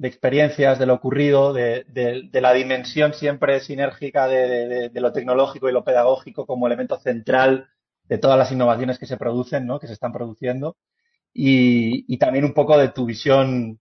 experiencias, 0.00 0.78
de 0.78 0.86
lo 0.86 0.94
ocurrido, 0.94 1.52
de, 1.52 1.84
la 2.32 2.52
dimensión 2.52 3.14
siempre 3.14 3.60
sinérgica 3.60 4.26
de, 4.26 4.90
lo 4.94 5.12
tecnológico 5.12 5.68
y 5.68 5.72
lo 5.72 5.84
pedagógico 5.84 6.46
como 6.46 6.66
elemento 6.66 6.98
central 6.98 7.68
de 8.04 8.18
todas 8.18 8.38
las 8.38 8.52
innovaciones 8.52 8.98
que 8.98 9.06
se 9.06 9.16
producen, 9.16 9.66
¿no? 9.66 9.78
que 9.78 9.86
se 9.86 9.94
están 9.94 10.12
produciendo, 10.12 10.76
y, 11.32 12.04
y 12.12 12.18
también 12.18 12.44
un 12.44 12.54
poco 12.54 12.76
de 12.78 12.88
tu 12.88 13.06
visión 13.06 13.80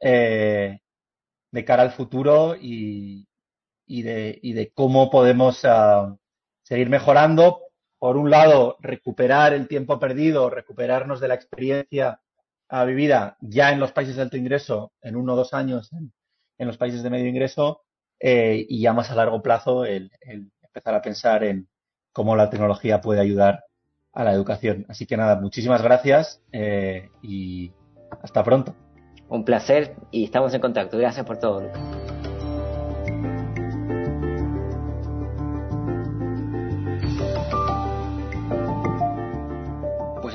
eh, 0.00 0.80
de 1.50 1.64
cara 1.64 1.82
al 1.84 1.92
futuro 1.92 2.56
y, 2.60 3.28
y, 3.86 4.02
de, 4.02 4.38
y 4.42 4.52
de, 4.54 4.72
cómo 4.72 5.10
podemos 5.10 5.64
ah, 5.64 6.16
seguir 6.62 6.88
mejorando. 6.90 7.60
Por 7.98 8.16
un 8.16 8.28
lado, 8.28 8.76
recuperar 8.80 9.54
el 9.54 9.68
tiempo 9.68 9.98
perdido, 9.98 10.50
recuperarnos 10.50 11.20
de 11.20 11.28
la 11.28 11.34
experiencia 11.34 12.20
ah, 12.80 12.84
vivida 12.84 13.36
ya 13.40 13.70
en 13.70 13.80
los 13.80 13.92
países 13.92 14.16
de 14.16 14.22
alto 14.22 14.36
ingreso, 14.36 14.92
en 15.00 15.16
uno 15.16 15.34
o 15.34 15.36
dos 15.36 15.54
años 15.54 15.90
en, 15.92 16.12
los 16.66 16.76
países 16.76 17.02
de 17.02 17.10
medio 17.10 17.28
ingreso, 17.28 17.82
eh, 18.18 18.64
y 18.68 18.80
ya 18.80 18.92
más 18.92 19.10
a 19.10 19.14
largo 19.14 19.42
plazo 19.42 19.84
el, 19.84 20.10
empezar 20.62 20.94
a 20.94 21.02
pensar 21.02 21.44
en 21.44 21.68
cómo 22.12 22.36
la 22.36 22.50
tecnología 22.50 23.00
puede 23.00 23.20
ayudar 23.20 23.64
a 24.12 24.24
la 24.24 24.32
educación. 24.32 24.86
Así 24.88 25.06
que 25.06 25.16
nada, 25.16 25.40
muchísimas 25.40 25.82
gracias 25.82 26.42
eh, 26.52 27.10
y 27.22 27.72
hasta 28.22 28.42
pronto. 28.42 28.74
Un 29.28 29.44
placer 29.44 29.96
y 30.10 30.24
estamos 30.24 30.54
en 30.54 30.60
contacto. 30.60 30.98
Gracias 30.98 31.26
por 31.26 31.38
todo, 31.38 31.60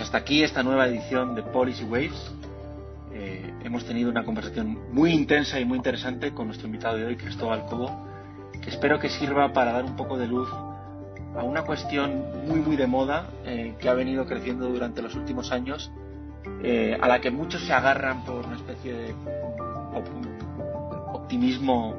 hasta 0.10 0.18
aquí 0.18 0.42
esta 0.42 0.64
nueva 0.64 0.88
edición 0.88 1.36
de 1.36 1.44
Policy 1.44 1.84
Waves. 1.84 2.32
Eh, 3.14 3.54
hemos 3.64 3.86
tenido 3.86 4.10
una 4.10 4.26
conversación 4.26 4.80
muy 4.92 5.12
intensa 5.12 5.60
y 5.60 5.66
muy 5.66 5.78
interesante 5.78 6.32
con 6.32 6.48
nuestro 6.48 6.66
invitado 6.66 6.98
de 6.98 7.06
hoy, 7.06 7.16
Cristóbal 7.16 7.68
Cobo, 7.68 8.08
que 8.60 8.72
espero 8.72 8.98
que 8.98 9.08
sirva 9.08 9.54
para 9.54 9.72
dar 9.72 9.86
un 9.86 9.96
poco 9.96 10.18
de 10.18 10.26
luz 10.26 10.50
a 11.38 11.44
una 11.44 11.62
cuestión 11.62 12.24
muy 12.48 12.60
muy 12.60 12.76
de 12.76 12.88
moda 12.88 13.30
eh, 13.46 13.76
que 13.78 13.88
ha 13.88 13.94
venido 13.94 14.26
creciendo 14.26 14.68
durante 14.70 15.04
los 15.04 15.14
últimos 15.14 15.52
años 15.52 15.92
eh, 16.64 16.98
a 17.00 17.08
la 17.08 17.22
que 17.22 17.30
muchos 17.30 17.62
se 17.62 17.72
agarran 17.72 18.26
por 18.26 18.48
una 18.48 18.56
especie 18.56 18.92
de 18.92 19.16
optimismo 21.14 21.94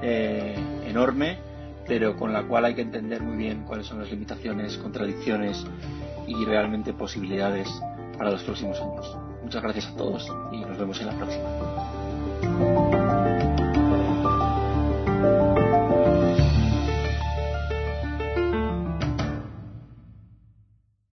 eh, 0.00 0.54
enorme, 0.86 1.36
pero 1.86 2.16
con 2.16 2.32
la 2.32 2.44
cual 2.44 2.64
hay 2.64 2.74
que 2.74 2.80
entender 2.80 3.20
muy 3.20 3.36
bien 3.36 3.64
cuáles 3.64 3.86
son 3.86 3.98
las 3.98 4.10
limitaciones, 4.10 4.78
contradicciones 4.78 5.66
y 6.30 6.44
realmente 6.44 6.92
posibilidades 6.92 7.68
para 8.16 8.30
los 8.30 8.42
próximos 8.42 8.80
años. 8.80 9.16
Muchas 9.42 9.62
gracias 9.62 9.86
a 9.88 9.96
todos 9.96 10.26
y 10.52 10.60
nos 10.60 10.78
vemos 10.78 11.00
en 11.00 11.06
la 11.06 11.12
próxima. 11.14 12.99